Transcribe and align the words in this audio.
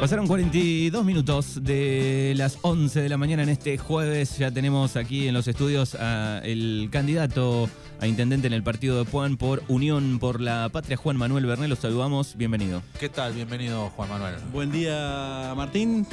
Pasaron 0.00 0.26
42 0.26 1.04
minutos 1.04 1.62
de 1.62 2.32
las 2.34 2.56
11 2.62 3.02
de 3.02 3.08
la 3.10 3.18
mañana 3.18 3.42
en 3.42 3.50
este 3.50 3.76
jueves. 3.76 4.38
Ya 4.38 4.50
tenemos 4.50 4.96
aquí 4.96 5.28
en 5.28 5.34
los 5.34 5.46
estudios 5.46 5.94
al 5.94 6.88
candidato 6.90 7.68
a 8.00 8.06
intendente 8.06 8.46
en 8.46 8.54
el 8.54 8.62
partido 8.62 8.96
de 8.96 9.04
Puan 9.04 9.36
por 9.36 9.62
Unión 9.68 10.18
por 10.18 10.40
la 10.40 10.70
Patria, 10.72 10.96
Juan 10.96 11.18
Manuel 11.18 11.44
Bernal. 11.44 11.68
Los 11.68 11.80
saludamos. 11.80 12.34
Bienvenido. 12.36 12.82
¿Qué 12.98 13.10
tal? 13.10 13.34
Bienvenido, 13.34 13.90
Juan 13.90 14.08
Manuel. 14.08 14.36
Buen 14.50 14.72
día, 14.72 15.52
Martín. 15.54 16.06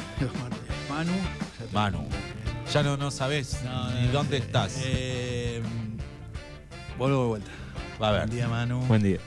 Manu. 0.89 1.13
Manu. 1.71 2.09
Ya 2.73 2.83
no, 2.83 2.97
no 2.97 3.09
sabes 3.09 3.57
ni 4.01 4.07
dónde 4.09 4.35
estás. 4.35 4.81
Eh, 4.83 5.61
vuelvo 6.97 7.21
de 7.21 7.27
vuelta. 7.29 7.51
Va 8.01 8.09
a 8.09 8.11
ver. 8.11 8.21
Buen 8.23 8.35
día, 8.35 8.47
Manu. 8.49 8.81
Buen 8.81 9.01
día. 9.01 9.19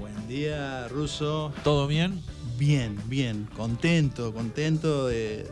Buen 0.00 0.26
día, 0.26 0.88
Ruso. 0.88 1.52
¿Todo 1.62 1.86
bien? 1.86 2.22
Bien, 2.58 2.96
bien, 3.06 3.46
contento, 3.54 4.32
contento 4.32 5.08
de, 5.08 5.46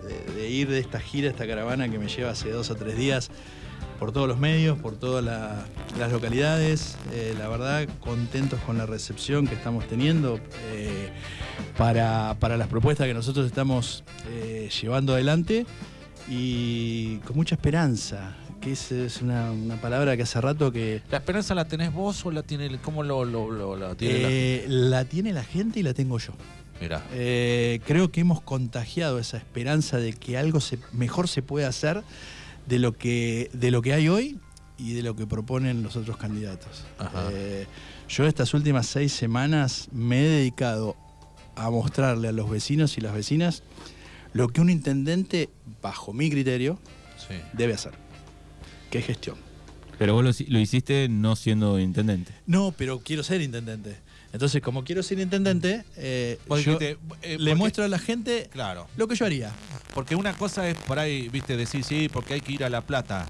ir 0.48 0.70
de 0.70 0.78
esta 0.78 1.00
gira, 1.00 1.28
esta 1.28 1.46
caravana 1.46 1.86
que 1.90 1.98
me 1.98 2.08
lleva 2.08 2.30
hace 2.30 2.50
dos 2.50 2.70
o 2.70 2.76
tres 2.76 2.96
días 2.96 3.30
por 3.98 4.10
todos 4.12 4.26
los 4.26 4.38
medios, 4.38 4.78
por 4.78 4.96
todas 4.96 5.22
las 5.22 6.12
localidades. 6.12 6.96
Eh, 7.12 7.34
la 7.38 7.48
verdad, 7.48 7.86
contentos 8.00 8.58
con 8.60 8.78
la 8.78 8.86
recepción 8.86 9.46
que 9.46 9.54
estamos 9.54 9.86
teniendo 9.86 10.40
eh, 10.72 11.10
para, 11.76 12.34
las 12.56 12.68
propuestas 12.68 13.06
que 13.06 13.14
nosotros 13.14 13.44
estamos 13.46 14.02
eh, 14.30 14.70
llevando 14.80 15.12
adelante 15.12 15.66
y 16.28 17.18
con 17.18 17.36
mucha 17.36 17.54
esperanza. 17.54 18.34
Que 18.62 18.72
es, 18.72 19.20
una, 19.20 19.52
palabra 19.82 20.16
que 20.16 20.22
hace 20.22 20.40
rato 20.40 20.72
que. 20.72 21.02
¿La 21.10 21.18
esperanza 21.18 21.54
la 21.54 21.66
tenés 21.66 21.92
vos 21.92 22.24
o 22.24 22.30
la 22.30 22.42
tiene. 22.42 22.78
¿Cómo 22.78 23.02
lo, 23.02 23.26
La 23.26 23.94
tiene 25.04 25.32
la 25.34 25.44
gente 25.44 25.80
y 25.80 25.82
la 25.82 25.92
tengo 25.92 26.18
yo. 26.18 26.32
Eh, 27.12 27.80
creo 27.86 28.10
que 28.10 28.20
hemos 28.20 28.42
contagiado 28.42 29.18
esa 29.18 29.36
esperanza 29.36 29.98
de 29.98 30.12
que 30.12 30.36
algo 30.36 30.58
mejor 30.92 31.28
se 31.28 31.42
puede 31.42 31.66
hacer 31.66 32.02
de 32.66 32.78
lo, 32.78 32.92
que, 32.92 33.50
de 33.52 33.70
lo 33.70 33.82
que 33.82 33.92
hay 33.92 34.08
hoy 34.08 34.38
y 34.76 34.92
de 34.94 35.02
lo 35.02 35.16
que 35.16 35.26
proponen 35.26 35.82
los 35.82 35.96
otros 35.96 36.16
candidatos. 36.16 36.84
Eh, 37.32 37.66
yo 38.08 38.26
estas 38.26 38.54
últimas 38.54 38.86
seis 38.86 39.12
semanas 39.12 39.88
me 39.92 40.20
he 40.20 40.28
dedicado 40.28 40.96
a 41.56 41.70
mostrarle 41.70 42.28
a 42.28 42.32
los 42.32 42.50
vecinos 42.50 42.98
y 42.98 43.00
las 43.00 43.14
vecinas 43.14 43.62
lo 44.32 44.48
que 44.48 44.60
un 44.60 44.68
intendente, 44.68 45.48
bajo 45.80 46.12
mi 46.12 46.28
criterio, 46.28 46.78
debe 47.52 47.74
hacer, 47.74 47.92
que 48.90 48.98
es 48.98 49.06
gestión. 49.06 49.36
Pero 49.98 50.14
vos 50.14 50.24
lo, 50.48 50.58
hiciste 50.58 51.08
no 51.08 51.36
siendo 51.36 51.78
intendente. 51.78 52.32
No, 52.46 52.74
pero 52.76 52.98
quiero 52.98 53.22
ser 53.22 53.40
intendente. 53.40 53.96
Entonces, 54.34 54.60
como 54.62 54.82
quiero 54.82 55.04
ser 55.04 55.20
intendente, 55.20 55.84
eh, 55.96 56.40
yo 56.64 56.76
eh, 56.80 56.98
le 57.38 57.54
muestro 57.54 57.84
a 57.84 57.88
la 57.88 58.00
gente 58.00 58.48
claro. 58.50 58.88
lo 58.96 59.06
que 59.06 59.14
yo 59.14 59.24
haría. 59.26 59.52
Porque 59.94 60.16
una 60.16 60.32
cosa 60.32 60.68
es 60.68 60.76
por 60.76 60.98
ahí, 60.98 61.28
viste, 61.28 61.56
decir 61.56 61.84
sí, 61.84 62.10
porque 62.12 62.34
hay 62.34 62.40
que 62.40 62.50
ir 62.50 62.64
a 62.64 62.68
La 62.68 62.80
Plata. 62.80 63.26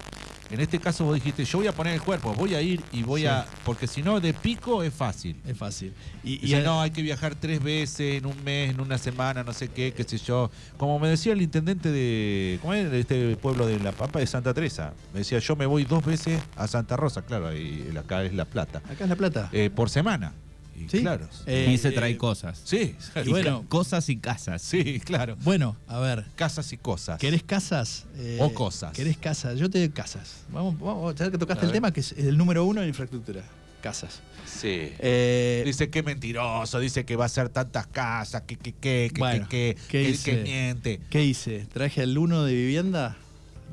En 0.49 0.59
este 0.59 0.79
caso 0.79 1.05
vos 1.05 1.13
dijiste, 1.13 1.45
yo 1.45 1.59
voy 1.59 1.67
a 1.67 1.73
poner 1.73 1.93
el 1.93 2.01
cuerpo, 2.01 2.33
voy 2.33 2.55
a 2.55 2.61
ir 2.61 2.81
y 2.91 3.03
voy 3.03 3.27
a... 3.27 3.45
Porque 3.65 3.85
si 3.85 4.01
no, 4.01 4.19
de 4.19 4.33
pico 4.33 4.81
es 4.81 4.93
fácil. 4.95 5.39
Es 5.45 5.55
fácil. 5.55 5.93
Y, 6.23 6.51
y, 6.51 6.55
no, 6.63 6.81
hay 6.81 6.89
que 6.89 7.03
viajar 7.03 7.35
tres 7.35 7.61
veces 7.61 8.17
en 8.17 8.25
un 8.25 8.43
mes, 8.43 8.71
en 8.71 8.81
una 8.81 8.97
semana, 8.97 9.43
no 9.43 9.53
sé 9.53 9.67
qué, 9.67 9.93
qué 9.93 10.03
sé 10.03 10.17
yo. 10.17 10.49
Como 10.77 10.97
me 10.97 11.07
decía 11.07 11.33
el 11.33 11.41
intendente 11.43 11.91
de... 11.91 12.57
¿Cómo 12.63 12.73
es? 12.73 12.89
De 12.89 12.99
este 12.99 13.37
pueblo 13.37 13.67
de 13.67 13.79
La 13.79 13.91
Pampa, 13.91 14.17
de 14.17 14.25
Santa 14.25 14.55
Teresa. 14.55 14.93
Me 15.13 15.19
decía, 15.19 15.37
yo 15.37 15.55
me 15.55 15.67
voy 15.67 15.83
dos 15.83 16.03
veces 16.03 16.41
a 16.55 16.67
Santa 16.67 16.97
Rosa, 16.97 17.21
claro, 17.23 17.55
y 17.55 17.93
acá 17.95 18.23
es 18.23 18.33
La 18.33 18.45
Plata. 18.45 18.79
Acá 18.89 19.03
es 19.03 19.09
La 19.09 19.15
Plata. 19.15 19.49
Eh, 19.51 19.69
por 19.69 19.91
semana. 19.91 20.33
Y 20.77 20.85
claro. 20.87 21.27
Eh, 21.45 21.71
y 21.71 21.77
se 21.77 21.91
trae 21.91 22.11
eh, 22.11 22.17
cosas. 22.17 22.61
Sí, 22.63 22.95
y 23.23 23.29
bueno, 23.29 23.65
cosas 23.69 24.09
y 24.09 24.17
casas. 24.17 24.61
Sí, 24.61 24.99
claro. 24.99 25.37
Bueno, 25.43 25.77
a 25.87 25.99
ver. 25.99 26.25
Casas 26.35 26.71
y 26.73 26.77
cosas. 26.77 27.19
¿Querés 27.19 27.43
casas? 27.43 28.05
Eh, 28.17 28.39
o 28.41 28.53
cosas. 28.53 28.91
¿Querés 28.93 29.17
casas? 29.17 29.57
Yo 29.57 29.69
te 29.69 29.79
doy 29.79 29.89
casas. 29.89 30.43
Vamos, 30.49 30.77
vamos, 30.79 31.15
ya 31.15 31.31
que 31.31 31.37
tocaste 31.37 31.65
el 31.65 31.71
tema, 31.71 31.91
que 31.91 32.01
es 32.01 32.11
el 32.13 32.37
número 32.37 32.65
uno 32.65 32.81
en 32.81 32.89
infraestructura. 32.89 33.43
Casas. 33.81 34.19
Sí. 34.45 34.91
dice 35.63 35.89
que 35.91 36.01
mentiroso, 36.03 36.79
dice 36.79 37.05
que 37.05 37.15
va 37.15 37.25
a 37.25 37.29
ser 37.29 37.49
tantas 37.49 37.85
casas, 37.87 38.41
que, 38.41 38.55
que, 38.57 38.73
que, 38.73 39.11
que, 39.49 39.77
que, 39.87 40.17
que, 40.23 40.35
miente. 40.37 41.01
¿Qué 41.09 41.23
hice? 41.23 41.67
Traje 41.71 42.01
al 42.01 42.17
uno 42.17 42.43
de 42.43 42.53
vivienda. 42.53 43.15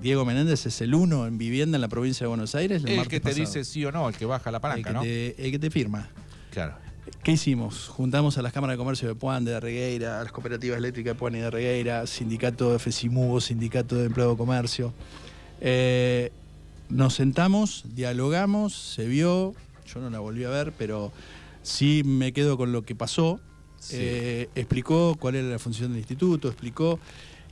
Diego 0.03 0.25
Menéndez 0.25 0.67
es 0.67 0.81
el 0.81 0.95
uno 0.95 1.27
en 1.27 1.39
vivienda 1.39 1.77
en 1.77 1.81
la 1.81 1.89
provincia 1.89 2.25
de 2.25 2.29
Buenos 2.29 2.55
Aires. 2.55 2.83
El, 2.85 3.07
que 3.09 3.21
te 3.21 3.33
dice 3.33 3.65
sí 3.65 3.85
o 3.85 3.93
no, 3.93 4.09
el 4.09 4.17
que 4.17 4.27
baja 4.27 4.51
la 4.51 4.61
palanca, 4.61 4.91
el 4.91 4.95
¿no? 4.97 5.03
el 5.03 5.51
que 5.51 5.59
te 5.59 5.71
firma. 5.71 6.09
Claro. 6.51 6.75
¿Qué 7.23 7.31
hicimos? 7.31 7.87
Juntamos 7.87 8.37
a 8.37 8.43
las 8.43 8.53
cámaras 8.53 8.75
de 8.75 8.79
comercio 8.79 9.07
de 9.07 9.15
Puan, 9.15 9.45
de 9.45 9.61
Regueira, 9.61 10.21
a 10.21 10.25
las 10.25 10.33
cooperativas 10.33 10.79
eléctricas 10.79 11.15
de 11.15 11.19
Puan 11.21 11.37
y 11.37 11.39
de 11.39 11.53
Regueira, 11.53 12.05
sindicato 12.09 12.73
de 12.73 12.81
FESIMUBO, 12.81 13.41
sindicato 13.41 13.95
de 13.95 14.07
empleo 14.07 14.33
de 14.33 14.37
comercio. 14.37 14.93
Eh, 15.61 16.33
nos 16.89 17.15
sentamos, 17.15 17.85
dialogamos, 17.95 18.75
se 18.75 19.07
vio, 19.07 19.55
yo 19.87 20.01
no 20.01 20.11
la 20.11 20.19
volví 20.19 20.43
a 20.43 20.49
ver, 20.49 20.73
pero 20.77 21.13
sí 21.63 22.03
me 22.05 22.33
quedo 22.33 22.57
con 22.57 22.73
lo 22.73 22.83
que 22.83 22.97
pasó. 22.97 23.39
Eh, 23.93 24.49
explicó 24.57 25.15
cuál 25.17 25.37
era 25.37 25.47
la 25.47 25.61
función 25.61 25.91
del 25.91 25.99
instituto, 25.99 26.49
explicó 26.49 26.99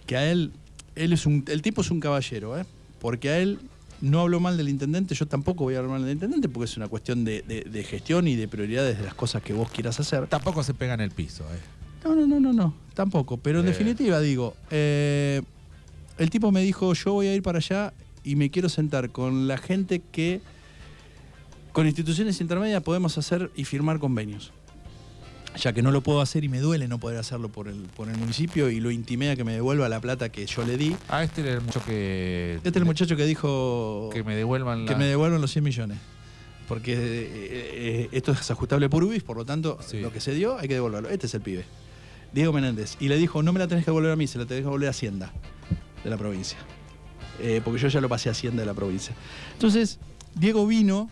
que 0.04 0.16
a 0.16 0.32
él, 0.32 0.50
él 0.96 1.12
es 1.12 1.26
un, 1.26 1.44
el 1.46 1.62
tipo 1.62 1.82
es 1.82 1.92
un 1.92 2.00
caballero, 2.00 2.58
¿eh? 2.58 2.64
porque 2.98 3.30
a 3.30 3.38
él 3.38 3.60
no 4.00 4.20
hablo 4.20 4.40
mal 4.40 4.56
del 4.56 4.68
intendente, 4.68 5.14
yo 5.14 5.26
tampoco 5.26 5.64
voy 5.64 5.74
a 5.74 5.78
hablar 5.78 5.92
mal 5.92 6.02
del 6.02 6.12
intendente 6.12 6.48
porque 6.48 6.64
es 6.64 6.76
una 6.76 6.88
cuestión 6.88 7.24
de, 7.24 7.86
gestión 7.88 8.28
y 8.28 8.36
de 8.36 8.48
prioridades 8.48 8.98
de 8.98 9.04
las 9.04 9.14
cosas 9.14 9.42
que 9.42 9.52
vos 9.52 9.70
quieras 9.70 10.00
hacer. 10.00 10.26
Tampoco 10.26 10.62
se 10.62 10.74
pega 10.74 10.94
en 10.94 11.00
el 11.00 11.10
piso, 11.10 11.44
¿eh? 11.44 11.58
No, 12.04 12.14
no, 12.14 12.26
no, 12.26 12.40
no, 12.40 12.52
no, 12.52 12.74
tampoco. 12.94 13.36
Pero 13.36 13.60
en 13.60 13.66
eh. 13.66 13.68
definitiva, 13.68 14.20
digo, 14.20 14.56
eh, 14.70 15.42
el 16.18 16.30
tipo 16.30 16.50
me 16.50 16.62
dijo, 16.62 16.94
yo 16.94 17.12
voy 17.12 17.26
a 17.26 17.34
ir 17.34 17.42
para 17.42 17.58
allá 17.58 17.92
y 18.24 18.36
me 18.36 18.50
quiero 18.50 18.68
sentar 18.68 19.10
con 19.10 19.48
la 19.48 19.58
gente 19.58 20.00
que 20.12 20.40
con 21.72 21.86
instituciones 21.86 22.40
intermedias 22.40 22.82
podemos 22.82 23.16
hacer 23.18 23.50
y 23.54 23.64
firmar 23.64 23.98
convenios 23.98 24.52
ya 25.56 25.72
que 25.72 25.82
no 25.82 25.90
lo 25.90 26.02
puedo 26.02 26.20
hacer 26.20 26.44
y 26.44 26.48
me 26.48 26.60
duele 26.60 26.88
no 26.88 26.98
poder 26.98 27.18
hacerlo 27.18 27.48
por 27.48 27.68
el, 27.68 27.82
por 27.96 28.08
el 28.08 28.16
municipio 28.16 28.70
y 28.70 28.80
lo 28.80 28.90
intimé 28.90 29.30
a 29.30 29.36
que 29.36 29.44
me 29.44 29.52
devuelva 29.52 29.88
la 29.88 30.00
plata 30.00 30.30
que 30.30 30.46
yo 30.46 30.64
le 30.64 30.76
di. 30.76 30.96
Ah, 31.08 31.22
este 31.22 31.42
era 31.42 31.54
el 31.54 31.60
muchacho 31.60 31.84
que... 31.84 32.54
Este 32.56 32.68
es 32.68 32.76
el 32.76 32.84
muchacho 32.84 33.16
que 33.16 33.24
dijo... 33.26 34.10
Que 34.12 34.22
me 34.22 34.36
devuelvan 34.36 34.86
Que 34.86 34.94
me 34.94 35.06
devuelvan 35.06 35.40
los 35.40 35.50
100 35.50 35.64
millones. 35.64 35.98
Porque 36.68 36.92
eh, 36.94 37.28
eh, 37.32 38.08
esto 38.12 38.32
es 38.32 38.50
ajustable 38.50 38.88
por 38.88 39.02
UBIS, 39.02 39.24
por 39.24 39.36
lo 39.36 39.44
tanto, 39.44 39.78
lo 39.94 40.12
que 40.12 40.20
se 40.20 40.32
dio 40.32 40.56
hay 40.56 40.68
que 40.68 40.74
devolverlo. 40.74 41.08
Este 41.08 41.26
es 41.26 41.34
el 41.34 41.40
pibe. 41.40 41.64
Diego 42.32 42.52
Menéndez. 42.52 42.96
Y 43.00 43.08
le 43.08 43.16
dijo, 43.16 43.42
no 43.42 43.52
me 43.52 43.58
la 43.58 43.66
tenés 43.66 43.84
que 43.84 43.90
devolver 43.90 44.12
a 44.12 44.16
mí, 44.16 44.26
se 44.26 44.38
la 44.38 44.46
tenés 44.46 44.60
que 44.60 44.66
devolver 44.66 44.86
a 44.86 44.90
Hacienda 44.90 45.32
de 46.04 46.10
la 46.10 46.16
provincia. 46.16 46.58
Eh, 47.40 47.60
porque 47.64 47.80
yo 47.80 47.88
ya 47.88 48.00
lo 48.00 48.08
pasé 48.08 48.28
a 48.28 48.32
Hacienda 48.32 48.62
de 48.62 48.66
la 48.66 48.74
provincia. 48.74 49.14
Entonces, 49.54 49.98
Diego 50.34 50.66
vino 50.66 51.10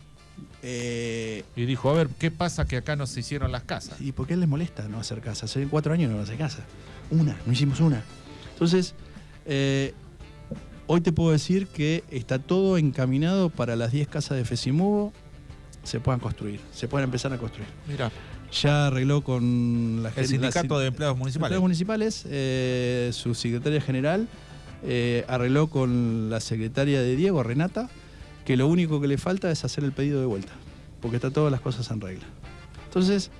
eh, 0.62 1.44
y 1.54 1.66
dijo, 1.66 1.90
a 1.90 1.94
ver, 1.94 2.08
¿qué 2.18 2.30
pasa 2.30 2.66
que 2.66 2.76
acá 2.76 2.96
no 2.96 3.06
se 3.06 3.20
hicieron 3.20 3.52
las 3.52 3.62
casas? 3.62 4.00
¿Y 4.00 4.12
por 4.12 4.26
qué 4.26 4.36
les 4.36 4.48
molesta 4.48 4.88
no 4.88 4.98
hacer 4.98 5.20
casas? 5.20 5.50
Hace 5.50 5.66
cuatro 5.68 5.92
años 5.92 6.10
no 6.10 6.20
hace 6.20 6.36
casa. 6.36 6.64
Una, 7.10 7.38
no 7.46 7.52
hicimos 7.52 7.80
una. 7.80 8.02
Entonces, 8.52 8.94
eh, 9.46 9.94
hoy 10.86 11.00
te 11.00 11.12
puedo 11.12 11.30
decir 11.30 11.68
que 11.68 12.02
está 12.10 12.38
todo 12.38 12.76
encaminado 12.76 13.50
para 13.50 13.76
las 13.76 13.92
10 13.92 14.08
casas 14.08 14.36
de 14.36 14.44
Fesimubo 14.44 15.12
se 15.84 16.00
puedan 16.00 16.20
construir, 16.20 16.60
se 16.72 16.88
puedan 16.88 17.04
empezar 17.04 17.32
a 17.32 17.38
construir. 17.38 17.68
Mira. 17.86 18.10
Ya 18.50 18.86
arregló 18.86 19.22
con 19.22 20.02
la 20.02 20.10
El 20.16 20.26
sindicato 20.26 20.78
de 20.78 20.86
empleados 20.86 21.18
municipales. 21.18 21.50
Empleados 21.50 21.62
municipales, 21.62 22.24
eh, 22.28 23.10
su 23.12 23.34
secretaria 23.34 23.80
general 23.80 24.26
arregló 25.28 25.68
con 25.68 26.30
la 26.30 26.40
secretaria 26.40 27.00
de 27.02 27.14
Diego, 27.14 27.42
Renata, 27.42 27.90
que 28.48 28.56
lo 28.56 28.66
único 28.66 28.98
que 28.98 29.08
le 29.08 29.18
falta 29.18 29.50
es 29.50 29.62
hacer 29.66 29.84
el 29.84 29.92
pedido 29.92 30.20
de 30.20 30.26
vuelta, 30.26 30.52
porque 31.02 31.16
está 31.16 31.30
todas 31.30 31.52
las 31.52 31.60
cosas 31.60 31.90
en 31.90 32.00
regla. 32.00 32.24
Entonces, 32.86 33.30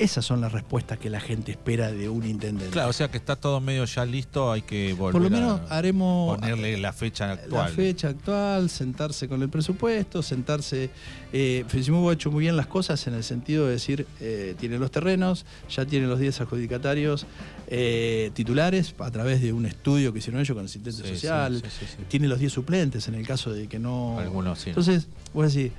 esas 0.00 0.24
son 0.24 0.40
las 0.40 0.50
respuestas 0.52 0.98
que 0.98 1.10
la 1.10 1.20
gente 1.20 1.52
espera 1.52 1.92
de 1.92 2.08
un 2.08 2.24
intendente. 2.24 2.72
Claro, 2.72 2.88
o 2.88 2.92
sea 2.94 3.10
que 3.10 3.18
está 3.18 3.36
todo 3.36 3.60
medio 3.60 3.84
ya 3.84 4.06
listo, 4.06 4.50
hay 4.50 4.62
que 4.62 4.94
volver 4.94 5.12
Por 5.12 5.22
lo 5.22 5.30
menos 5.30 5.60
haremos 5.70 6.38
ponerle 6.38 6.78
la 6.78 6.94
fecha 6.94 7.32
actual. 7.32 7.66
La 7.66 7.68
fecha 7.68 8.08
actual, 8.08 8.70
sentarse 8.70 9.28
con 9.28 9.42
el 9.42 9.50
presupuesto, 9.50 10.22
sentarse. 10.22 10.88
Eh, 11.32 11.66
ha 11.70 12.12
hecho 12.12 12.30
muy 12.30 12.40
bien 12.40 12.56
las 12.56 12.66
cosas 12.66 13.06
en 13.06 13.14
el 13.14 13.22
sentido 13.22 13.66
de 13.66 13.72
decir, 13.72 14.06
eh, 14.20 14.54
tiene 14.58 14.78
los 14.78 14.90
terrenos, 14.90 15.44
ya 15.68 15.84
tiene 15.84 16.06
los 16.06 16.18
10 16.18 16.40
adjudicatarios 16.40 17.26
eh, 17.68 18.30
titulares 18.32 18.94
a 18.98 19.10
través 19.10 19.42
de 19.42 19.52
un 19.52 19.66
estudio 19.66 20.12
que 20.12 20.20
hicieron 20.20 20.40
ellos 20.40 20.54
con 20.54 20.60
el 20.60 20.66
asistente 20.66 20.92
social, 20.92 21.62
tiene 22.08 22.26
los 22.26 22.38
10 22.38 22.52
suplentes 22.52 23.06
en 23.06 23.16
el 23.16 23.26
caso 23.26 23.52
de 23.52 23.68
que 23.68 23.78
no. 23.78 24.18
Algunos 24.18 24.60
sí. 24.60 24.70
Entonces, 24.70 25.08
voy 25.34 25.42
a 25.42 25.46
decir, 25.48 25.72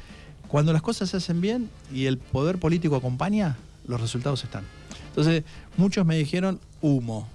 cuando 0.47 0.73
las 0.73 0.83
cosas 0.83 1.09
se 1.09 1.17
hacen 1.17 1.41
bien 1.41 1.69
y 1.91 2.05
el 2.05 2.19
poder 2.19 2.59
político 2.59 2.95
acompaña, 2.95 3.57
los 3.87 3.99
resultados 3.99 4.43
están. 4.43 4.63
Entonces, 5.07 5.43
muchos 5.77 6.05
me 6.05 6.17
dijeron, 6.17 6.59
humo, 6.81 7.27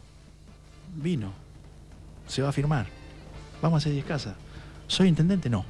vino, 0.96 1.32
se 2.26 2.42
va 2.42 2.48
a 2.48 2.52
firmar, 2.52 2.86
vamos 3.62 3.76
a 3.76 3.78
hacer 3.78 3.92
10 3.92 4.04
casas. 4.04 4.34
¿Soy 4.86 5.08
intendente? 5.08 5.50
No. 5.50 5.64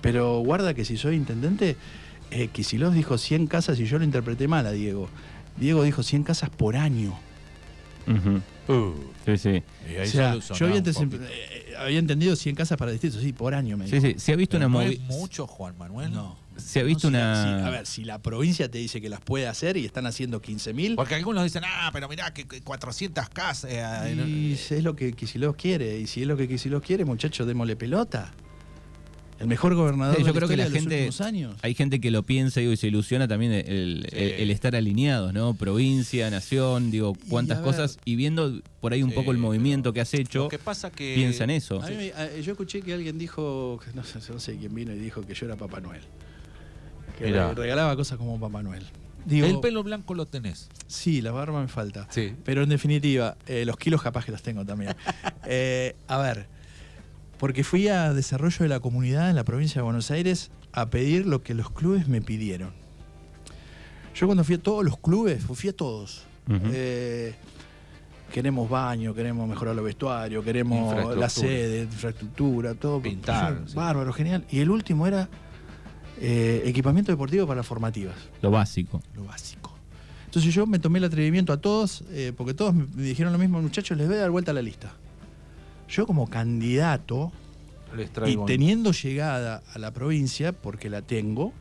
Pero 0.00 0.40
guarda 0.40 0.74
que 0.74 0.84
si 0.84 0.96
soy 0.96 1.16
intendente, 1.16 1.76
eh, 2.30 2.48
Kicillof 2.48 2.94
dijo 2.94 3.18
100 3.18 3.46
casas 3.46 3.78
y 3.78 3.86
yo 3.86 3.98
lo 3.98 4.04
interpreté 4.04 4.48
mal 4.48 4.66
a 4.66 4.72
Diego. 4.72 5.08
Diego 5.56 5.82
dijo 5.82 6.02
100 6.02 6.24
casas 6.24 6.50
por 6.50 6.76
año. 6.76 7.14
Uh, 8.68 8.92
Sí, 9.26 9.38
sí. 9.38 9.62
y 9.90 9.96
ahí 9.96 10.08
O 10.08 10.10
sea, 10.10 10.38
yo 10.38 10.66
había, 10.66 10.78
antes- 10.78 10.96
poquito. 10.96 11.16
eh, 11.24 11.74
había 11.78 11.98
entendido 11.98 12.34
100 12.36 12.54
casas 12.56 12.76
para 12.78 12.90
distritos, 12.90 13.20
sí, 13.20 13.32
por 13.32 13.54
año 13.54 13.76
me 13.76 13.86
Sí, 13.86 13.98
dijo. 13.98 14.06
sí. 14.06 14.14
¿Se 14.18 14.32
ha 14.32 14.36
visto 14.36 14.56
Pero 14.58 14.68
una 14.68 14.78
no 14.78 14.82
es 14.90 14.98
mucho, 15.00 15.46
Juan 15.46 15.76
Manuel. 15.78 16.12
No. 16.12 16.36
Se 16.56 16.80
ha 16.80 16.82
visto 16.82 17.10
No, 17.10 17.18
una. 17.18 17.42
si- 17.60 17.66
a 17.66 17.70
ver, 17.70 17.86
si 17.86 18.04
la 18.04 18.20
provincia 18.20 18.70
te 18.70 18.78
dice 18.78 19.00
que 19.00 19.08
las 19.08 19.20
puede 19.20 19.46
hacer 19.48 19.76
y 19.76 19.84
están 19.86 20.06
haciendo 20.06 20.40
15.000, 20.42 20.96
Porque 20.96 21.14
algunos 21.14 21.44
dicen, 21.44 21.62
ah, 21.66 21.90
pero 21.92 22.08
mirá, 22.08 22.32
que, 22.34 22.46
que 22.46 22.60
400 22.60 23.28
casas. 23.30 23.70
eh, 23.72 24.14
y 24.26 24.52
eh, 24.52 24.58
es 24.76 24.82
lo 24.84 24.94
que 24.94 25.12
Kicillof 25.12 25.56
quiere. 25.56 25.98
Y 25.98 26.06
si 26.06 26.22
es 26.22 26.26
lo 26.28 26.36
que 26.36 26.46
Kicillof 26.48 26.84
quiere, 26.84 27.04
muchachos, 27.04 27.46
démosle 27.46 27.74
pelota. 27.76 28.32
El 29.42 29.48
mejor 29.48 29.74
gobernador 29.74 30.16
Sí, 30.16 30.22
yo 30.22 30.26
de 30.28 30.32
creo 30.32 30.48
que 30.48 30.56
la 30.56 30.64
de 30.64 30.70
los 30.70 30.78
gente- 30.78 30.94
últimos 30.96 31.20
años. 31.20 31.54
Hay 31.62 31.74
gente 31.74 32.00
que 32.00 32.10
lo 32.10 32.22
piensa 32.22 32.60
digo, 32.60 32.72
y 32.72 32.76
se 32.76 32.86
ilusiona 32.88 33.28
también 33.28 33.52
el, 33.52 33.66
el- 33.68 34.06
Sí. 34.10 34.16
el 34.42 34.50
estar 34.50 34.74
alineados, 34.76 35.32
¿no? 35.34 35.54
Provincia, 35.54 36.30
nación, 36.30 36.90
digo, 36.90 37.14
Y 37.26 37.28
cuántas 37.28 37.58
ver- 37.58 37.64
cosas. 37.66 37.98
Y 38.04 38.16
viendo 38.16 38.60
por 38.80 38.92
ahí 38.92 39.02
un 39.02 39.10
Sí, 39.10 39.16
poco 39.16 39.32
el 39.32 39.38
movimiento 39.38 39.92
que 39.92 40.00
has 40.00 40.14
hecho, 40.14 40.48
que 40.48 40.58
pasa 40.58 40.90
que. 40.90 41.14
piensa 41.14 41.44
en 41.44 41.50
eso. 41.50 41.82
A 41.82 41.88
mí 41.90 41.96
me- 41.96 42.12
a- 42.12 42.36
yo 42.40 42.52
escuché 42.52 42.80
que 42.82 42.94
alguien 42.94 43.18
dijo, 43.18 43.80
no 43.94 44.04
sé, 44.04 44.18
no 44.32 44.38
sé 44.40 44.56
quién 44.56 44.74
vino 44.74 44.92
y 44.92 44.98
dijo 44.98 45.22
que 45.26 45.34
yo 45.34 45.46
era 45.46 45.56
Papá 45.56 45.80
Noel. 45.80 46.02
Que 47.18 47.26
Mirá. 47.26 47.48
re- 47.48 47.54
regalaba 47.54 47.94
cosas 47.96 48.18
como 48.18 48.38
Papá 48.40 48.62
Noel. 48.62 48.84
Digo, 49.24 49.46
el 49.46 49.60
pelo 49.60 49.82
blanco 49.84 50.14
lo 50.14 50.26
tenés. 50.26 50.68
Sí, 50.88 51.20
la 51.22 51.30
barba 51.30 51.60
me 51.62 51.68
falta. 51.68 52.08
Sí. 52.10 52.32
Pero 52.44 52.64
en 52.64 52.68
definitiva, 52.68 53.36
eh, 53.46 53.64
los 53.64 53.76
kilos 53.76 54.02
capaz 54.02 54.24
que 54.24 54.32
los 54.32 54.42
tengo 54.42 54.64
también. 54.64 54.94
Eh, 55.46 55.94
a 56.08 56.18
ver, 56.18 56.46
porque 57.42 57.64
fui 57.64 57.88
a 57.88 58.14
desarrollo 58.14 58.58
de 58.60 58.68
la 58.68 58.78
comunidad 58.78 59.28
en 59.28 59.34
la 59.34 59.42
provincia 59.42 59.80
de 59.80 59.82
Buenos 59.82 60.12
Aires 60.12 60.52
a 60.70 60.90
pedir 60.90 61.26
lo 61.26 61.42
que 61.42 61.54
los 61.54 61.70
clubes 61.70 62.06
me 62.06 62.22
pidieron. 62.22 62.70
Yo 64.14 64.26
cuando 64.26 64.44
fui 64.44 64.54
a 64.54 64.62
todos 64.62 64.84
los 64.84 64.96
clubes, 64.96 65.42
fui 65.42 65.70
a 65.70 65.72
todos. 65.72 66.24
Eh, 66.48 67.34
queremos 68.32 68.70
baño, 68.70 69.12
queremos 69.12 69.48
mejorar 69.48 69.74
los 69.74 69.84
vestuarios, 69.84 70.44
queremos 70.44 71.16
la 71.16 71.28
sede, 71.28 71.82
infraestructura, 71.82 72.76
todo. 72.76 73.02
Pintar, 73.02 73.58
Yo, 73.58 73.66
sí. 73.70 73.74
Bárbaro, 73.74 74.12
genial. 74.12 74.44
Y 74.48 74.60
el 74.60 74.70
último 74.70 75.08
era 75.08 75.28
eh, 76.20 76.62
equipamiento 76.64 77.10
deportivo 77.10 77.44
para 77.48 77.56
las 77.56 77.66
formativas 77.66 78.14
Lo 78.40 78.52
básico. 78.52 79.02
lo 79.16 79.24
básico. 79.24 79.76
Entonces 80.26 80.54
yo 80.54 80.64
me 80.68 80.78
tomé 80.78 81.00
el 81.00 81.06
atrevimiento 81.06 81.52
a 81.52 81.56
todos, 81.56 82.04
eh, 82.10 82.32
porque 82.36 82.54
todos 82.54 82.72
me 82.72 82.86
me 82.94 83.02
dijeron 83.02 83.32
lo 83.32 83.38
mismo, 83.40 83.60
muchachos, 83.60 83.98
les 83.98 84.06
voy 84.06 84.18
a 84.18 84.20
dar 84.20 84.30
vuelta 84.30 84.52
a 84.52 84.54
la 84.54 84.62
lista. 84.62 84.92
Yo 85.92 86.06
como 86.06 86.28
candidato 86.28 87.30
y 88.26 88.36
teniendo 88.46 88.92
llegada 88.92 89.62
a 89.74 89.78
la 89.78 89.92
provincia, 89.92 90.52
porque 90.52 90.88
la 90.88 91.02
tengo, 91.02 91.52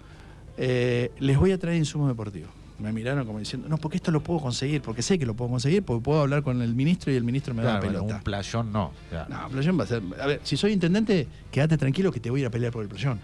eh, 0.57 1.11
les 1.19 1.37
voy 1.37 1.51
a 1.51 1.57
traer 1.57 1.77
insumos 1.77 2.07
deportivos. 2.07 2.49
Me 2.79 2.93
miraron 2.93 3.25
como 3.27 3.39
diciendo, 3.39 3.67
no, 3.67 3.77
porque 3.77 3.97
esto 3.97 4.09
lo 4.09 4.23
puedo 4.23 4.39
conseguir, 4.39 4.81
porque 4.81 5.01
sé 5.01 5.19
que 5.19 5.25
lo 5.25 5.35
puedo 5.35 5.51
conseguir, 5.51 5.83
porque 5.83 6.01
puedo 6.01 6.21
hablar 6.21 6.43
con 6.43 6.61
el 6.61 6.73
ministro 6.73 7.11
y 7.11 7.17
el 7.17 7.25
ministro 7.25 7.53
me 7.53 7.61
da 7.61 7.73
la 7.73 7.79
pelota. 7.81 8.15
un 8.15 8.23
playón 8.23 8.71
no. 8.71 8.91
claro. 9.09 9.29
No, 9.29 9.49
playón 9.49 9.77
va 9.77 9.83
a 9.83 9.87
ser. 9.87 10.01
A 10.19 10.27
ver, 10.27 10.39
si 10.43 10.55
soy 10.55 10.71
intendente, 10.71 11.27
quédate 11.51 11.77
tranquilo 11.77 12.11
que 12.11 12.21
te 12.21 12.29
voy 12.29 12.39
a 12.39 12.41
ir 12.41 12.47
a 12.47 12.51
pelear 12.51 12.71
por 12.71 12.83
el 12.83 12.89
playón. 12.89 13.19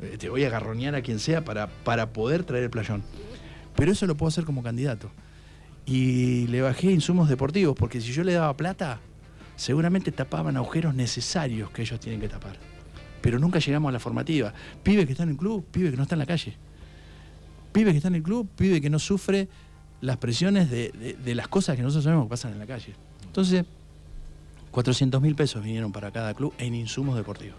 Eh, 0.00 0.16
te 0.18 0.30
voy 0.30 0.44
a 0.44 0.46
agarroñar 0.46 0.94
a 0.94 1.02
quien 1.02 1.18
sea 1.18 1.44
para, 1.44 1.68
para 1.68 2.12
poder 2.14 2.44
traer 2.44 2.64
el 2.64 2.70
playón. 2.70 3.02
Pero 3.76 3.92
eso 3.92 4.06
lo 4.06 4.16
puedo 4.16 4.28
hacer 4.28 4.44
como 4.44 4.62
candidato. 4.62 5.10
Y 5.84 6.46
le 6.48 6.62
bajé 6.62 6.90
insumos 6.90 7.28
deportivos, 7.28 7.76
porque 7.76 8.00
si 8.00 8.12
yo 8.12 8.24
le 8.24 8.32
daba 8.32 8.56
plata, 8.56 9.00
seguramente 9.58 10.10
tapaban 10.12 10.56
agujeros 10.56 10.94
necesarios 10.94 11.70
que 11.70 11.82
ellos 11.82 12.00
tienen 12.00 12.20
que 12.20 12.28
tapar. 12.30 12.56
Pero 13.20 13.38
nunca 13.38 13.58
llegamos 13.58 13.90
a 13.90 13.92
la 13.92 13.98
formativa. 13.98 14.54
Pibe 14.82 15.04
que 15.04 15.12
está 15.12 15.24
en 15.24 15.30
el 15.30 15.36
club, 15.36 15.66
pibe 15.70 15.90
que 15.90 15.96
no 15.98 16.04
está 16.04 16.14
en 16.14 16.20
la 16.20 16.26
calle. 16.26 16.56
Pibe 17.72 17.90
que 17.90 17.96
está 17.98 18.08
en 18.08 18.14
el 18.14 18.22
club, 18.22 18.48
pibe 18.56 18.80
que 18.80 18.88
no 18.88 18.98
sufre 18.98 19.48
las 20.00 20.16
presiones 20.16 20.70
de, 20.70 20.90
de- 20.92 21.14
de 21.14 21.34
las 21.34 21.48
cosas 21.48 21.76
que 21.76 21.82
nosotros 21.82 22.04
sabemos 22.04 22.26
que 22.26 22.30
pasan 22.30 22.52
en 22.52 22.60
la 22.60 22.66
calle. 22.66 22.94
Entonces, 23.26 23.64
400 24.70 25.20
mil 25.20 25.34
pesos 25.34 25.62
vinieron 25.62 25.90
para 25.92 26.10
cada 26.12 26.32
club 26.34 26.54
en 26.58 26.74
insumos 26.74 27.16
deportivos. 27.16 27.56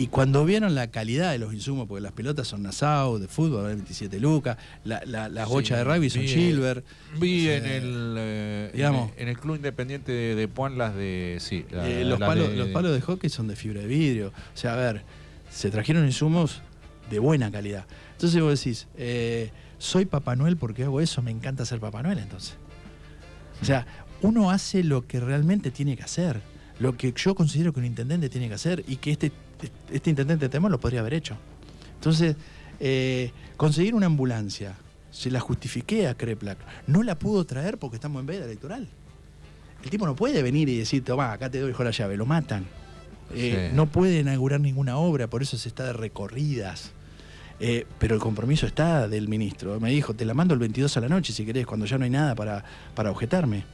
Y 0.00 0.06
cuando 0.06 0.44
vieron 0.44 0.76
la 0.76 0.92
calidad 0.92 1.32
de 1.32 1.38
los 1.38 1.52
insumos, 1.52 1.88
porque 1.88 2.00
las 2.02 2.12
pelotas 2.12 2.46
son 2.46 2.62
Nassau, 2.62 3.18
de 3.18 3.26
fútbol, 3.26 3.62
valen 3.64 3.78
27 3.78 4.20
lucas, 4.20 4.56
la- 4.84 5.02
la- 5.04 5.28
las 5.28 5.48
Sí, 5.48 5.52
bochas 5.54 5.78
de 5.78 5.84
rugby 5.84 6.08
son 6.08 6.22
vi- 6.22 6.28
Silver. 6.28 6.84
Vi 7.18 7.40
Sí. 7.40 7.50
en 7.50 7.64
el 7.66 8.14
eh, 8.16 8.70
Digamos. 8.74 9.10
en, 9.16 9.26
el 9.28 9.36
club 9.36 9.56
independiente 9.56 10.12
de, 10.12 10.34
de 10.36 10.46
Puan 10.48 10.78
las 10.78 10.94
de 10.94 11.38
sí, 11.40 11.64
la- 11.72 11.88
Eh, 11.88 12.04
los, 12.04 12.20
palos, 12.20 12.48
de- 12.50 12.56
los 12.56 12.68
palos 12.68 12.92
de 12.92 13.00
hockey 13.00 13.28
son 13.28 13.48
de 13.48 13.56
fibra 13.56 13.80
de 13.80 13.88
vidrio. 13.88 14.28
O 14.28 14.56
sea, 14.56 14.74
a 14.74 14.76
ver, 14.76 15.02
se 15.50 15.68
trajeron 15.70 16.04
insumos 16.06 16.62
de 17.10 17.18
buena 17.18 17.50
calidad. 17.50 17.84
Entonces 18.12 18.40
vos 18.40 18.56
decís, 18.56 18.86
eh, 18.96 19.50
soy 19.78 20.04
Papá 20.04 20.36
Noel 20.36 20.56
porque 20.56 20.84
hago 20.84 21.00
eso, 21.00 21.22
me 21.22 21.32
encanta 21.32 21.64
ser 21.64 21.80
Papá 21.80 22.04
Noel 22.04 22.18
entonces. 22.18 22.54
O 23.60 23.64
sea, 23.64 23.84
uno 24.22 24.52
hace 24.52 24.84
lo 24.84 25.08
que 25.08 25.18
realmente 25.18 25.72
tiene 25.72 25.96
que 25.96 26.04
hacer, 26.04 26.40
lo 26.78 26.96
que 26.96 27.12
yo 27.16 27.34
considero 27.34 27.72
que 27.72 27.80
un 27.80 27.86
intendente 27.86 28.28
tiene 28.28 28.46
que 28.46 28.54
hacer 28.54 28.84
y 28.86 28.96
que 28.96 29.10
este, 29.10 29.32
este 29.92 30.10
intendente 30.10 30.46
de 30.46 30.48
Temor 30.48 30.70
lo 30.70 30.80
podría 30.80 31.00
haber 31.00 31.14
hecho. 31.14 31.36
Entonces, 31.94 32.36
eh, 32.80 33.32
conseguir 33.56 33.94
una 33.94 34.06
ambulancia, 34.06 34.74
se 35.10 35.30
la 35.30 35.40
justifiqué 35.40 36.06
a 36.06 36.14
Creplac, 36.14 36.58
no 36.86 37.02
la 37.02 37.18
pudo 37.18 37.44
traer 37.44 37.78
porque 37.78 37.96
estamos 37.96 38.20
en 38.20 38.26
veda 38.26 38.44
electoral. 38.44 38.88
El 39.82 39.90
tipo 39.90 40.06
no 40.06 40.16
puede 40.16 40.42
venir 40.42 40.68
y 40.68 40.78
decir, 40.78 41.04
toma, 41.04 41.32
acá 41.32 41.50
te 41.50 41.60
doy 41.60 41.74
la 41.78 41.90
llave, 41.90 42.16
lo 42.16 42.26
matan. 42.26 42.66
Eh, 43.34 43.68
Sí. 43.70 43.76
No 43.76 43.86
puede 43.86 44.20
inaugurar 44.20 44.60
ninguna 44.60 44.96
obra, 44.96 45.28
por 45.28 45.42
eso 45.42 45.56
se 45.56 45.68
está 45.68 45.84
de 45.84 45.92
recorridas. 45.92 46.92
Eh, 47.60 47.86
pero 47.98 48.14
el 48.14 48.20
compromiso 48.20 48.66
está 48.66 49.08
del 49.08 49.28
ministro. 49.28 49.80
Me 49.80 49.90
dijo, 49.90 50.14
te 50.14 50.24
la 50.24 50.34
mando 50.34 50.54
el 50.54 50.60
22 50.60 50.96
a 50.96 51.00
la 51.00 51.08
noche 51.08 51.32
si 51.32 51.44
querés, 51.44 51.66
cuando 51.66 51.86
ya 51.86 51.98
no 51.98 52.04
hay 52.04 52.10
nada 52.10 52.34
para, 52.34 52.64
para 52.94 53.10
objetarme. 53.10 53.64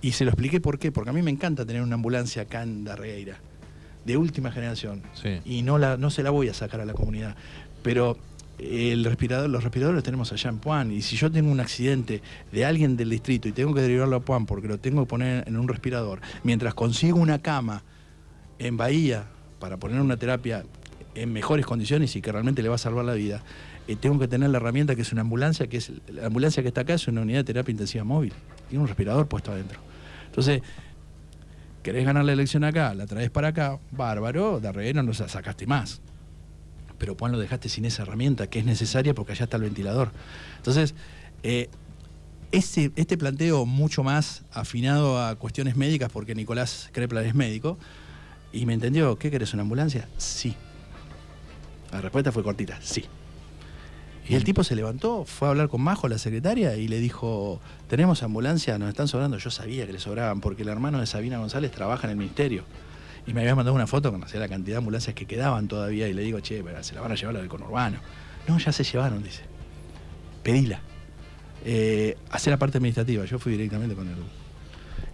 Y 0.00 0.12
se 0.12 0.24
lo 0.24 0.30
expliqué 0.30 0.60
por 0.60 0.78
qué, 0.78 0.92
porque 0.92 1.10
a 1.10 1.12
mí 1.12 1.22
me 1.22 1.30
encanta 1.30 1.64
tener 1.64 1.82
una 1.82 1.94
ambulancia 1.94 2.42
acá 2.42 2.62
en 2.62 2.84
Darregueira, 2.84 3.40
de 4.04 4.16
última 4.16 4.50
generación. 4.50 5.02
Sí. 5.14 5.40
Y 5.44 5.62
no, 5.62 5.78
la, 5.78 5.96
no 5.96 6.10
se 6.10 6.22
la 6.22 6.30
voy 6.30 6.48
a 6.48 6.54
sacar 6.54 6.80
a 6.80 6.84
la 6.84 6.94
comunidad. 6.94 7.36
Pero 7.82 8.18
el 8.58 9.04
respirador, 9.04 9.48
los 9.48 9.62
respiradores 9.62 9.96
los 9.96 10.04
tenemos 10.04 10.32
allá 10.32 10.50
en 10.50 10.58
Puan. 10.58 10.92
Y 10.92 11.02
si 11.02 11.16
yo 11.16 11.30
tengo 11.30 11.50
un 11.50 11.60
accidente 11.60 12.22
de 12.52 12.64
alguien 12.64 12.96
del 12.96 13.10
distrito 13.10 13.48
y 13.48 13.52
tengo 13.52 13.74
que 13.74 13.80
derivarlo 13.80 14.16
a 14.16 14.20
Puan 14.20 14.46
porque 14.46 14.68
lo 14.68 14.78
tengo 14.78 15.04
que 15.04 15.08
poner 15.08 15.46
en 15.46 15.56
un 15.56 15.68
respirador, 15.68 16.20
mientras 16.42 16.74
consigo 16.74 17.18
una 17.18 17.40
cama 17.40 17.82
en 18.58 18.76
Bahía 18.76 19.26
para 19.60 19.76
poner 19.76 20.00
una 20.00 20.16
terapia 20.16 20.64
en 21.14 21.32
mejores 21.32 21.66
condiciones 21.66 22.14
y 22.16 22.20
que 22.20 22.32
realmente 22.32 22.62
le 22.62 22.68
va 22.68 22.76
a 22.76 22.78
salvar 22.78 23.04
la 23.04 23.14
vida, 23.14 23.42
eh, 23.86 23.96
tengo 23.96 24.18
que 24.18 24.28
tener 24.28 24.50
la 24.50 24.58
herramienta 24.58 24.94
que 24.94 25.02
es 25.02 25.12
una 25.12 25.22
ambulancia, 25.22 25.66
que 25.68 25.78
es 25.78 25.92
la 26.08 26.26
ambulancia 26.26 26.62
que 26.62 26.68
está 26.68 26.82
acá 26.82 26.94
es 26.94 27.08
una 27.08 27.22
unidad 27.22 27.38
de 27.38 27.44
terapia 27.44 27.72
intensiva 27.72 28.04
móvil. 28.04 28.32
Tiene 28.68 28.82
un 28.82 28.88
respirador 28.88 29.26
puesto 29.28 29.52
adentro. 29.52 29.80
Entonces, 30.26 30.62
querés 31.88 32.04
ganar 32.04 32.22
la 32.22 32.34
elección 32.34 32.64
acá, 32.64 32.92
la 32.92 33.06
traes 33.06 33.30
para 33.30 33.48
acá, 33.48 33.78
bárbaro, 33.92 34.60
de 34.60 34.70
reguero 34.70 35.02
no 35.02 35.12
la 35.18 35.26
sacaste 35.26 35.66
más. 35.66 36.02
Pero 36.98 37.16
Juan 37.18 37.32
lo 37.32 37.38
dejaste 37.38 37.70
sin 37.70 37.86
esa 37.86 38.02
herramienta 38.02 38.46
que 38.46 38.58
es 38.58 38.66
necesaria 38.66 39.14
porque 39.14 39.32
allá 39.32 39.44
está 39.44 39.56
el 39.56 39.62
ventilador. 39.62 40.10
Entonces, 40.58 40.94
eh, 41.42 41.70
ese, 42.52 42.92
este 42.96 43.16
planteo 43.16 43.64
mucho 43.64 44.02
más 44.02 44.42
afinado 44.52 45.24
a 45.24 45.36
cuestiones 45.36 45.76
médicas, 45.76 46.10
porque 46.12 46.34
Nicolás 46.34 46.90
Krepler 46.92 47.24
es 47.24 47.34
médico, 47.34 47.78
y 48.52 48.66
me 48.66 48.74
entendió, 48.74 49.18
¿qué 49.18 49.30
querés, 49.30 49.54
una 49.54 49.62
ambulancia? 49.62 50.08
Sí. 50.18 50.54
La 51.90 52.02
respuesta 52.02 52.32
fue 52.32 52.42
cortita, 52.42 52.78
sí. 52.82 53.04
Y 54.28 54.34
el 54.34 54.44
tipo 54.44 54.62
se 54.62 54.76
levantó, 54.76 55.24
fue 55.24 55.48
a 55.48 55.50
hablar 55.52 55.68
con 55.68 55.80
Majo, 55.80 56.06
la 56.06 56.18
secretaria, 56.18 56.76
y 56.76 56.86
le 56.86 57.00
dijo, 57.00 57.60
tenemos 57.88 58.22
ambulancia, 58.22 58.78
nos 58.78 58.90
están 58.90 59.08
sobrando. 59.08 59.38
Yo 59.38 59.50
sabía 59.50 59.86
que 59.86 59.92
le 59.94 60.00
sobraban, 60.00 60.40
porque 60.40 60.62
el 60.62 60.68
hermano 60.68 61.00
de 61.00 61.06
Sabina 61.06 61.38
González 61.38 61.70
trabaja 61.70 62.06
en 62.06 62.10
el 62.10 62.16
ministerio. 62.18 62.64
Y 63.26 63.32
me 63.32 63.40
había 63.40 63.54
mandado 63.54 63.74
una 63.74 63.86
foto 63.86 64.10
con 64.10 64.20
la 64.20 64.48
cantidad 64.48 64.74
de 64.74 64.78
ambulancias 64.78 65.14
que 65.14 65.24
quedaban 65.24 65.66
todavía, 65.66 66.08
y 66.08 66.12
le 66.12 66.22
digo, 66.22 66.40
che, 66.40 66.62
pero 66.62 66.82
se 66.82 66.94
la 66.94 67.00
van 67.00 67.12
a 67.12 67.14
llevar 67.14 67.34
la 67.34 67.40
del 67.40 67.48
conurbano. 67.48 67.98
No, 68.46 68.58
ya 68.58 68.70
se 68.70 68.84
llevaron, 68.84 69.22
dice. 69.22 69.42
Pedila. 70.42 70.80
Eh, 71.64 72.16
hacer 72.30 72.50
la 72.50 72.58
parte 72.58 72.76
administrativa. 72.76 73.24
Yo 73.24 73.38
fui 73.38 73.52
directamente 73.52 73.94
con 73.94 74.08
el, 74.08 74.16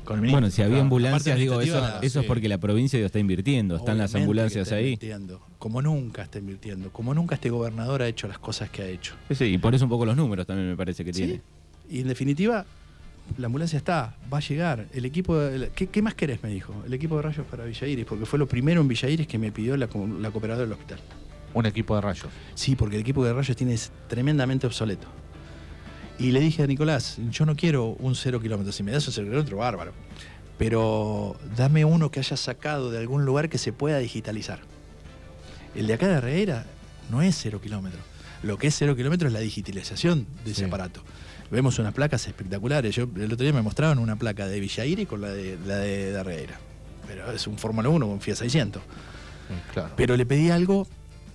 con 0.05 0.17
el 0.17 0.23
ministro. 0.23 0.41
Bueno, 0.41 0.51
si 0.55 0.63
había 0.63 0.81
ambulancias, 0.81 1.39
digo, 1.39 1.61
eso, 1.61 1.81
es 2.03 2.17
porque 2.27 2.49
la 2.49 2.59
provincia 2.59 2.97
digo, 2.99 3.07
está 3.07 3.19
invirtiendo. 3.19 3.77
Están 3.77 3.99
las 3.99 4.15
ambulancias 4.15 4.63
está 4.69 4.77
ahí. 4.77 4.85
invirtiendo, 4.93 5.41
como 5.59 5.83
nunca 5.83 6.23
está 6.23 6.39
invirtiendo, 6.39 6.91
como 6.93 7.15
nunca 7.15 7.35
este 7.37 7.51
gobernador 7.51 8.03
ha 8.03 8.09
hecho 8.09 8.29
las 8.29 8.39
cosas 8.39 8.71
que 8.71 8.83
ha 8.83 8.87
hecho. 8.87 9.15
Sí, 9.29 9.35
sí, 9.35 9.45
y 9.47 9.59
por 9.59 9.75
eso 9.75 9.85
un 9.85 9.91
poco 9.91 10.07
los 10.07 10.17
números 10.17 10.47
también 10.47 10.69
me 10.69 10.77
parece 10.77 11.05
que 11.05 11.13
¿Sí? 11.13 11.23
tiene. 11.25 11.41
Y 11.91 12.01
en 12.01 12.09
definitiva, 12.09 12.65
la 13.39 13.47
ambulancia 13.47 13.77
está, 13.77 14.17
va 14.33 14.39
a 14.39 14.41
llegar. 14.41 14.87
El 14.93 15.05
equipo, 15.05 15.41
el- 15.41 15.71
¿qué, 15.75 15.87
qué 15.89 16.03
más 16.03 16.15
querés? 16.15 16.43
Me 16.43 16.51
dijo. 16.51 16.75
El 16.87 16.95
equipo 16.95 17.17
de 17.17 17.23
rayos 17.23 17.47
para 17.51 17.65
Villa 17.65 17.87
Iris, 17.87 18.05
porque 18.05 18.27
fue 18.27 18.39
lo 18.39 18.47
primero 18.47 18.81
en 18.81 18.89
Villa 18.89 19.09
Iris 19.09 19.27
que 19.27 19.39
me 19.39 19.51
pidió 19.53 19.77
la, 19.77 19.89
la 20.21 20.31
cooperadora 20.31 20.65
del 20.67 20.73
hospital. 20.73 20.99
Un 21.55 21.67
equipo 21.67 21.95
de 21.95 22.01
rayos. 22.01 22.27
Sí, 22.55 22.75
porque 22.75 22.97
el 22.97 23.03
equipo 23.03 23.25
de 23.25 23.33
rayos 23.33 23.57
tiene 23.57 23.75
es 23.75 23.93
tremendamente 24.09 24.67
obsoleto. 24.67 25.07
Y 26.19 26.31
le 26.31 26.41
dije 26.41 26.63
a 26.63 26.67
Nicolás, 26.67 27.19
yo 27.31 27.45
no 27.45 27.57
quiero 27.57 27.97
un 27.99 28.15
cero 28.15 28.41
kilómetros, 28.41 28.77
si 28.77 28.83
me 28.83 28.93
das 28.93 29.07
un 29.09 29.13
cero 29.13 29.27
kilómetro, 29.27 29.57
bárbaro. 29.59 29.93
Pero 30.59 31.37
dame 31.57 31.85
uno 31.85 32.11
que 32.11 32.21
haya 32.21 32.37
sacado 32.37 32.91
de 32.91 32.99
algún 32.99 33.25
lugar 33.25 33.49
que 33.49 33.59
se 33.59 33.73
pueda 33.73 33.99
digitalizar. 33.99 34.61
El 35.75 35.89
de 35.89 35.95
acá 35.95 36.07
de 36.07 36.15
Herrera 36.15 36.67
no 37.11 37.23
es 37.23 37.37
cero 37.37 37.61
kilómetros. 37.61 38.03
Lo 38.45 38.59
que 38.59 38.69
es 38.69 38.77
cero 38.77 38.95
kilómetros 38.95 39.29
es 39.31 39.33
la 39.33 39.41
digitalización 39.41 40.27
de 40.45 40.53
ese 40.53 40.61
Sí. 40.61 40.65
aparato. 40.67 41.01
Vemos 41.51 41.79
unas 41.79 41.93
placas 41.93 42.27
espectaculares. 42.29 42.95
Yo 42.95 43.09
el 43.17 43.33
otro 43.33 43.45
día 43.45 43.53
me 43.53 43.63
mostraban 43.63 43.99
una 43.99 44.17
placa 44.17 44.47
de 44.47 44.61
Villaire 44.61 45.07
con 45.07 45.21
la 45.21 45.31
de 45.31 45.59
la 45.67 45.77
de 45.79 46.13
Darreira. 46.13 46.59
Pero 47.09 47.31
es 47.33 47.47
un 47.47 47.59
Fórmula 47.59 47.89
1 47.89 48.07
con 48.07 48.21
Fiat 48.21 48.37
600. 48.37 48.83
Claro. 49.73 49.91
Pero 49.97 50.17
le 50.17 50.25
pedí 50.25 50.51
algo 50.51 50.87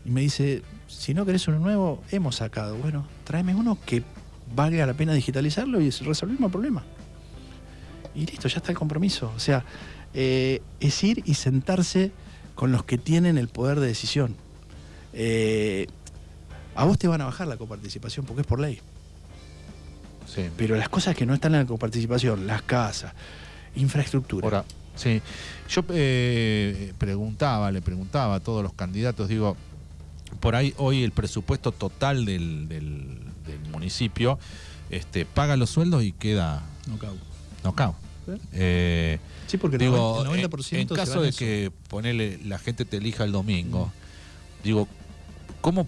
y 0.05 0.09
me 0.09 0.21
dice, 0.21 0.63
si 0.87 1.13
no 1.13 1.25
querés 1.25 1.47
uno 1.47 1.59
nuevo, 1.59 2.01
hemos 2.11 2.37
sacado. 2.37 2.75
Bueno, 2.77 3.05
tráeme 3.23 3.53
uno 3.53 3.77
que 3.85 4.03
valga 4.55 4.85
la 4.85 4.93
pena 4.93 5.13
digitalizarlo 5.13 5.81
y 5.81 5.89
resolvimos 5.89 6.45
el 6.45 6.51
problema. 6.51 6.83
Y 8.15 8.25
listo, 8.25 8.47
ya 8.47 8.57
está 8.57 8.71
el 8.71 8.77
compromiso. 8.77 9.31
O 9.35 9.39
sea, 9.39 9.63
eh, 10.13 10.61
es 10.79 11.03
ir 11.03 11.23
y 11.25 11.35
sentarse 11.35 12.11
con 12.55 12.71
los 12.71 12.83
que 12.83 12.97
tienen 12.97 13.37
el 13.37 13.47
poder 13.47 13.79
de 13.79 13.87
decisión. 13.87 14.35
Eh, 15.13 15.87
a 16.75 16.85
vos 16.85 16.97
te 16.97 17.07
van 17.07 17.21
a 17.21 17.25
bajar 17.25 17.47
la 17.47 17.57
coparticipación 17.57 18.25
porque 18.25 18.41
es 18.41 18.47
por 18.47 18.59
ley. 18.59 18.79
Sí. 20.25 20.49
Pero 20.57 20.75
las 20.75 20.89
cosas 20.89 21.15
que 21.15 21.25
no 21.25 21.33
están 21.33 21.55
en 21.55 21.61
la 21.61 21.65
coparticipación, 21.67 22.45
las 22.45 22.61
casas, 22.61 23.13
infraestructura. 23.75 24.45
Ahora, 24.45 24.65
sí. 24.95 25.21
Yo 25.69 25.83
eh, 25.89 26.93
preguntaba, 26.97 27.71
le 27.71 27.81
preguntaba 27.81 28.35
a 28.35 28.39
todos 28.39 28.63
los 28.63 28.73
candidatos, 28.73 29.27
digo, 29.27 29.57
por 30.39 30.55
ahí 30.55 30.73
hoy 30.77 31.03
el 31.03 31.11
presupuesto 31.11 31.71
total 31.71 32.25
del, 32.25 32.67
del- 32.67 33.17
del 33.45 33.59
municipio 33.71 34.37
este, 34.89 35.25
paga 35.25 35.55
los 35.57 35.69
sueldos 35.69 36.03
y 36.03 36.11
queda 36.11 36.63
no 36.87 36.97
cago. 36.97 37.17
knockout. 37.63 37.95
¿Sí? 38.25 38.33
Eh, 38.53 39.19
Sí, 39.47 39.57
porque 39.57 39.77
el 39.77 39.81
digo, 39.81 40.23
90% 40.25 40.73
en, 40.73 40.79
en 40.81 40.87
caso 40.87 41.21
de 41.21 41.29
eso. 41.29 41.39
que 41.39 41.71
ponele, 41.87 42.39
la 42.45 42.59
gente 42.59 42.85
te 42.85 42.97
elija 42.97 43.23
el 43.23 43.31
domingo, 43.31 43.91
digo, 44.63 44.87
¿cómo 45.61 45.87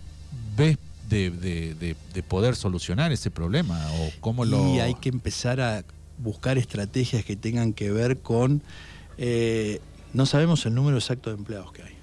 ves 0.58 0.77
de, 1.10 1.29
de- 1.29 1.75
de- 1.75 1.96
de 2.13 2.24
poder 2.24 2.55
solucionar 2.55 3.12
ese 3.12 3.29
problema? 3.29 3.79
¿O 3.93 4.10
cómo 4.20 4.46
lo.? 4.46 4.74
Y 4.75 4.79
hay 4.79 4.96
que 4.96 5.10
empezar 5.10 5.62
a 5.62 5.84
buscar 6.17 6.58
estrategias 6.58 7.24
que 7.24 7.36
tengan 7.36 7.74
que 7.74 7.91
ver 7.91 8.17
con. 8.20 8.63
eh, 9.20 9.79
no 10.13 10.25
sabemos 10.25 10.65
el 10.65 10.74
número 10.74 10.98
exacto 10.98 11.29
de 11.29 11.38
empleados 11.38 11.72
que 11.72 11.84
hay. 11.84 11.93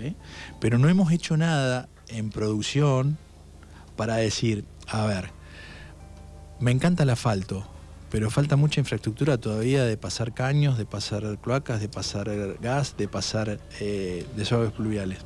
¿Sí? 0.00 0.16
Pero 0.60 0.78
no 0.78 0.88
hemos 0.88 1.12
hecho 1.12 1.36
nada 1.36 1.88
en 2.08 2.30
producción 2.30 3.18
para 3.96 4.16
decir, 4.16 4.64
a 4.88 5.04
ver, 5.06 5.30
me 6.58 6.70
encanta 6.70 7.02
el 7.04 7.10
asfalto, 7.10 7.66
pero 8.10 8.30
falta 8.30 8.56
mucha 8.56 8.80
infraestructura 8.80 9.38
todavía 9.38 9.84
de 9.84 9.96
pasar 9.96 10.34
caños, 10.34 10.76
de 10.78 10.84
pasar 10.86 11.38
cloacas, 11.40 11.80
de 11.80 11.88
pasar 11.88 12.30
gas, 12.60 12.96
de 12.96 13.08
pasar 13.08 13.60
eh, 13.80 14.26
desagües 14.36 14.72
pluviales. 14.72 15.18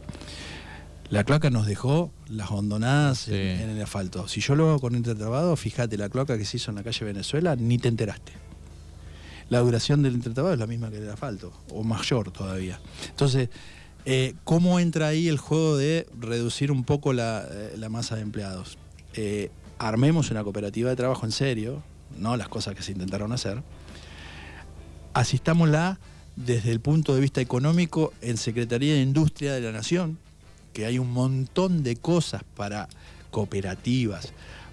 La 1.10 1.22
cloaca 1.24 1.50
nos 1.50 1.66
dejó 1.66 2.10
las 2.28 2.50
hondonadas 2.50 3.18
Sí. 3.18 3.34
en, 3.34 3.60
en 3.60 3.70
el 3.70 3.82
asfalto. 3.82 4.26
Si 4.26 4.40
yo 4.40 4.54
lo 4.54 4.70
hago 4.70 4.80
con 4.80 4.94
intertrabado, 4.94 5.54
fíjate, 5.56 5.96
la 5.98 6.08
cloaca 6.08 6.36
que 6.38 6.44
se 6.44 6.56
hizo 6.56 6.70
en 6.70 6.76
la 6.76 6.82
calle 6.82 7.04
Venezuela, 7.04 7.56
ni 7.56 7.78
te 7.78 7.88
enteraste. 7.88 8.32
La 9.50 9.58
duración 9.60 10.02
del 10.02 10.14
intertrabado 10.14 10.54
es 10.54 10.58
la 10.60 10.66
misma 10.66 10.90
que 10.90 11.00
del 11.00 11.10
asfalto, 11.10 11.52
o 11.70 11.84
mayor 11.84 12.30
todavía. 12.32 12.80
Entonces, 13.10 13.50
eh, 14.04 14.34
¿cómo 14.44 14.78
entra 14.80 15.08
ahí 15.08 15.28
el 15.28 15.38
juego 15.38 15.76
de 15.76 16.06
reducir 16.18 16.70
un 16.70 16.84
poco 16.84 17.12
la, 17.12 17.46
eh, 17.50 17.74
la 17.76 17.88
masa 17.88 18.16
de 18.16 18.22
empleados? 18.22 18.78
Eh, 19.14 19.50
armemos 19.78 20.30
una 20.30 20.42
cooperativa 20.42 20.90
de 20.90 20.96
trabajo 20.96 21.24
en 21.26 21.32
serio, 21.32 21.82
no 22.18 22.36
las 22.36 22.48
cosas 22.48 22.74
que 22.74 22.82
se 22.82 22.92
intentaron 22.92 23.32
hacer. 23.32 23.62
Asistámosla 25.14 25.98
desde 26.36 26.72
el 26.72 26.80
punto 26.80 27.14
de 27.14 27.20
vista 27.20 27.40
económico 27.40 28.12
en 28.20 28.36
Secretaría 28.36 28.94
de 28.94 29.00
Industria 29.00 29.54
de 29.54 29.60
la 29.60 29.72
Nación, 29.72 30.18
que 30.72 30.86
hay 30.86 30.98
un 30.98 31.12
montón 31.12 31.82
de 31.82 31.96
cosas 31.96 32.42
para 32.56 32.88
cooperativas, 33.30 34.32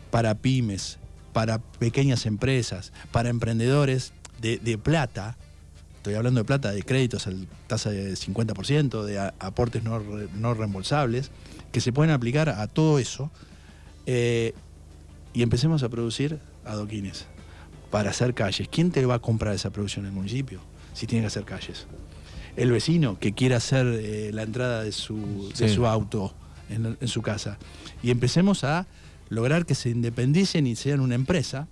para 0.09 0.35
pymes, 0.35 0.97
para 1.33 1.59
pequeñas 1.59 2.25
empresas, 2.25 2.91
para 3.11 3.29
emprendedores 3.29 4.13
de, 4.39 4.57
de 4.57 4.77
plata. 4.77 5.37
Estoy 6.01 6.15
hablando 6.15 6.39
de 6.39 6.45
plata, 6.45 6.71
de 6.71 6.81
créditos 6.81 7.27
a 7.27 7.31
tasa 7.67 7.91
de 7.91 8.13
50%, 8.13 9.03
de 9.03 9.19
aportes 9.37 9.83
no, 9.83 9.99
no 10.33 10.53
reembolsables, 10.55 11.29
que 11.71 11.79
se 11.79 11.93
pueden 11.93 12.11
aplicar 12.11 12.49
a 12.49 12.65
todo 12.65 12.97
eso. 12.97 13.29
eh, 14.07 14.53
y 15.33 15.43
empecemos 15.43 15.83
a 15.83 15.89
producir 15.89 16.39
adoquines 16.65 17.27
para 17.91 18.09
hacer 18.09 18.33
calles. 18.33 18.67
¿Quién 18.69 18.89
te 18.91 19.05
va 19.05 19.15
a 19.15 19.19
comprar 19.19 19.53
esa 19.53 19.69
producción 19.69 20.05
en 20.05 20.09
el 20.09 20.15
municipio 20.15 20.59
si 20.93 21.05
tiene 21.05 21.21
que 21.21 21.27
hacer 21.27 21.45
calles? 21.45 21.85
El 22.57 22.71
vecino 22.71 23.19
que 23.19 23.33
quiera 23.33 23.57
hacer 23.57 23.85
eh, 23.87 24.31
la 24.33 24.41
entrada 24.41 24.83
de 24.83 24.91
su, 24.91 25.53
de 25.55 25.69
su 25.69 25.85
auto 25.85 26.33
en, 26.69 26.97
en 26.99 27.07
su 27.07 27.21
casa. 27.21 27.59
Y 28.01 28.09
empecemos 28.09 28.63
a 28.63 28.87
lograr 29.29 29.65
que 29.67 29.75
se 29.75 29.89
independicen 29.91 30.65
y 30.67 30.75
sean 30.75 30.99
una 30.99 31.13
empresa. 31.15 31.67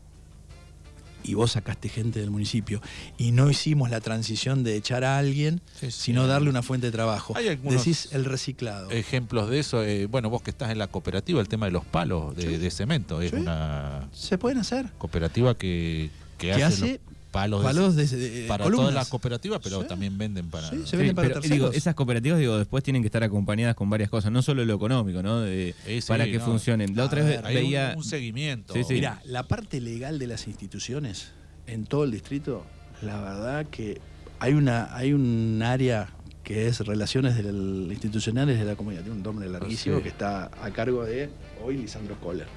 Y 1.24 1.34
vos 1.34 1.52
sacaste 1.52 1.90
gente 1.90 2.20
del 2.20 2.32
municipio 2.32 2.82
y 3.18 3.32
no 3.32 3.50
hicimos 3.50 3.90
la 3.90 4.00
transición 4.02 4.64
de 4.64 4.76
echar 4.78 5.04
a 5.04 5.18
alguien, 5.18 5.62
Sí, 5.80 5.92
sí. 5.92 6.02
sino 6.04 6.28
darle 6.28 6.50
una 6.50 6.62
fuente 6.64 6.88
de 6.88 6.92
trabajo. 6.92 7.36
Hay 7.36 7.56
Decís 7.58 8.10
el 8.12 8.26
reciclado. 8.26 8.90
ejemplos 8.92 9.50
de 9.50 9.60
eso. 9.60 9.84
eh, 9.84 10.06
bueno, 10.06 10.30
vos 10.30 10.42
que 10.42 10.50
estás 10.50 10.72
en 10.72 10.78
la 10.78 10.88
cooperativa, 10.88 11.42
el 11.42 11.48
tema 11.50 11.66
de 11.66 11.72
los 11.74 11.86
palos 11.86 12.36
de, 12.36 12.44
Sí. 12.44 12.58
de 12.58 12.72
cemento. 12.72 13.22
Es 13.22 13.34
una 13.34 14.08
Se 14.14 14.38
pueden 14.38 14.60
hacer. 14.60 14.90
cooperativa 14.98 15.58
que, 15.58 16.10
que 16.38 16.48
Que 16.52 16.64
hace, 16.64 17.02
palos, 17.32 17.62
de- 17.62 17.66
Palos 17.68 17.96
de, 17.96 18.08
de- 18.08 18.48
para 18.48 18.64
columnas. 18.64 18.82
todas 18.90 18.96
las 18.96 19.08
cooperativas, 19.10 19.60
pero 19.64 19.82
Sí. 19.82 19.88
también 19.88 20.18
venden 20.18 20.50
para. 20.50 20.70
Sí, 20.70 20.78
se 20.80 20.88
Sí, 20.88 20.98
venden 20.98 21.16
para 21.16 21.28
pero, 21.28 21.42
digo, 21.42 21.72
esas 21.72 21.94
cooperativas 21.96 22.40
digo, 22.40 22.58
después 22.58 22.84
tienen 22.84 23.02
que 23.04 23.08
estar 23.08 23.24
acompañadas 23.24 23.76
con 23.76 23.90
varias 23.90 24.10
cosas, 24.10 24.32
no 24.32 24.42
solo 24.42 24.66
lo 24.66 24.74
económico, 24.74 25.22
¿no? 25.22 25.42
De- 25.42 25.76
Sí, 25.86 26.02
sí, 26.02 26.08
para 26.08 26.26
que 26.26 26.38
no. 26.40 26.46
funcionen. 26.46 26.96
La 26.96 27.06
otra 27.06 27.22
vez 27.24 27.38
ver, 27.38 27.46
Hay 27.46 27.56
un- 27.58 27.62
veía. 27.64 27.94
un, 27.96 28.04
seguimiento. 28.04 28.74
Sí, 28.74 28.84
sí. 28.84 28.94
Mira, 28.96 29.22
la 29.26 29.44
parte 29.44 29.80
legal 29.82 30.18
de 30.20 30.28
las 30.28 30.48
instituciones 30.48 31.30
en 31.68 31.86
todo 31.86 32.04
el 32.04 32.12
distrito, 32.12 32.66
la 33.02 33.20
verdad 33.22 33.66
que 33.70 34.02
hay 34.40 34.54
una 34.54 34.96
hay 34.96 35.14
un 35.14 35.62
área 35.64 36.10
que 36.44 36.68
es 36.68 36.80
relaciones 36.80 37.36
del- 37.36 37.88
institucionales 37.92 38.58
de 38.58 38.66
la 38.66 38.76
comunidad, 38.76 39.02
tiene 39.04 39.18
un 39.18 39.24
nombre 39.24 39.48
larguísimo 39.48 39.98
Sí. 39.98 40.04
que 40.04 40.10
está 40.10 40.46
a 40.64 40.72
cargo 40.72 41.06
de 41.06 41.30
hoy 41.64 41.78
Lisandro 41.78 42.20
Kohler. 42.20 42.48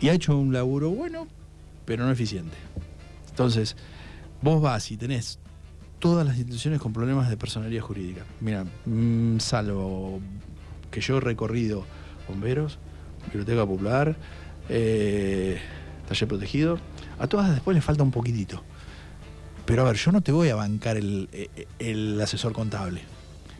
Y 0.00 0.08
ha 0.10 0.12
hecho 0.12 0.38
un 0.38 0.52
laburo 0.52 0.90
bueno, 0.90 1.26
pero 1.84 2.04
no 2.04 2.12
eficiente. 2.12 2.56
Entonces, 3.38 3.76
vos 4.42 4.60
vas 4.60 4.90
y 4.90 4.96
tenés 4.96 5.38
todas 6.00 6.26
las 6.26 6.38
instituciones 6.38 6.80
con 6.80 6.92
problemas 6.92 7.30
de 7.30 7.36
personalidad 7.36 7.82
jurídica. 7.82 8.24
Mira, 8.40 8.64
mm, 8.84 9.38
salvo 9.38 10.18
que 10.90 11.00
yo 11.00 11.18
he 11.18 11.20
recorrido 11.20 11.84
bomberos, 12.26 12.80
biblioteca 13.26 13.64
popular, 13.64 14.16
eh, 14.68 15.60
taller 16.08 16.26
protegido, 16.26 16.80
a 17.20 17.28
todas 17.28 17.52
después 17.52 17.76
les 17.76 17.84
falta 17.84 18.02
un 18.02 18.10
poquitito. 18.10 18.64
Pero 19.66 19.82
a 19.82 19.84
ver, 19.84 19.96
yo 19.98 20.10
no 20.10 20.20
te 20.20 20.32
voy 20.32 20.48
a 20.48 20.56
bancar 20.56 20.96
el, 20.96 21.28
eh, 21.32 21.68
el 21.78 22.20
asesor 22.20 22.52
contable, 22.52 23.02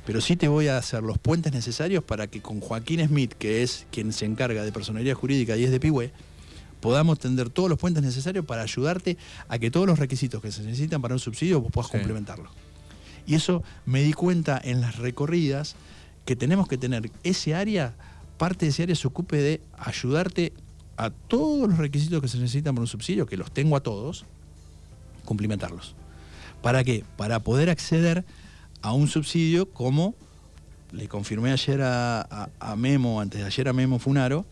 pero 0.04 0.20
sí 0.20 0.35
te 0.35 0.49
voy 0.49 0.66
a 0.66 0.78
hacer 0.78 1.04
los 1.04 1.18
puentes 1.18 1.52
necesarios 1.52 2.02
para 2.02 2.26
que 2.26 2.42
con 2.42 2.61
Joaquín 2.61 3.06
Smith, 3.06 3.35
que 3.35 3.62
es 3.62 3.87
quien 3.92 4.12
se 4.12 4.25
encarga 4.25 4.64
de 4.64 4.73
personalidad 4.73 5.14
jurídica 5.14 5.56
y 5.56 5.62
es 5.62 5.70
de 5.70 5.78
Pigüe, 5.78 6.11
podamos 6.80 7.18
tender 7.18 7.50
todos 7.50 7.68
los 7.68 7.78
puentes 7.78 8.02
necesarios 8.02 8.44
para 8.44 8.62
ayudarte 8.62 9.16
a 9.49 9.58
que 9.58 9.70
todos 9.70 9.87
los 9.87 9.99
requisitos 9.99 10.40
que 10.42 10.52
se 10.52 10.62
necesitan 10.62 11.02
para 11.02 11.14
un 11.14 11.20
subsidio 11.20 11.61
vos 11.61 11.70
puedas 11.73 11.90
Sí. 11.90 11.97
complementarlo. 11.99 12.50
Y 13.26 13.35
eso 13.35 13.62
me 13.87 14.02
di 14.02 14.12
cuenta 14.12 14.61
en 14.62 14.80
las 14.80 14.97
recorridas 14.97 15.75
que 16.25 16.37
tenemos 16.37 16.68
que 16.68 16.78
tener 16.78 17.11
ese 17.25 17.54
área, 17.54 17.94
parte 18.38 18.66
de 18.66 18.70
ese 18.70 18.82
área 18.85 18.94
se 18.97 19.06
ocupe 19.08 19.37
de 19.37 19.61
ayudarte 19.78 20.52
a 20.97 21.11
todos 21.11 21.68
los 21.68 21.78
requisitos 21.78 22.20
que 22.23 22.28
se 22.28 22.38
necesitan 22.38 22.75
para 22.75 22.82
un 22.82 22.88
subsidio, 22.88 23.26
que 23.26 23.37
los 23.37 23.50
tengo 23.52 23.76
a 23.76 23.80
todos, 23.80 24.25
cumplimentarlos. 25.25 25.94
¿Para 26.62 26.82
qué? 26.85 27.04
Para 27.16 27.40
poder 27.40 27.70
acceder 27.70 28.25
a 28.82 28.92
un 28.92 29.08
subsidio 29.08 29.70
como 29.70 30.14
le 30.90 31.06
confirmé 31.08 31.52
ayer 31.52 31.82
a, 31.82 32.20
a- 32.23 32.49
a 32.61 32.76
Memo, 32.76 33.20
antes 33.20 33.40
de 33.40 33.47
ayer 33.47 33.68
a 33.68 33.73
Memo 33.73 33.99
Funaro, 33.99 34.44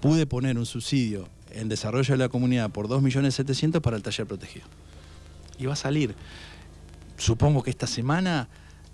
pude 0.00 0.26
poner 0.26 0.58
un 0.58 0.66
subsidio 0.66 1.28
en 1.52 1.68
desarrollo 1.68 2.12
de 2.14 2.18
la 2.18 2.28
comunidad 2.28 2.70
por 2.70 2.88
2.700.000 2.88 3.80
para 3.80 3.96
el 3.96 4.02
taller 4.02 4.26
protegido. 4.26 4.66
Y 5.58 5.66
va 5.66 5.72
a 5.72 5.76
salir. 5.76 6.14
Supongo 7.16 7.62
que 7.62 7.70
esta 7.70 7.86
semana 7.86 8.48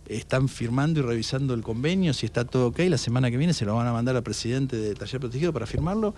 están 0.08 0.48
firmando 0.48 1.00
y 1.00 1.02
revisando 1.02 1.54
el 1.54 1.62
convenio, 1.62 2.12
si 2.12 2.26
está 2.26 2.44
todo 2.44 2.68
ok, 2.68 2.80
la 2.88 2.98
semana 2.98 3.30
que 3.30 3.36
viene 3.36 3.52
se 3.54 3.64
lo 3.64 3.74
van 3.74 3.86
a 3.86 3.92
mandar 3.92 4.14
al 4.16 4.22
presidente 4.22 4.76
del 4.76 4.98
taller 4.98 5.20
protegido 5.20 5.52
para 5.52 5.66
firmarlo 5.66 6.14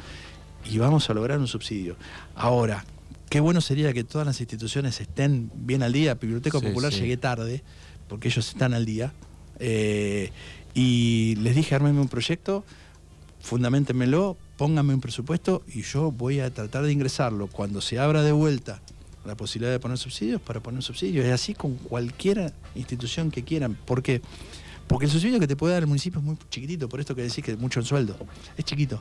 y 0.71 0.79
vamos 0.79 1.09
a 1.11 1.15
lograr 1.15 1.39
un 1.39 1.47
subsidio. 1.47 1.97
Ahora, 2.35 2.85
qué 3.31 3.41
bueno 3.41 3.61
sería 3.61 3.93
que 3.93 4.05
todas 4.05 4.27
las 4.27 4.41
instituciones 4.41 5.01
estén 5.01 5.51
bien 5.55 5.83
al 5.83 5.93
día. 5.93 6.15
Biblioteca 6.15 6.59
Sí, 6.61 6.67
Popular 6.67 6.93
sí. 6.93 7.01
llegué 7.01 7.17
tarde, 7.17 7.63
porque 8.09 8.29
ellos 8.29 8.49
están 8.49 8.75
al 8.75 8.85
día. 8.85 9.13
Eh, 9.61 10.31
y 10.75 11.37
les 11.37 11.55
dije, 11.55 11.75
armenme 11.75 12.01
un 12.01 12.09
proyecto, 12.09 12.65
fundamentenmelo, 13.41 14.37
pónganme 14.57 14.95
un 14.95 15.01
presupuesto 15.01 15.63
y 15.73 15.83
yo 15.83 16.11
voy 16.11 16.41
a 16.41 16.53
tratar 16.53 16.85
de 16.85 16.93
ingresarlo. 16.93 17.47
Cuando 17.47 17.81
se 17.81 17.99
abra 17.99 18.23
de 18.23 18.33
vuelta 18.33 18.81
la 19.25 19.37
posibilidad 19.37 19.73
de 19.73 19.81
poner 19.81 19.99
subsidios, 19.99 20.41
para 20.41 20.61
poner 20.61 20.83
subsidios. 20.83 21.25
Es 21.25 21.33
así 21.33 21.55
con 21.55 21.77
cualquier 21.77 22.53
institución 22.75 23.31
que 23.31 23.43
quieran. 23.43 23.75
¿Por 23.75 24.03
qué? 24.03 24.21
Porque 24.87 25.07
el 25.07 25.13
subsidio 25.13 25.41
que 25.41 25.47
te 25.47 25.57
puede 25.57 25.75
dar 25.75 25.83
el 25.83 25.87
municipio 25.87 26.21
es 26.21 26.25
muy 26.25 26.37
chiquitito, 26.51 26.89
por 26.89 27.01
esto 27.01 27.15
que 27.15 27.23
decís 27.23 27.43
que 27.43 27.53
es 27.53 27.59
mucho 27.59 27.81
el 27.81 27.87
sueldo. 27.87 28.17
Es 28.57 28.65
chiquito. 28.65 29.01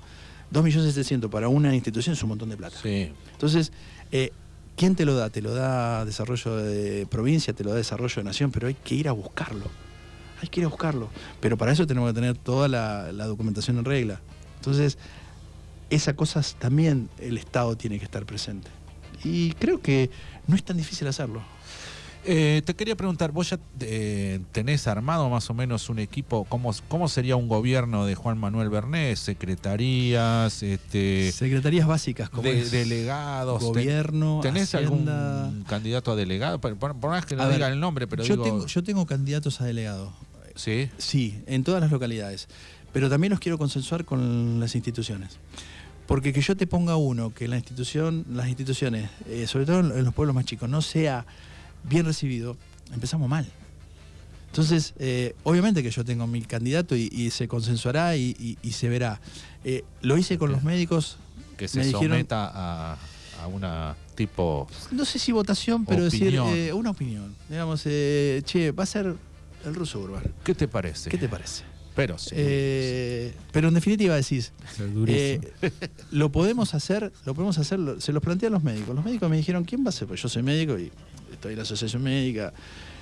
2.700.000 0.54 1.30
para 1.30 1.50
una 1.50 1.74
institución 1.74 2.14
es 2.14 2.24
un 2.24 2.30
montón 2.30 2.50
de 2.50 2.58
plata. 2.58 2.78
Sí. 2.82 3.12
Entonces, 3.32 3.72
eh, 4.12 4.32
¿quién 4.78 4.96
te 4.96 5.04
lo 5.04 5.16
da? 5.16 5.30
Te 5.30 5.42
lo 5.42 5.54
da 5.54 6.06
desarrollo 6.06 6.56
de 6.58 7.06
provincia, 7.08 7.54
te 7.54 7.64
lo 7.64 7.72
da 7.72 7.78
desarrollo 7.78 8.16
de 8.16 8.24
nación, 8.24 8.52
pero 8.52 8.68
hay 8.68 8.76
que 8.76 8.96
ir 8.96 9.10
a 9.10 9.12
buscarlo. 9.12 9.66
Hay 10.42 10.48
que 10.48 10.62
ir 10.62 10.66
a 10.66 10.70
buscarlo. 10.70 11.10
Pero 11.40 11.58
para 11.58 11.72
eso 11.72 11.88
tenemos 11.88 12.10
que 12.12 12.16
tener 12.16 12.38
toda 12.38 12.68
la, 12.68 13.12
la 13.12 13.26
documentación 13.26 13.78
en 13.78 13.86
regla. 13.86 14.22
Entonces, 14.58 14.98
esas 15.90 16.16
cosas 16.16 16.56
también 16.60 17.10
el 17.20 17.38
Estado 17.38 17.76
tiene 17.78 18.00
que 18.00 18.06
estar 18.06 18.26
presente. 18.26 18.70
Y 19.24 19.52
creo 19.54 19.80
que 19.82 20.10
no 20.48 20.56
es 20.56 20.64
tan 20.64 20.78
difícil 20.78 21.08
hacerlo. 21.08 21.42
Eh, 22.26 22.62
te 22.64 22.74
quería 22.74 22.96
preguntar, 22.96 23.34
vos 23.34 23.50
ya 23.50 23.60
eh, 23.82 24.40
tenés 24.54 24.88
armado 24.88 25.30
más 25.30 25.50
o 25.50 25.54
menos 25.54 25.90
un 25.90 26.00
equipo, 26.00 26.46
¿cómo, 26.46 26.74
cómo 26.88 27.10
sería 27.10 27.36
un 27.36 27.50
gobierno 27.50 28.06
de 28.06 28.16
Juan 28.16 28.38
Manuel 28.38 28.70
Bernés? 28.70 29.20
¿Secretarías? 29.20 30.64
Este, 30.64 31.32
Secretarías 31.34 31.86
básicas, 31.88 32.30
como 32.30 32.44
de- 32.44 32.64
delegados? 32.70 33.60
ten- 33.60 33.68
gobierno, 33.68 34.40
¿Tenés 34.42 34.74
Hacienda. 34.74 35.46
algún 35.48 35.64
candidato 35.66 36.12
a 36.12 36.16
delegado? 36.16 36.60
Por, 36.62 36.78
por- 36.78 36.96
por 36.96 37.10
más 37.12 37.26
que 37.26 37.36
no 37.36 37.44
A 37.44 37.48
ver, 37.48 37.56
diga 37.58 37.68
el 37.68 37.80
nombre, 37.80 38.08
pero 38.08 38.24
yo, 38.24 38.36
digo... 38.36 38.44
tengo, 38.46 38.68
yo 38.68 38.84
tengo 38.84 39.06
candidatos 39.06 39.60
a 39.60 39.66
delegado. 39.66 40.14
Sí, 40.56 40.90
Sí, 40.98 41.42
en 41.48 41.64
todas 41.64 41.82
las 41.82 41.92
localidades. 41.92 42.48
Pero 42.94 43.10
también 43.10 43.32
los 43.32 43.40
quiero 43.40 43.58
consensuar 43.58 44.06
con 44.06 44.60
las 44.60 44.76
instituciones. 44.76 45.40
Porque 46.08 46.34
que 46.34 46.42
yo 46.42 46.56
te 46.58 46.68
ponga 46.68 46.96
uno, 46.98 47.34
que 47.34 47.48
la 47.48 47.56
institución, 47.58 48.26
las 48.32 48.48
instituciones, 48.48 49.10
eh, 49.28 49.48
sobre 49.48 49.66
todo 49.66 49.80
en 49.80 50.04
los 50.04 50.14
pueblos 50.14 50.36
más 50.36 50.46
chicos, 50.46 50.70
no 50.70 50.82
sea 50.82 51.26
bien 51.84 52.06
recibido, 52.06 52.58
empezamos 52.94 53.30
mal. 53.30 53.50
Entonces, 54.48 54.94
eh, 55.00 55.34
obviamente 55.44 55.82
que 55.82 55.90
yo 55.90 56.04
tengo 56.06 56.28
mi 56.28 56.42
candidato 56.44 56.96
y, 56.96 57.10
y 57.12 57.32
se 57.32 57.48
consensuará 57.48 58.16
y, 58.18 58.36
y- 58.40 58.58
y 58.62 58.72
se 58.74 58.88
verá. 58.90 59.20
Eh, 59.64 59.84
lo 60.02 60.18
hice 60.18 60.38
con 60.38 60.52
los 60.52 60.62
médicos, 60.64 61.18
que 61.58 61.68
se 61.68 61.80
Me 61.80 61.86
dijeron- 61.86 62.10
someta 62.12 62.52
a, 62.54 62.98
a 63.42 63.48
una 63.48 63.96
tipo... 64.16 64.68
no 64.92 65.06
sé 65.06 65.18
si 65.18 65.32
votación, 65.32 65.86
pero 65.86 66.06
Opinión. 66.06 66.48
decir 66.52 66.74
una 66.74 66.92
opinión. 66.92 67.34
Digamos, 67.50 67.82
eh, 67.86 68.42
che, 68.46 68.72
va 68.72 68.84
a 68.84 68.88
ser 68.88 69.16
el 69.66 69.74
ruso 69.74 70.00
urbano. 70.00 70.28
¿Qué 70.44 70.54
te 70.54 70.68
parece? 70.68 71.10
¿Qué 71.10 71.18
te 71.18 71.28
parece? 71.30 71.64
Pero 71.96 72.18
sí. 72.18 72.32
Eh, 72.34 73.34
pero 73.52 73.68
en 73.68 73.76
definitiva 73.76 74.16
decís, 74.16 74.52
eh, 75.08 75.40
lo 76.12 76.32
podemos 76.32 76.74
hacer, 76.74 77.12
lo 77.26 77.36
podemos 77.36 77.58
hacer, 77.60 77.78
lo- 77.80 78.02
se 78.02 78.12
los 78.12 78.24
plantean 78.24 78.52
los 78.54 78.64
médicos. 78.64 78.96
Los 78.96 79.06
médicos 79.06 79.30
me 79.30 79.38
dijeron, 79.38 79.64
¿quién 79.64 79.86
va 79.86 79.90
a 79.90 79.92
ser? 79.92 80.08
Pues 80.08 80.22
yo 80.22 80.28
soy 80.30 80.42
médico 80.42 80.78
y 80.80 80.92
estoy 81.32 81.52
en 81.54 81.58
la 81.58 81.64
asociación 81.64 82.02
médica. 82.02 82.52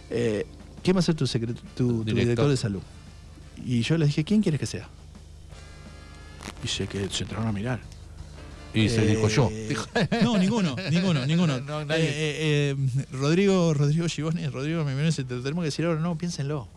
Eh, 0.10 0.46
¿Quién 0.84 0.96
va 0.96 1.00
a 1.00 1.04
ser 1.04 1.16
tu, 1.16 1.26
secre- 1.26 1.56
tu- 1.76 2.04
tu 2.04 2.04
Director. 2.04 2.50
de 2.50 2.58
salud? 2.58 2.82
Y 3.66 3.82
yo 3.82 3.98
les 3.98 4.10
dije, 4.10 4.24
¿quién 4.26 4.42
quieres 4.42 4.60
que 4.60 4.66
sea? 4.66 4.90
Y 6.64 6.68
sé 6.68 6.88
que 6.88 7.08
se 7.10 7.24
entraron 7.24 7.48
a 7.48 7.52
mirar. 7.52 7.80
y 8.74 8.88
se 8.90 9.06
dijo 9.06 9.28
yo. 9.28 9.50
No, 10.24 10.38
ninguno, 10.38 10.76
ninguno, 10.92 11.26
ninguno. 11.26 11.60
No, 11.66 11.86
nadie. 11.86 12.76
Rodrigo, 13.12 13.74
Rodrigo 13.74 14.08
Giboni, 14.08 14.48
Rodrigo 14.48 14.80
lo 14.84 14.86
tenemos 14.86 15.16
que 15.62 15.66
decir 15.66 15.86
ahora, 15.86 16.00
no, 16.00 16.18
piénsenlo. 16.18 16.68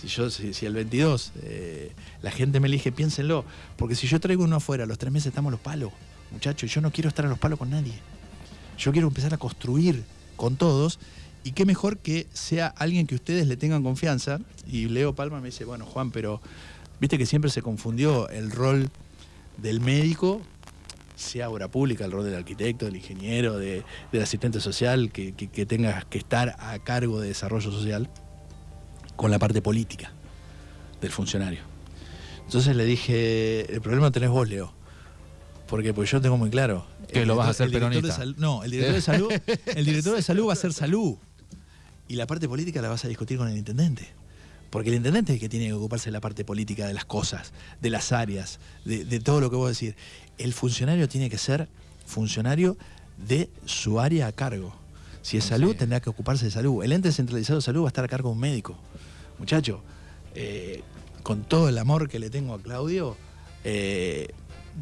Si 0.00 0.06
yo, 0.08 0.30
si, 0.30 0.64
el 0.66 0.74
22 0.74 1.32
eh, 1.42 1.92
la 2.22 2.30
gente 2.30 2.60
me 2.60 2.68
elige, 2.68 2.92
piénsenlo. 2.92 3.44
Porque 3.76 3.94
si 3.94 4.06
yo 4.06 4.20
traigo 4.20 4.44
uno 4.44 4.56
afuera, 4.56 4.86
los 4.86 4.98
tres 4.98 5.12
meses 5.12 5.26
estamos 5.28 5.50
a 5.50 5.52
los 5.52 5.60
palos, 5.60 5.92
muchachos, 6.30 6.72
yo 6.72 6.80
no 6.80 6.90
quiero 6.92 7.08
estar 7.08 7.26
a 7.26 7.28
los 7.28 7.38
palos 7.38 7.58
con 7.58 7.70
nadie. 7.70 7.94
Yo 8.78 8.92
quiero 8.92 9.08
empezar 9.08 9.34
a 9.34 9.38
construir 9.38 10.04
con 10.36 10.56
todos. 10.56 10.98
Y 11.44 11.52
qué 11.52 11.64
mejor 11.64 11.98
que 11.98 12.26
sea 12.32 12.66
alguien 12.68 13.06
que 13.06 13.14
ustedes 13.14 13.46
le 13.46 13.56
tengan 13.56 13.82
confianza. 13.82 14.40
Y 14.70 14.86
Leo 14.86 15.14
Palma 15.14 15.40
me 15.40 15.46
dice, 15.46 15.64
bueno, 15.64 15.84
Juan, 15.86 16.10
pero 16.12 16.40
viste 17.00 17.16
que 17.18 17.26
siempre 17.26 17.50
se 17.50 17.62
confundió 17.62 18.28
el 18.28 18.50
rol 18.50 18.90
del 19.56 19.80
médico 19.80 20.40
sea 21.16 21.50
obra 21.50 21.66
pública, 21.66 22.04
el 22.04 22.12
rol 22.12 22.24
del 22.24 22.36
arquitecto, 22.36 22.84
del 22.86 22.94
ingeniero, 22.94 23.58
de- 23.58 23.82
del 24.12 24.22
asistente 24.22 24.60
social, 24.60 25.10
que, 25.10 25.32
que- 25.32 25.48
que 25.48 25.66
tenga 25.66 26.02
que 26.02 26.18
estar 26.18 26.54
a 26.60 26.78
cargo 26.78 27.20
de 27.20 27.26
desarrollo 27.26 27.72
social, 27.72 28.08
con 29.18 29.32
la 29.32 29.38
parte 29.40 29.60
política 29.60 30.12
del 31.00 31.10
funcionario. 31.10 31.58
Entonces 32.46 32.74
le 32.76 32.84
dije, 32.84 33.70
el 33.74 33.80
problema 33.80 34.10
tenés 34.12 34.30
vos, 34.30 34.48
Leo. 34.48 34.72
Porque 35.66 35.92
pues 35.92 36.08
yo 36.10 36.20
tengo 36.20 36.38
muy 36.38 36.50
claro. 36.50 36.86
Que 37.12 37.26
lo 37.26 37.34
vas 37.36 37.48
a 37.48 37.50
hacer 37.50 37.66
el 37.66 37.72
director 37.72 37.92
de 37.94 38.00
peronista. 38.08 38.40
no, 38.40 38.62
el 38.62 38.70
director 38.70 38.94
de 38.94 39.00
salud, 39.02 39.32
el 39.66 39.84
director 39.84 40.14
de 40.14 40.22
salud 40.22 40.48
va 40.48 40.52
a 40.52 40.56
ser 40.56 40.72
salud. 40.72 41.16
Y 42.06 42.14
la 42.14 42.26
parte 42.28 42.48
política 42.48 42.80
la 42.80 42.88
vas 42.88 43.04
a 43.04 43.08
discutir 43.08 43.36
con 43.38 43.48
el 43.48 43.58
intendente. 43.58 44.08
Porque 44.70 44.90
el 44.90 44.94
intendente 44.96 45.32
es 45.32 45.36
el 45.36 45.40
que 45.40 45.48
tiene 45.48 45.66
que 45.66 45.72
ocuparse 45.72 46.06
de 46.06 46.12
la 46.12 46.20
parte 46.20 46.44
política 46.44 46.86
de 46.86 46.94
las 46.94 47.04
cosas, 47.04 47.52
de 47.82 47.90
las 47.90 48.12
áreas, 48.12 48.60
de, 48.84 49.04
de 49.04 49.18
todo 49.20 49.40
lo 49.40 49.50
que 49.50 49.56
vos 49.56 49.76
decís. 49.78 49.94
El 50.38 50.52
funcionario 50.54 51.08
tiene 51.08 51.28
que 51.28 51.38
ser 51.38 51.68
funcionario 52.06 52.76
de 53.26 53.50
su 53.66 53.98
área 54.00 54.28
a 54.28 54.32
cargo. 54.32 54.74
Si 55.22 55.36
es 55.36 55.44
salud, 55.44 55.72
Sí. 55.72 55.78
tendrá 55.78 56.00
que 56.00 56.08
ocuparse 56.08 56.46
de 56.46 56.50
salud. 56.50 56.82
El 56.82 56.92
ente 56.92 57.12
centralizado 57.12 57.58
de 57.58 57.62
salud 57.62 57.82
va 57.82 57.88
a 57.88 57.88
estar 57.88 58.04
a 58.04 58.08
cargo 58.08 58.30
de 58.30 58.34
un 58.34 58.40
médico. 58.40 58.78
Muchacho, 59.38 59.82
eh, 60.34 60.82
con 61.22 61.42
todo 61.44 61.68
el 61.68 61.78
amor 61.78 62.08
que 62.08 62.18
le 62.18 62.30
tengo 62.30 62.54
a 62.54 62.60
Claudio, 62.60 63.16
eh, 63.64 64.28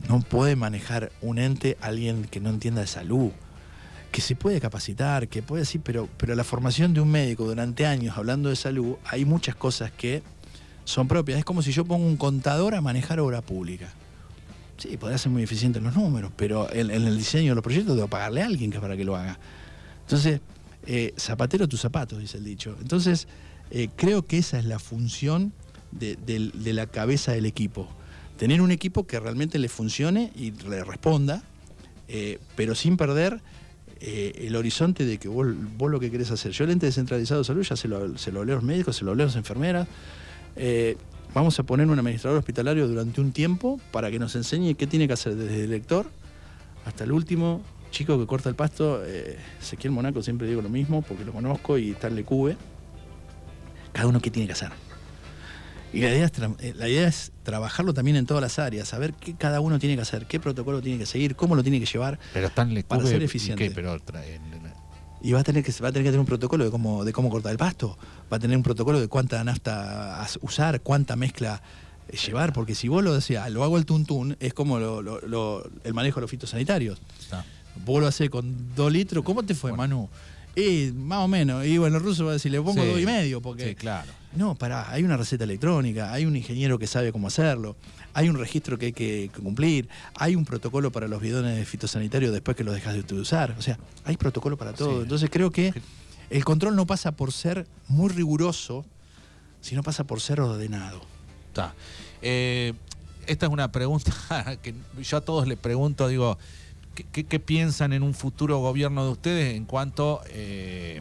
no 0.09 0.21
puede 0.21 0.57
manejar 0.57 1.12
un 1.23 1.38
ente 1.38 1.77
alguien 1.81 2.25
que 2.25 2.40
no 2.40 2.51
entienda 2.51 2.81
de 2.81 2.87
salud. 2.87 3.31
Que 4.12 4.21
se 4.21 4.37
puede 4.37 4.61
capacitar, 4.61 5.29
que 5.29 5.42
puede 5.42 5.62
decir, 5.62 5.81
pero, 5.85 6.09
pero 6.16 6.35
la 6.35 6.45
formación 6.45 6.95
de 6.95 7.01
un 7.01 7.11
médico 7.11 7.45
durante 7.45 7.87
años 7.87 8.16
hablando 8.16 8.49
de 8.49 8.57
salud, 8.57 8.97
hay 9.05 9.25
muchas 9.25 9.57
cosas 9.57 9.90
que 9.90 10.23
son 10.85 11.09
propias. 11.09 11.38
Es 11.38 11.45
como 11.45 11.62
si 11.62 11.73
yo 11.73 11.85
pongo 11.85 12.07
un 12.07 12.16
contador 12.16 12.75
a 12.75 12.81
manejar 12.81 13.21
obra 13.21 13.42
pública. 13.42 13.92
Sí, 14.79 14.97
podrá 14.97 15.19
ser 15.19 15.33
muy 15.33 15.42
eficiente 15.42 15.79
en 15.79 15.85
los 15.85 15.97
números, 15.97 16.33
pero 16.37 16.73
en, 16.73 16.90
en 16.90 17.07
el 17.07 17.16
diseño 17.16 17.53
de 17.53 17.55
los 17.57 17.64
proyectos 17.64 17.97
debo 17.97 18.09
pagarle 18.09 18.42
a 18.42 18.47
alguien 18.47 18.71
que 18.71 18.79
para 18.79 18.97
que 18.97 19.05
lo 19.05 19.16
haga. 19.16 19.38
Entonces, 20.03 20.40
eh, 20.87 21.14
zapatero 21.19 21.66
tus 21.66 21.81
zapatos, 21.81 22.19
dice 22.21 22.38
el 22.38 22.45
dicho. 22.45 22.77
Entonces, 22.81 23.27
eh, 23.70 23.88
creo 23.96 24.26
que 24.26 24.38
esa 24.38 24.59
es 24.59 24.64
la 24.64 24.79
función 24.79 25.52
de, 25.92 26.16
la 26.72 26.87
cabeza 26.87 27.33
del 27.33 27.46
equipo. 27.46 27.88
Tener 28.38 28.61
un 28.61 28.70
equipo 28.70 29.07
que 29.07 29.18
realmente 29.18 29.59
le 29.59 29.68
funcione 29.68 30.31
y 30.37 30.52
le 30.52 30.85
responda, 30.85 31.42
eh, 32.09 32.38
pero 32.55 32.74
sin 32.74 32.96
perder 32.96 33.40
eh, 34.00 34.44
el 34.46 34.57
horizonte 34.57 35.05
de 35.05 35.18
que 35.18 35.29
vos, 35.29 35.46
lo 35.46 36.00
que 36.00 36.11
querés 36.11 36.31
hacer. 36.31 36.52
Yo 36.52 36.64
el 36.64 36.70
ente 36.70 36.87
descentralizado 36.87 37.40
de 37.40 37.44
salud 37.44 37.62
ya 37.62 37.76
se 37.76 37.88
lo, 37.88 38.18
se 38.18 38.31
lo 38.31 38.40
hablé 38.40 38.52
a 38.52 38.57
los 38.57 38.64
médicos, 38.64 38.96
se 38.96 39.05
lo 39.05 39.12
hablé 39.12 39.24
a 39.24 39.26
las 39.26 39.37
enfermeras. 39.37 39.88
Vamos 41.35 41.59
a 41.59 41.64
poner 41.64 41.87
un 41.87 41.98
administrador 41.98 42.38
hospitalario 42.38 42.88
durante 42.88 43.20
un 43.20 43.33
tiempo 43.33 43.79
para 43.90 44.11
que 44.11 44.18
nos 44.18 44.35
enseñe 44.37 44.74
qué 44.74 44.87
tiene 44.87 45.07
que 45.07 45.12
hacer 45.12 45.35
desde 45.35 45.64
el 45.64 45.70
lector 45.70 46.07
hasta 46.87 47.05
el 47.05 47.12
último 47.12 47.61
chico 47.90 48.18
que 48.18 48.26
corta 48.26 48.48
el 48.48 48.55
pasto. 48.55 49.02
Ezequiel 49.61 49.92
Monaco 49.92 50.22
siempre 50.22 50.46
digo 50.46 50.62
lo 50.62 50.70
mismo 50.70 51.02
porque 51.02 51.24
lo 51.24 51.33
conozco 51.33 51.76
y 51.76 51.92
tal 51.92 52.14
le 52.14 52.24
cube. 52.24 52.57
Cada 53.97 54.09
uno 54.09 54.21
qué 54.21 54.31
tiene 54.31 54.47
que 54.47 54.53
hacer. 54.53 54.71
Y 55.93 56.01
la 56.03 56.11
idea, 56.11 56.27
es 56.27 56.33
tra- 56.35 56.55
eh, 56.61 56.75
la 56.77 56.87
idea 56.87 57.09
es 57.09 57.33
trabajarlo 57.45 57.95
también 57.95 58.19
en 58.19 58.27
todas 58.27 58.43
las 58.43 58.59
áreas, 58.59 58.87
saber 58.89 59.15
qué 59.15 59.35
cada 59.35 59.61
uno 59.61 59.79
tiene 59.79 59.97
que 59.97 60.03
hacer, 60.03 60.27
qué 60.27 60.39
protocolo 60.39 60.83
tiene 60.83 60.99
que 60.99 61.07
seguir, 61.07 61.35
cómo 61.35 61.55
lo 61.55 61.63
tiene 61.63 61.81
que 61.81 61.87
llevar. 61.87 62.19
Pero 62.35 62.49
están 62.49 62.75
Para 62.87 63.07
ser 63.07 63.23
¿y 63.23 63.25
eficiente. 63.25 63.69
qué? 63.69 63.75
Pero 63.75 63.97
Y 65.23 65.33
va 65.33 65.41
a 65.41 65.45
tener 65.45 65.65
que, 65.65 65.73
va 65.83 65.89
a 65.89 65.93
tener 65.93 66.05
que 66.05 66.11
tener 66.11 66.21
un 66.21 66.27
protocolo 66.27 66.65
de 66.65 66.71
cómo, 66.71 67.05
de 67.05 67.13
cómo 67.15 67.31
cortar 67.31 67.53
el 67.53 67.59
pasto, 67.59 67.97
va 68.31 68.37
a 68.37 68.41
tener 68.41 68.55
un 68.59 68.63
protocolo 68.63 69.01
de 69.01 69.09
cuánta 69.09 69.43
nafta 69.43 70.27
usar, 70.43 70.83
cuánta 70.83 71.17
mezcla 71.17 71.63
eh, 72.09 72.17
llevar, 72.19 72.53
porque 72.53 72.75
si 72.75 72.89
vos 72.89 73.03
lo 73.03 73.15
decías, 73.15 73.51
lo 73.51 73.65
hago 73.65 73.79
el 73.79 73.87
tuntún, 73.87 74.37
es 74.41 74.53
como 74.53 74.79
lo- 74.79 75.01
lo- 75.01 75.21
lo- 75.23 75.71
el 75.85 75.95
manejo 75.95 76.17
de 76.17 76.23
los 76.23 76.31
fitosanitarios. 76.31 77.01
está. 77.19 77.43
Vos 77.87 78.01
lo 78.03 78.07
hacés 78.07 78.29
con 78.29 78.75
dos 78.75 78.93
litros, 78.93 79.25
¿cómo 79.25 79.43
te 79.45 79.55
fue, 79.55 79.71
Bueno. 79.71 79.83
Manu? 79.83 80.09
Y 80.57 80.90
más 80.92 81.19
o 81.19 81.29
menos, 81.29 81.66
y 81.66 81.77
bueno, 81.77 81.99
el 81.99 82.03
ruso 82.03 82.25
va 82.25 82.31
a 82.31 82.35
decir, 82.35 82.51
le 82.51 82.61
pongo 82.62 82.83
Sí. 82.83 82.88
dos 82.88 82.99
y 83.01 83.05
medio, 83.05 83.42
porque 83.42 83.69
Sí, 83.69 83.75
claro. 83.75 84.11
no, 84.35 84.55
pará, 84.55 84.90
hay 84.90 85.03
una 85.05 85.19
receta 85.19 85.45
electrónica, 85.45 86.12
hay 86.14 86.25
un 86.25 86.35
ingeniero 86.35 86.79
que 86.79 86.87
sabe 86.87 87.12
cómo 87.12 87.27
hacerlo, 87.27 87.77
hay 88.14 88.31
un 88.31 88.38
registro 88.38 88.79
que 88.79 88.87
hay 88.87 88.92
que 88.95 89.31
cumplir, 89.42 89.87
hay 90.14 90.35
un 90.35 90.47
protocolo 90.47 90.90
para 90.90 91.09
los 91.09 91.21
bidones 91.21 91.69
fitosanitarios 91.69 92.33
después 92.33 92.57
que 92.57 92.64
los 92.64 92.75
dejas 92.75 92.95
de 93.07 93.14
usar. 93.21 93.55
O 93.59 93.62
sea, 93.62 93.79
hay 94.05 94.16
protocolo 94.16 94.57
para 94.57 94.73
todo. 94.73 94.97
Sí. 94.97 95.03
Entonces 95.03 95.29
creo 95.31 95.51
que 95.51 95.75
el 96.31 96.45
control 96.45 96.75
no 96.75 96.87
pasa 96.87 97.12
por 97.12 97.33
ser 97.33 97.66
muy 97.88 98.09
riguroso, 98.09 98.87
sino 99.61 99.83
pasa 99.83 100.05
por 100.05 100.23
ser 100.23 100.40
ordenado. 100.40 101.03
Está. 101.49 101.75
Eh, 102.23 102.73
esta 103.27 103.45
es 103.47 103.53
una 103.53 103.71
pregunta 103.73 104.11
que 104.62 104.73
yo 105.03 105.16
a 105.19 105.21
todos 105.21 105.47
les 105.47 105.59
pregunto, 105.59 106.09
digo, 106.09 106.38
¿qué, 107.05 107.41
piensan 107.41 107.93
en 107.93 108.03
un 108.03 108.15
futuro 108.15 108.59
gobierno 108.59 109.05
de 109.05 109.11
ustedes 109.11 109.55
en 109.57 109.65
cuanto 109.65 110.21
eh, 110.31 111.01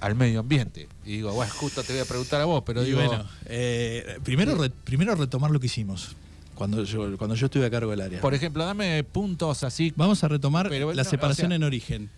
al 0.00 0.14
medio 0.14 0.40
ambiente? 0.40 0.88
Y 1.04 1.12
digo, 1.16 1.32
bueno, 1.32 1.52
justo 1.56 1.82
te 1.82 1.92
voy 1.92 2.02
a 2.02 2.04
preguntar 2.04 2.40
a 2.40 2.44
vos, 2.44 2.62
pero 2.66 2.82
Y 2.82 2.86
digo, 2.86 2.98
bueno, 3.04 3.24
eh, 3.46 4.18
primero, 4.22 4.54
re- 4.56 4.70
primero 4.70 5.14
retomar 5.14 5.50
lo 5.50 5.58
que 5.60 5.66
hicimos 5.66 6.16
cuando 6.54 6.84
yo, 6.84 7.16
cuando 7.16 7.34
yo 7.34 7.46
estuve 7.46 7.64
a 7.66 7.70
cargo 7.70 7.90
del 7.90 8.02
área. 8.02 8.20
por 8.20 8.34
ejemplo, 8.34 8.64
dame 8.64 9.02
puntos 9.04 9.64
así. 9.64 9.92
Vamos 9.96 10.22
a 10.24 10.28
retomar 10.28 10.68
Pero, 10.68 10.92
la 10.92 11.04
no, 11.04 11.08
separación 11.08 11.46
o 11.46 11.50
sea- 11.50 11.56
en 11.56 11.62
origen. 11.64 12.10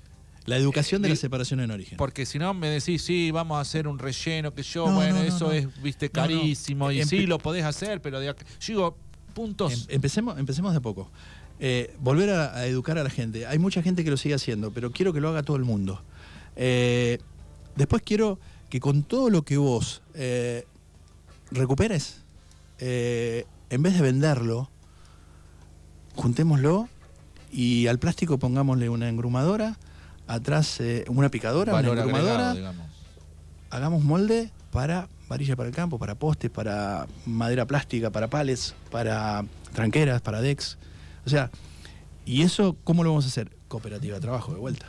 La 0.45 0.57
educación 0.57 1.01
de 1.03 1.07
Eh, 1.07 1.11
la 1.11 1.15
di- 1.15 1.21
separación 1.21 1.61
en 1.61 1.71
origen. 1.71 1.97
Porque 1.99 2.27
si 2.27 2.41
no 2.41 2.53
me 2.53 2.67
decís, 2.69 3.03
sí, 3.03 3.31
vamos 3.31 3.59
a 3.59 3.61
hacer 3.61 3.87
un 3.87 4.01
relleno, 4.01 4.53
que 4.53 4.65
yo, 4.65 4.89
No, 4.89 4.95
bueno, 4.97 5.15
no, 5.15 5.21
no, 5.21 5.25
eso 5.29 5.53
es, 5.53 5.69
viste, 5.81 6.11
carísimo, 6.11 6.91
y 6.91 6.99
Empe- 7.01 7.07
sí, 7.09 7.27
lo 7.27 7.39
podés 7.39 7.65
hacer, 7.65 8.03
pero 8.03 8.19
de 8.19 8.31
acá, 8.31 8.45
yo 8.59 8.67
digo, 8.75 8.97
puntos. 9.35 9.73
Em- 9.73 9.95
empecemos, 9.95 10.37
empecemos 10.41 10.73
de 10.73 10.79
a 10.79 10.81
poco. 10.81 11.09
Eh, 11.65 11.95
volver 12.01 12.31
a, 12.31 12.57
a 12.57 12.67
educar 12.67 12.99
a 12.99 13.05
la 13.05 13.11
gente. 13.11 13.47
Hay 13.47 13.61
mucha 13.61 13.83
gente 13.83 14.03
que 14.03 14.11
lo 14.11 14.17
sigue 14.17 14.35
haciendo, 14.35 14.73
pero 14.73 14.91
quiero 14.91 15.13
que 15.13 15.21
lo 15.21 15.29
haga 15.29 15.45
todo 15.45 15.57
el 15.57 15.65
mundo. 15.65 16.03
Eh, 16.57 17.19
después 17.77 18.03
quiero 18.03 18.39
que 18.69 18.81
con 18.81 19.03
todo 19.03 19.31
lo 19.31 19.43
que 19.43 19.57
vos 19.57 20.03
eh, 20.15 20.67
recuperes, 21.51 22.23
eh, 22.79 23.47
en 23.71 23.83
vez 23.83 23.95
de 23.95 24.03
venderlo, 24.03 24.71
juntémoslo 26.15 26.89
y 27.51 27.87
al 27.87 27.99
plástico 27.99 28.39
pongámosle 28.39 28.89
una 28.89 29.09
engrumadora, 29.09 29.79
atrás 30.27 30.81
una 31.09 31.29
picadora, 31.29 31.73
valor 31.73 31.93
una 31.93 32.03
engrumadora, 32.03 32.51
agregado, 32.51 32.83
hagamos 33.71 34.03
molde 34.03 34.51
para 34.71 35.09
varilla 35.29 35.57
para 35.57 35.69
el 35.69 35.75
campo, 35.75 35.99
para 35.99 36.15
postes, 36.15 36.51
para 36.51 37.07
madera 37.25 37.67
plástica, 37.67 38.11
para 38.11 38.29
palets, 38.29 38.75
para 38.91 39.45
tranqueras, 39.73 40.21
para 40.21 40.41
decks. 40.41 40.79
O 41.25 41.31
sea, 41.31 41.51
¿y 42.27 42.43
eso 42.43 42.77
cómo 42.85 43.05
lo 43.05 43.11
vamos 43.11 43.25
a 43.25 43.29
hacer? 43.29 43.51
Cooperativa 43.69 44.15
de 44.17 44.21
trabajo, 44.21 44.53
de 44.53 44.59
vuelta. 44.59 44.87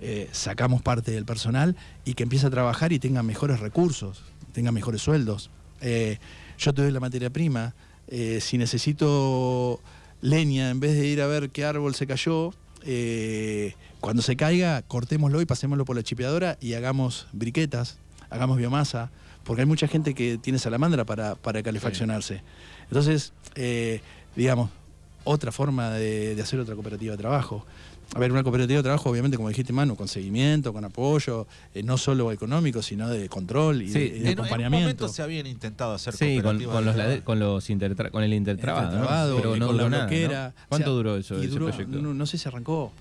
Eh, 0.00 0.28
sacamos 0.30 0.80
parte 0.80 1.10
del 1.10 1.24
personal 1.24 1.74
y 2.04 2.14
que 2.14 2.22
empiece 2.22 2.46
a 2.46 2.50
trabajar 2.50 2.92
y 2.92 3.00
tenga 3.00 3.22
mejores 3.24 3.58
recursos, 3.60 4.22
tenga 4.52 4.70
mejores 4.70 5.02
sueldos. 5.02 5.50
Eh, 5.80 6.18
yo 6.58 6.72
te 6.72 6.82
doy 6.82 6.92
la 6.92 7.00
materia 7.00 7.30
prima. 7.30 7.74
eh, 8.10 8.40
si 8.40 8.58
necesito 8.58 9.80
leña, 10.20 10.70
en 10.70 10.80
vez 10.80 10.96
de 10.96 11.06
ir 11.06 11.20
a 11.20 11.26
ver 11.26 11.50
qué 11.50 11.64
árbol 11.64 11.94
se 11.94 12.06
cayó, 12.06 12.52
cuando 14.00 14.22
se 14.22 14.36
caiga, 14.36 14.82
cortémoslo 14.82 15.40
y 15.42 15.46
pasémoslo 15.46 15.84
por 15.84 15.96
la 15.96 16.02
chipeadora 16.02 16.56
y 16.60 16.72
hagamos 16.74 17.26
briquetas, 17.32 17.98
hagamos 18.30 18.56
biomasa, 18.56 19.10
porque 19.44 19.62
hay 19.62 19.66
mucha 19.66 19.88
gente 19.88 20.14
que 20.14 20.38
tiene 20.38 20.58
salamandra 20.58 21.04
para, 21.04 21.34
para 21.34 21.62
calefaccionarse. 21.62 22.42
Entonces, 22.84 23.32
digamos, 24.36 24.70
otra 25.24 25.52
forma 25.52 25.90
de, 25.90 26.34
de 26.34 26.42
hacer 26.42 26.58
otra 26.60 26.74
cooperativa 26.74 27.12
de 27.12 27.18
trabajo. 27.18 27.66
A 28.14 28.18
ver, 28.18 28.32
una 28.32 28.42
cooperativa 28.42 28.78
de 28.78 28.82
trabajo, 28.82 29.10
obviamente, 29.10 29.36
como 29.36 29.50
dijiste, 29.50 29.70
Manu, 29.74 29.94
con 29.94 30.08
seguimiento, 30.08 30.72
con 30.72 30.82
apoyo, 30.82 31.46
eh, 31.74 31.82
no 31.82 31.98
solo 31.98 32.32
económico, 32.32 32.80
sino 32.80 33.06
de 33.10 33.28
control 33.28 33.82
y 33.82 33.88
Sí, 33.88 33.98
de, 33.98 34.04
y 34.06 34.08
de 34.08 34.16
En, 34.16 34.20
en 34.20 34.26
un 34.26 34.32
acompañamiento. 34.46 34.84
momento 34.84 35.08
se 35.08 35.22
habían 35.22 35.46
intentado 35.46 35.92
hacer 35.92 36.14
Sí, 36.16 36.36
con, 36.36 36.56
cooperativas 36.58 36.74
con 36.74 36.84
los, 36.86 37.20
con, 37.22 37.38
los 37.38 37.68
intertra- 37.70 38.10
con 38.10 38.22
el 38.24 38.32
intertrabado, 38.32 38.98
¿no? 38.98 39.36
Pero 39.36 39.54
eh, 39.54 39.58
no 39.58 39.66
con 39.66 39.76
duró 39.76 39.90
la 39.90 40.06
nada. 40.06 40.10
¿no? 40.48 40.52
¿Cuánto 40.70 40.74
O 40.74 40.78
sea, 40.78 40.96
duró 40.96 41.16
eso, 41.18 41.34
y 41.36 41.40
ese 41.40 41.48
duró- 41.50 41.66
proyecto? 41.68 41.98
No, 42.00 42.14
no 42.14 42.24
sé 42.26 42.38
si 42.38 42.48
arrancó. 42.48 42.92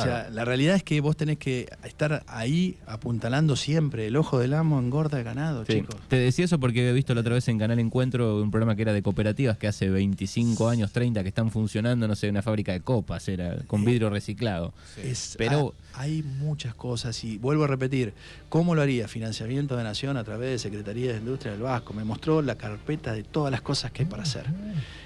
O 0.00 0.04
sea, 0.04 0.28
la 0.30 0.44
realidad 0.44 0.76
es 0.76 0.82
que 0.82 1.00
vos 1.00 1.16
tenés 1.16 1.38
que 1.38 1.68
estar 1.84 2.22
ahí 2.26 2.76
apuntalando 2.86 3.56
siempre. 3.56 4.06
El 4.06 4.16
ojo 4.16 4.38
del 4.38 4.54
amo 4.54 4.78
engorda 4.78 5.18
el 5.18 5.24
ganado, 5.24 5.64
Sí. 5.66 5.74
chicos. 5.74 5.96
Te 6.08 6.16
decía 6.16 6.44
eso 6.44 6.58
porque 6.60 6.88
he 6.88 6.92
visto 6.92 7.14
la 7.14 7.20
otra 7.20 7.34
vez 7.34 7.46
en 7.48 7.58
Canal 7.58 7.78
Encuentro 7.78 8.42
un 8.42 8.50
programa 8.50 8.76
que 8.76 8.82
era 8.82 8.92
de 8.92 9.02
cooperativas 9.02 9.58
que 9.58 9.68
hace 9.68 9.88
25 9.90 10.68
años, 10.68 10.92
30 10.92 11.22
que 11.22 11.28
están 11.28 11.50
funcionando, 11.50 12.06
no 12.08 12.14
sé, 12.16 12.28
una 12.30 12.42
fábrica 12.42 12.72
de 12.72 12.80
copas, 12.80 13.28
era 13.28 13.56
con 13.66 13.84
vidrio 13.84 14.10
reciclado. 14.10 14.72
Es- 15.02 15.34
Pero- 15.38 15.74
ha- 15.94 16.00
hay 16.02 16.22
muchas 16.22 16.74
cosas 16.74 17.22
y 17.24 17.38
vuelvo 17.38 17.64
a 17.64 17.66
repetir, 17.68 18.14
¿cómo 18.48 18.74
lo 18.74 18.82
haría? 18.82 19.06
Financiamiento 19.08 19.76
de 19.76 19.84
Nación 19.84 20.16
a 20.16 20.24
través 20.24 20.50
de 20.50 20.58
Secretaría 20.58 21.12
de 21.12 21.18
Industria 21.18 21.52
del 21.52 21.62
Vasco. 21.62 21.92
Me 21.94 22.04
mostró 22.04 22.42
la 22.42 22.56
carpeta 22.56 23.12
de 23.12 23.22
todas 23.22 23.50
las 23.52 23.60
cosas 23.62 23.90
que 23.92 24.02
hay 24.02 24.08
para 24.08 24.24
hacer. 24.24 24.46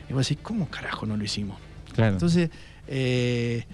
Y 0.08 0.12
vos 0.14 0.26
decís, 0.26 0.42
¿cómo 0.42 0.68
carajo 0.68 1.04
no 1.06 1.16
lo 1.16 1.24
hicimos? 1.24 1.58
Claro. 1.94 2.12
Entonces, 2.14 2.50
eh, 2.86 3.64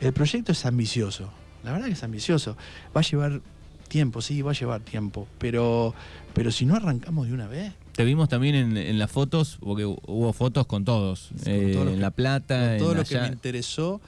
el 0.00 0.12
proyecto 0.12 0.52
es 0.52 0.64
ambicioso. 0.66 1.30
La 1.64 1.72
verdad 1.72 1.86
que 1.86 1.92
es 1.92 2.02
ambicioso. 2.02 2.56
Va 2.96 3.00
a 3.00 3.04
llevar 3.04 3.40
tiempo, 3.88 4.20
sí, 4.22 4.42
va 4.42 4.52
a 4.52 4.54
llevar 4.54 4.80
tiempo. 4.80 5.26
Pero, 5.38 5.94
pero 6.34 6.50
si 6.52 6.64
no 6.66 6.76
arrancamos 6.76 7.26
de 7.26 7.32
una 7.32 7.48
vez, 7.48 7.72
Te 7.94 8.04
vimos 8.04 8.28
también 8.28 8.54
en, 8.54 8.76
en 8.76 8.98
las 8.98 9.10
fotos, 9.10 9.58
porque 9.60 9.84
hubo 9.84 10.32
fotos 10.32 10.66
con 10.66 10.84
todos, 10.84 11.30
Con 11.42 11.52
eh, 11.52 11.72
todo 11.72 11.88
en 11.88 12.00
La 12.00 12.10
Plata, 12.10 12.70
con 12.70 12.78
todo 12.78 12.92
en 12.92 12.98
lo 12.98 13.04
que 13.04 13.18
me 13.20 13.26
interesó, 13.28 14.00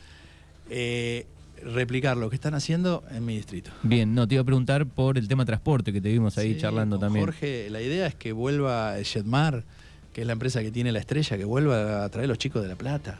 eh, 0.68 1.26
replicar 1.64 2.16
lo 2.16 2.30
que 2.30 2.36
están 2.36 2.54
haciendo 2.54 3.02
en 3.10 3.24
mi 3.26 3.36
distrito. 3.36 3.70
Bien, 3.82 4.14
no, 4.14 4.28
te 4.28 4.36
iba 4.36 4.42
a 4.42 4.44
preguntar 4.46 4.86
por 4.86 5.18
el 5.18 5.26
tema 5.28 5.44
transporte 5.44 5.92
que 5.92 6.00
te 6.00 6.08
vimos 6.10 6.38
ahí 6.38 6.54
Sí, 6.54 6.60
charlando 6.60 6.96
con 6.96 7.06
también. 7.06 7.24
Jorge, 7.24 7.68
la 7.70 7.82
idea 7.82 8.06
es 8.06 8.14
que 8.14 8.32
vuelva 8.32 8.94
Jetmar, 9.02 9.64
que 10.12 10.20
es 10.22 10.26
la 10.26 10.32
empresa 10.34 10.62
que 10.62 10.70
tiene 10.70 10.92
la 10.92 11.00
estrella, 11.00 11.36
que 11.36 11.44
vuelva 11.44 12.04
a 12.04 12.08
traer 12.08 12.28
los 12.28 12.38
chicos 12.38 12.62
de 12.62 12.68
La 12.68 12.76
Plata. 12.76 13.18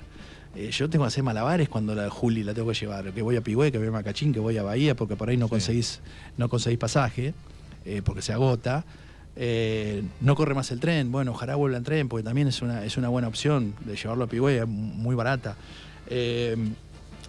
Eh, 0.57 0.71
yo 0.73 0.91
tengo 0.91 1.05
que 1.05 1.09
hacer 1.09 1.23
malabares 1.23 1.69
cuando 1.69 1.95
la 1.95 2.11
Juli 2.11 2.43
la 2.43 2.53
tengo 2.55 2.69
que 2.69 2.75
llevar, 2.79 3.13
que 3.13 3.23
voy 3.23 3.37
a 3.37 3.41
Pigüé, 3.41 3.71
que 3.71 3.79
voy 3.79 3.87
a 3.87 3.91
Macachín, 3.93 4.33
que 4.33 4.41
voy 4.41 4.57
a 4.59 4.63
Bahía, 4.65 4.97
porque 4.97 5.15
por 5.17 5.29
ahí 5.29 5.37
no 5.37 5.47
Sí. 5.47 5.51
conseguís, 5.51 6.01
no 6.37 6.49
conseguís 6.49 6.79
pasaje, 6.79 7.35
eh, 7.85 8.03
porque 8.05 8.21
se 8.23 8.33
agota. 8.33 8.85
Eh, 9.37 10.03
no 10.21 10.35
corre 10.35 10.55
más 10.55 10.71
el 10.73 10.81
tren, 10.81 11.13
bueno, 11.13 11.31
ojalá 11.31 11.55
vuelva 11.55 11.79
el 11.79 11.85
tren, 11.85 12.09
porque 12.09 12.25
también 12.25 12.49
es 12.49 12.63
una, 12.63 12.85
es 12.85 12.97
una 12.97 13.09
buena 13.09 13.29
opción 13.29 13.75
de 13.85 13.95
llevarlo 13.95 14.25
a 14.25 14.27
Pigüé, 14.27 14.59
es 14.59 14.67
muy 14.67 15.15
barata. 15.15 15.57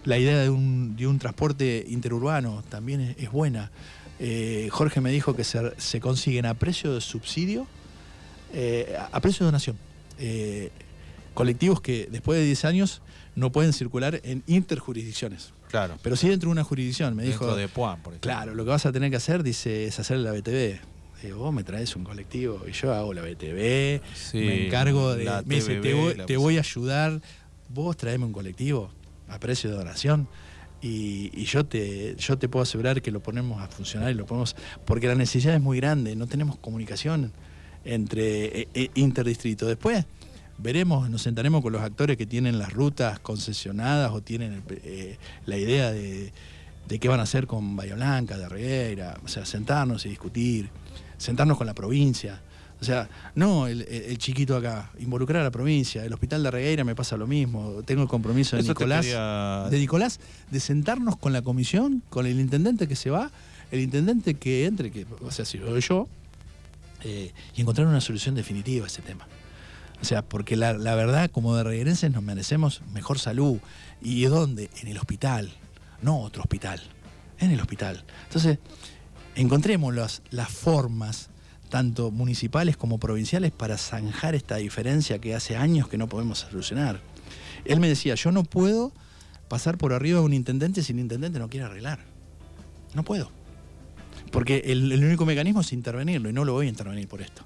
La 0.04 0.18
idea 0.18 0.38
de 0.40 0.50
un, 0.50 0.96
de 0.96 1.06
un 1.06 1.20
transporte 1.20 1.86
interurbano 1.88 2.64
también 2.68 3.00
es, 3.00 3.16
es 3.18 3.30
buena. 3.30 3.70
Jorge 4.70 5.00
me 5.00 5.12
dijo 5.12 5.36
que 5.36 5.44
se, 5.44 5.72
se 5.80 6.00
consiguen 6.00 6.44
a 6.46 6.54
precio 6.54 6.92
de 6.92 7.00
subsidio, 7.00 7.68
a 9.12 9.20
precio 9.20 9.44
de 9.46 9.52
donación. 9.52 9.76
Colectivos 11.34 11.80
que 11.80 12.08
después 12.10 12.38
de 12.38 12.44
10 12.44 12.64
años 12.66 13.02
no 13.34 13.50
pueden 13.52 13.72
circular 13.72 14.20
en 14.24 14.42
interjurisdicciones, 14.46 15.52
Claro. 15.70 15.96
pero 16.02 16.16
sí 16.16 16.28
dentro 16.28 16.48
de 16.48 16.52
una 16.52 16.64
jurisdicción. 16.64 17.16
Me 17.16 17.22
Dentro 17.24 17.46
dijo, 17.46 17.56
de 17.56 17.68
Puan, 17.68 18.02
por 18.02 18.12
ejemplo. 18.12 18.20
claro, 18.30 18.54
lo 18.54 18.64
que 18.64 18.70
vas 18.70 18.84
a 18.86 18.92
tener 18.92 19.10
que 19.10 19.16
hacer, 19.16 19.42
dice, 19.42 19.86
es 19.86 19.98
hacer 19.98 20.18
la 20.18 20.32
BTV. 20.32 20.78
Digo, 21.22 21.38
vos 21.38 21.54
me 21.54 21.62
traes 21.64 21.94
un 21.96 22.02
colectivo 22.04 22.62
y 22.68 22.72
yo 22.72 22.92
hago 22.92 23.14
la 23.14 23.22
BTV, 23.22 24.00
Sí, 24.14 24.38
me 24.38 24.66
encargo 24.66 25.14
de... 25.14 25.24
la 25.24 25.42
me 25.46 25.54
dice, 25.54 25.76
te 25.76 25.94
voy, 25.94 26.14
la- 26.16 26.26
te 26.26 26.36
voy 26.36 26.56
a 26.56 26.60
ayudar, 26.60 27.22
vos 27.68 27.96
traeme 27.96 28.24
un 28.24 28.32
colectivo 28.32 28.90
a 29.28 29.38
precio 29.38 29.70
de 29.70 29.76
donación 29.76 30.28
y, 30.82 31.30
y 31.32 31.44
yo, 31.44 31.64
te, 31.64 32.16
yo 32.16 32.36
te 32.38 32.48
puedo 32.48 32.64
asegurar 32.64 33.00
que 33.00 33.12
lo 33.12 33.20
ponemos 33.20 33.62
a 33.62 33.68
funcionar 33.68 34.10
y 34.10 34.14
lo 34.14 34.26
ponemos... 34.26 34.56
Porque 34.84 35.06
la 35.06 35.14
necesidad 35.14 35.54
es 35.54 35.60
muy 35.62 35.76
grande, 35.78 36.16
no 36.16 36.26
tenemos 36.26 36.58
comunicación 36.58 37.32
entre 37.84 38.62
eh, 38.62 38.68
eh, 38.74 38.90
interdistritos. 38.96 39.68
Después 39.68 40.04
veremos, 40.58 41.08
nos 41.10 41.22
sentaremos 41.22 41.62
con 41.62 41.72
los 41.72 41.82
actores 41.82 42.16
que 42.16 42.26
tienen 42.26 42.58
las 42.58 42.72
rutas 42.72 43.18
concesionadas 43.20 44.12
o 44.12 44.20
tienen 44.20 44.62
eh, 44.70 45.18
la 45.46 45.56
idea 45.56 45.90
de, 45.92 46.32
de 46.88 46.98
qué 46.98 47.08
van 47.08 47.20
a 47.20 47.24
hacer 47.24 47.46
con 47.46 47.76
Bahía 47.76 47.94
Blanca, 47.94 48.38
de 48.38 48.48
Regueira, 48.48 49.18
o 49.24 49.28
sea, 49.28 49.44
sentarnos 49.44 50.06
y 50.06 50.10
discutir, 50.10 50.68
sentarnos 51.18 51.56
con 51.58 51.66
la 51.66 51.74
provincia. 51.74 52.40
O 52.80 52.84
sea, 52.84 53.08
no 53.36 53.68
el, 53.68 54.18
chiquito 54.18 54.56
acá, 54.56 54.90
involucrar 54.98 55.42
a 55.42 55.44
la 55.44 55.52
provincia. 55.52 56.04
El 56.04 56.12
hospital 56.12 56.42
de 56.42 56.50
Regueira 56.50 56.82
me 56.82 56.96
pasa 56.96 57.16
lo 57.16 57.28
mismo. 57.28 57.80
Tengo 57.84 58.02
el 58.02 58.08
compromiso 58.08 58.56
de 58.56 58.62
Eso 58.62 58.72
Nicolás, 58.72 59.06
quería- 59.06 59.68
de 59.70 59.78
Nicolás, 59.78 60.18
de 60.50 60.58
sentarnos 60.58 61.16
con 61.16 61.32
la 61.32 61.42
comisión, 61.42 62.02
con 62.10 62.26
el 62.26 62.40
intendente 62.40 62.88
que 62.88 62.96
se 62.96 63.08
va, 63.10 63.30
el 63.70 63.78
intendente 63.80 64.34
que 64.34 64.66
entre, 64.66 64.90
que, 64.90 65.06
o 65.20 65.30
sea, 65.30 65.44
si 65.44 65.58
lo 65.58 65.70
doy 65.70 65.80
yo, 65.80 66.08
eh, 67.04 67.32
y 67.54 67.60
encontrar 67.60 67.86
una 67.86 68.00
solución 68.00 68.34
definitiva 68.34 68.84
a 68.84 68.88
ese 68.88 69.00
tema. 69.02 69.28
O 70.02 70.04
sea, 70.04 70.22
porque 70.22 70.56
la, 70.56 70.72
verdad, 70.72 71.30
como 71.30 71.54
de 71.54 71.62
reguerenses, 71.62 72.10
nos 72.10 72.24
merecemos 72.24 72.82
mejor 72.92 73.20
salud. 73.20 73.58
¿Y 74.00 74.24
dónde? 74.24 74.68
En 74.80 74.88
el 74.88 74.98
hospital, 74.98 75.52
no 76.02 76.20
otro 76.20 76.42
hospital, 76.42 76.82
en 77.38 77.52
el 77.52 77.60
hospital. 77.60 78.04
Entonces, 78.24 78.58
encontremos 79.36 79.94
las, 79.94 80.20
formas, 80.48 81.30
tanto 81.68 82.10
municipales 82.10 82.76
como 82.76 82.98
provinciales, 82.98 83.52
para 83.52 83.78
zanjar 83.78 84.34
esta 84.34 84.56
diferencia 84.56 85.20
que 85.20 85.36
hace 85.36 85.56
años 85.56 85.86
que 85.86 85.98
no 85.98 86.08
podemos 86.08 86.40
solucionar. 86.40 87.00
Él 87.64 87.78
me 87.78 87.88
decía, 87.88 88.16
yo 88.16 88.32
no 88.32 88.42
puedo 88.42 88.92
pasar 89.46 89.78
por 89.78 89.92
arriba 89.92 90.18
de 90.18 90.24
un 90.24 90.34
intendente 90.34 90.82
si 90.82 90.92
el 90.92 90.98
intendente 90.98 91.38
no 91.38 91.48
quiere 91.48 91.66
arreglar. 91.66 92.00
No 92.94 93.04
puedo. 93.04 93.30
Porque 94.32 94.64
el 94.66 95.04
único 95.04 95.26
mecanismo 95.26 95.60
es 95.60 95.72
intervenirlo 95.72 96.28
y 96.28 96.32
no 96.32 96.44
lo 96.44 96.54
voy 96.54 96.66
a 96.66 96.70
intervenir 96.70 97.06
por 97.06 97.22
esto. 97.22 97.44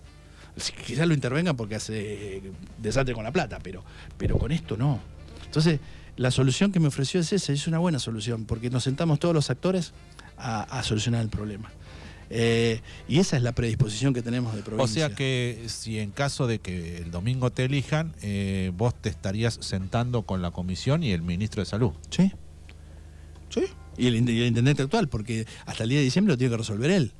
Quizás 0.86 1.06
lo 1.06 1.14
intervengan 1.14 1.56
porque 1.56 1.74
hace 1.74 2.42
desastre 2.78 3.14
con 3.14 3.24
la 3.24 3.32
plata, 3.32 3.58
pero, 3.62 3.84
pero 4.16 4.38
con 4.38 4.52
esto 4.52 4.76
no. 4.76 5.00
Entonces, 5.44 5.80
la 6.16 6.30
solución 6.30 6.72
que 6.72 6.80
me 6.80 6.88
ofreció 6.88 7.20
es 7.20 7.32
esa, 7.32 7.52
es 7.52 7.66
una 7.66 7.78
buena 7.78 7.98
solución, 7.98 8.44
porque 8.46 8.70
nos 8.70 8.84
sentamos 8.84 9.18
todos 9.18 9.34
los 9.34 9.50
actores 9.50 9.92
a, 10.38 10.62
a 10.62 10.82
solucionar 10.82 11.20
el 11.22 11.28
problema. 11.28 11.70
Eh, 12.30 12.80
y 13.06 13.18
esa 13.18 13.36
es 13.36 13.42
la 13.42 13.52
predisposición 13.52 14.12
que 14.14 14.22
tenemos 14.22 14.54
de 14.54 14.62
O 14.62 14.64
provincia. 14.64 15.06
sea 15.08 15.14
que 15.14 15.62
si 15.68 15.98
en 16.00 16.10
caso 16.10 16.46
de 16.46 16.58
que 16.58 16.98
el 16.98 17.10
domingo 17.10 17.52
te 17.52 17.64
elijan, 17.66 18.14
eh, 18.22 18.72
vos 18.76 18.94
te 19.00 19.08
estarías 19.10 19.58
sentando 19.60 20.22
con 20.22 20.42
la 20.42 20.50
comisión 20.50 21.04
y 21.04 21.12
el 21.12 21.22
ministro 21.22 21.62
de 21.62 21.66
Salud. 21.66 21.92
Sí. 22.10 22.32
Sí. 23.50 23.64
Y 23.96 24.08
el, 24.08 24.16
in- 24.16 24.28
y 24.28 24.40
el 24.40 24.46
intendente 24.48 24.82
actual, 24.82 25.08
porque 25.08 25.46
hasta 25.66 25.84
el 25.84 25.90
día 25.90 25.98
de 25.98 26.04
diciembre 26.04 26.32
lo 26.32 26.38
tiene 26.38 26.50
que 26.52 26.56
resolver 26.58 26.90
él. 26.90 27.12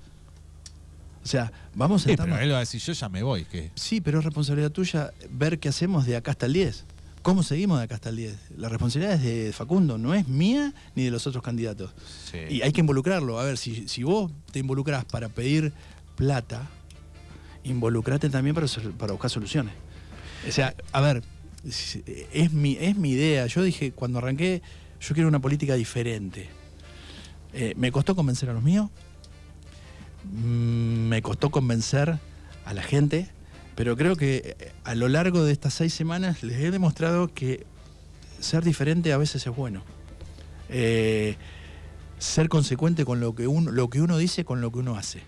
O 1.26 1.28
sea, 1.28 1.50
vamos 1.74 2.02
a 2.02 2.04
Sí, 2.04 2.10
sentarnos- 2.10 2.36
pero 2.36 2.44
él 2.46 2.52
va 2.52 2.58
a 2.58 2.60
decir, 2.60 2.80
yo 2.80 2.92
ya 2.92 3.08
me 3.08 3.20
voy. 3.24 3.44
que 3.46 3.72
Sí, 3.74 4.00
pero 4.00 4.20
es 4.20 4.24
responsabilidad 4.24 4.70
tuya 4.70 5.10
ver 5.28 5.58
qué 5.58 5.68
hacemos 5.70 6.06
de 6.06 6.14
acá 6.14 6.30
hasta 6.30 6.46
el 6.46 6.52
10. 6.52 6.84
¿Cómo 7.22 7.42
seguimos 7.42 7.78
de 7.78 7.84
acá 7.84 7.96
hasta 7.96 8.10
el 8.10 8.16
10? 8.16 8.36
La 8.56 8.68
responsabilidad 8.68 9.14
es 9.16 9.22
de 9.24 9.52
Facundo, 9.52 9.98
no 9.98 10.14
es 10.14 10.28
mía 10.28 10.72
ni 10.94 11.02
de 11.02 11.10
los 11.10 11.26
otros 11.26 11.42
candidatos. 11.42 11.90
Sí. 12.30 12.38
Y 12.48 12.62
hay 12.62 12.70
que 12.70 12.78
involucrarlo. 12.78 13.40
A 13.40 13.44
ver, 13.44 13.58
si, 13.58 13.88
si 13.88 14.04
vos 14.04 14.30
te 14.52 14.60
involucrás 14.60 15.04
para 15.04 15.28
pedir 15.28 15.72
plata, 16.14 16.68
involucrate 17.64 18.30
también 18.30 18.54
para, 18.54 18.68
buscar 19.12 19.28
soluciones. 19.28 19.74
O 20.48 20.52
sea, 20.52 20.76
a 20.92 21.00
ver, 21.00 21.24
es, 21.64 22.52
mi, 22.52 22.76
es 22.80 22.94
mi 22.96 23.10
idea. 23.10 23.46
Yo 23.46 23.64
dije, 23.64 23.90
cuando 23.90 24.18
arranqué, 24.18 24.62
yo 25.00 25.12
quiero 25.12 25.28
una 25.28 25.40
política 25.40 25.74
diferente. 25.74 26.48
Eh, 27.52 27.74
me 27.76 27.90
costó 27.90 28.14
convencer 28.14 28.48
a 28.48 28.52
los 28.52 28.62
míos, 28.62 28.90
me 30.24 31.22
costó 31.22 31.50
convencer 31.50 32.18
a 32.64 32.74
la 32.74 32.82
gente, 32.82 33.28
pero 33.76 33.96
creo 33.96 34.16
que 34.16 34.56
eh, 34.58 34.72
a 34.84 34.94
lo 34.94 35.08
largo 35.08 35.44
de 35.44 35.52
estas 35.52 35.74
seis 35.74 35.94
semanas 35.94 36.42
les 36.42 36.58
he 36.58 36.70
demostrado 36.70 37.32
que 37.32 37.64
ser 38.40 38.64
diferente 38.64 39.12
a 39.12 39.18
veces 39.18 39.46
es 39.46 39.54
bueno. 39.54 39.82
Eh, 40.68 41.36
ser 42.18 42.48
consecuente 42.48 43.04
con 43.04 43.20
lo 43.20 43.34
que 43.34 43.46
uno, 43.46 43.70
lo 43.70 43.88
que 43.88 44.00
uno 44.00 44.16
dice 44.18 44.44
con 44.44 44.60
lo 44.60 44.72
que 44.72 44.78
uno 44.78 44.96
hace. 44.96 45.20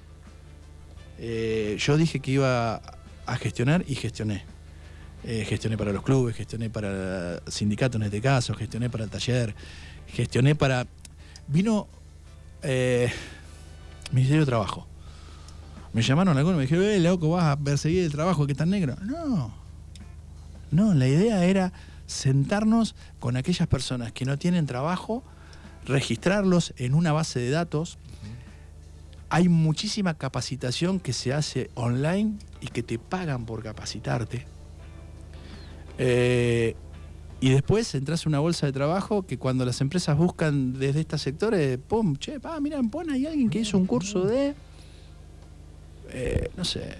Eh, 1.18 1.76
yo 1.78 1.96
dije 1.96 2.20
que 2.20 2.32
iba 2.32 2.76
a 3.26 3.36
gestionar 3.36 3.84
y 3.86 3.94
gestioné. 3.94 4.44
Gestioné 5.24 5.76
para 5.76 5.92
los 5.92 6.04
clubes, 6.04 6.36
gestioné 6.36 6.70
para 6.70 7.34
el 7.34 7.52
sindicato 7.52 7.98
en 7.98 8.04
este 8.04 8.22
caso, 8.22 8.54
gestioné 8.54 8.88
para 8.88 9.04
el 9.04 9.10
taller, 9.10 9.54
gestioné 10.06 10.54
para... 10.54 10.86
Vino 11.48 11.88
Ministerio 14.12 14.40
de 14.40 14.46
Trabajo. 14.46 14.86
Me 15.92 16.02
llamaron 16.02 16.36
algunos 16.36 16.56
y 16.56 16.58
me 16.58 16.62
dijeron, 16.62 16.84
eh, 16.84 17.00
loco, 17.00 17.30
vas 17.30 17.44
a 17.44 17.56
perseguir 17.56 18.04
el 18.04 18.12
trabajo 18.12 18.46
que 18.46 18.52
está 18.52 18.66
negro. 18.66 18.96
No. 19.02 19.52
No, 20.70 20.94
la 20.94 21.08
idea 21.08 21.44
era 21.44 21.72
sentarnos 22.06 22.94
con 23.20 23.36
aquellas 23.36 23.68
personas 23.68 24.12
que 24.12 24.24
no 24.24 24.38
tienen 24.38 24.66
trabajo, 24.66 25.22
registrarlos 25.86 26.74
en 26.76 26.94
una 26.94 27.12
base 27.12 27.40
de 27.40 27.50
datos. 27.50 27.98
Hay 29.30 29.48
muchísima 29.48 30.14
capacitación 30.14 31.00
que 31.00 31.12
se 31.12 31.32
hace 31.32 31.70
online 31.74 32.38
y 32.60 32.68
que 32.68 32.82
te 32.82 32.98
pagan 32.98 33.44
por 33.46 33.62
capacitarte. 33.62 34.46
Eh, 35.98 36.76
y 37.40 37.50
después 37.50 37.94
entras 37.94 38.26
a 38.26 38.28
una 38.28 38.40
bolsa 38.40 38.66
de 38.66 38.72
trabajo 38.72 39.24
que 39.24 39.38
cuando 39.38 39.64
las 39.64 39.80
empresas 39.80 40.16
buscan 40.16 40.72
desde 40.72 41.00
estos 41.00 41.22
sectores, 41.22 41.78
pum, 41.78 42.16
che, 42.16 42.40
pa, 42.40 42.58
mira, 42.60 42.80
pon 42.90 43.10
ahí 43.10 43.26
alguien 43.26 43.48
que 43.48 43.60
hizo 43.60 43.78
un 43.78 43.86
curso 43.86 44.24
de, 44.24 44.54
eh, 46.10 46.50
no 46.56 46.64
sé, 46.64 46.96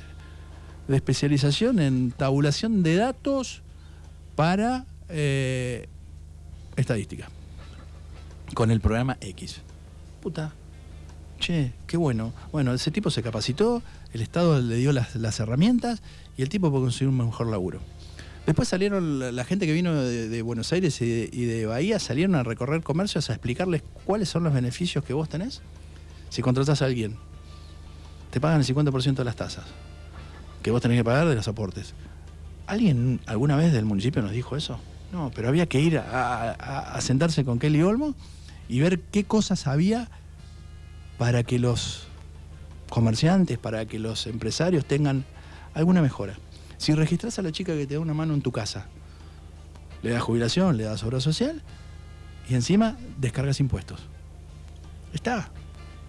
de 0.87 0.97
especialización 0.97 1.81
en 1.81 2.13
tabulación 2.13 2.85
de 2.85 2.97
datos 2.97 3.63
para 4.37 4.87
eh, 5.09 5.89
estadística. 6.77 7.29
Con 8.55 8.71
el 8.71 8.81
programa 8.81 9.19
X. 9.21 9.61
Puta. 10.23 10.53
Che, 11.41 11.73
qué 11.87 11.97
bueno. 11.97 12.33
Bueno, 12.53 12.73
ese 12.73 12.91
tipo 12.91 13.11
se 13.11 13.23
capacitó, 13.23 13.83
el 14.13 14.23
Estado 14.23 14.61
le 14.61 14.77
dio 14.77 14.93
las, 14.93 15.17
las 15.17 15.39
herramientas 15.41 16.01
y 16.37 16.43
el 16.43 16.49
tipo 16.49 16.71
puede 16.71 16.85
conseguir 16.85 17.09
un 17.09 17.19
mejor 17.19 17.49
laburo. 17.49 17.81
Después 18.49 18.67
salieron 18.67 19.37
la, 19.37 19.45
gente 19.45 19.67
que 19.67 19.75
vino 19.75 19.95
de, 19.95 20.41
Buenos 20.41 20.73
Aires 20.73 21.03
y 21.03 21.45
de, 21.45 21.67
Bahía, 21.67 21.99
salieron 21.99 22.35
a 22.35 22.43
recorrer 22.43 22.83
comercios 22.83 23.29
a 23.29 23.35
explicarles 23.35 23.83
cuáles 24.07 24.31
son 24.31 24.43
los 24.43 24.55
beneficios 24.55 25.05
que 25.05 25.13
vos 25.13 25.29
tenés 25.29 25.61
si 26.31 26.41
contratás 26.41 26.81
a 26.81 26.87
alguien. 26.87 27.19
Te 28.31 28.41
pagan 28.41 28.61
el 28.61 28.67
50% 28.67 29.17
de 29.17 29.25
las 29.25 29.37
tasas 29.37 29.67
que 30.63 30.71
vos 30.71 30.81
tenés 30.81 30.97
que 30.97 31.05
pagar 31.05 31.29
de 31.29 31.35
los 31.35 31.47
aportes. 31.47 31.93
¿Alguien 32.67 33.21
alguna 33.27 33.55
vez 33.55 33.71
del 33.71 33.85
municipio 33.85 34.23
nos 34.23 34.31
dijo 34.31 34.57
eso? 34.57 34.81
No, 35.13 35.31
pero 35.35 35.49
había 35.49 35.67
que 35.67 35.81
ir 35.81 35.99
a 35.99 36.99
sentarse 37.03 37.45
con 37.45 37.59
Kelly 37.59 37.83
Olmo 37.83 38.15
y 38.67 38.81
ver 38.81 39.01
qué 39.01 39.25
cosas 39.25 39.67
había 39.67 40.09
para 41.19 41.43
que 41.43 41.59
los 41.59 42.07
comerciantes, 42.89 43.59
para 43.59 43.85
que 43.85 43.99
los 43.99 44.27
empresarios 44.27 44.87
tengan 44.87 45.27
alguna 45.75 46.01
mejora. 46.01 46.39
Si 46.79 46.95
registras 46.95 47.39
a 47.39 47.43
la 47.43 47.53
chica 47.53 47.75
que 47.75 47.87
te 47.87 47.95
da 47.95 48.01
una 48.01 48.15
mano 48.15 48.35
en 48.35 48.41
tu 48.43 48.53
casa, 48.53 48.87
le 50.03 50.11
das 50.11 50.23
jubilación, 50.23 50.77
le 50.77 50.85
das 50.85 51.03
obra 51.03 51.21
social 51.21 51.63
y 52.49 52.55
encima 52.55 52.97
descargas 53.19 53.61
impuestos. 53.61 54.01
Está, 55.13 55.51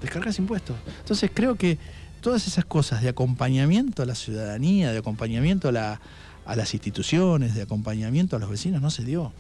descargas 0.02 0.38
impuestos. 0.40 0.76
Entonces 1.00 1.32
creo 1.34 1.56
que 1.56 1.78
todas 2.22 2.46
esas 2.48 2.66
cosas 2.66 3.02
de 3.02 3.10
acompañamiento 3.10 4.04
a 4.04 4.06
la 4.06 4.16
ciudadanía, 4.16 4.92
de 4.92 5.00
acompañamiento 5.00 5.70
a, 5.70 5.72
la- 5.72 6.02
a 6.46 6.56
las 6.56 6.74
instituciones, 6.74 7.56
de 7.56 7.64
acompañamiento 7.64 8.36
a 8.36 8.40
los 8.40 8.50
vecinos, 8.50 8.82
no 8.82 8.90
se 8.92 9.04
dio. 9.04 9.34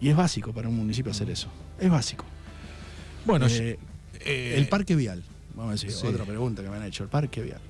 Y 0.00 0.10
es 0.10 0.16
básico 0.16 0.52
para 0.52 0.68
un 0.68 0.76
municipio 0.76 1.10
hacer 1.12 1.30
eso. 1.30 1.48
Es 1.80 1.90
básico. 1.90 2.24
Bueno, 3.24 3.46
Eh, 3.48 3.78
eh, 4.20 4.54
el 4.56 4.68
parque 4.68 4.94
vial. 4.94 5.22
Vamos 5.54 5.70
a 5.70 5.72
decir, 5.72 5.90
sí. 5.90 6.06
otra 6.06 6.24
pregunta 6.24 6.62
que 6.62 6.68
me 6.70 6.76
han 6.76 6.84
hecho. 6.84 7.02
El 7.02 7.08
parque 7.08 7.42
vial. 7.42 7.60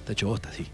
Está 0.00 0.12
hecho 0.12 0.28
bosta, 0.28 0.50
sí. 0.52 0.66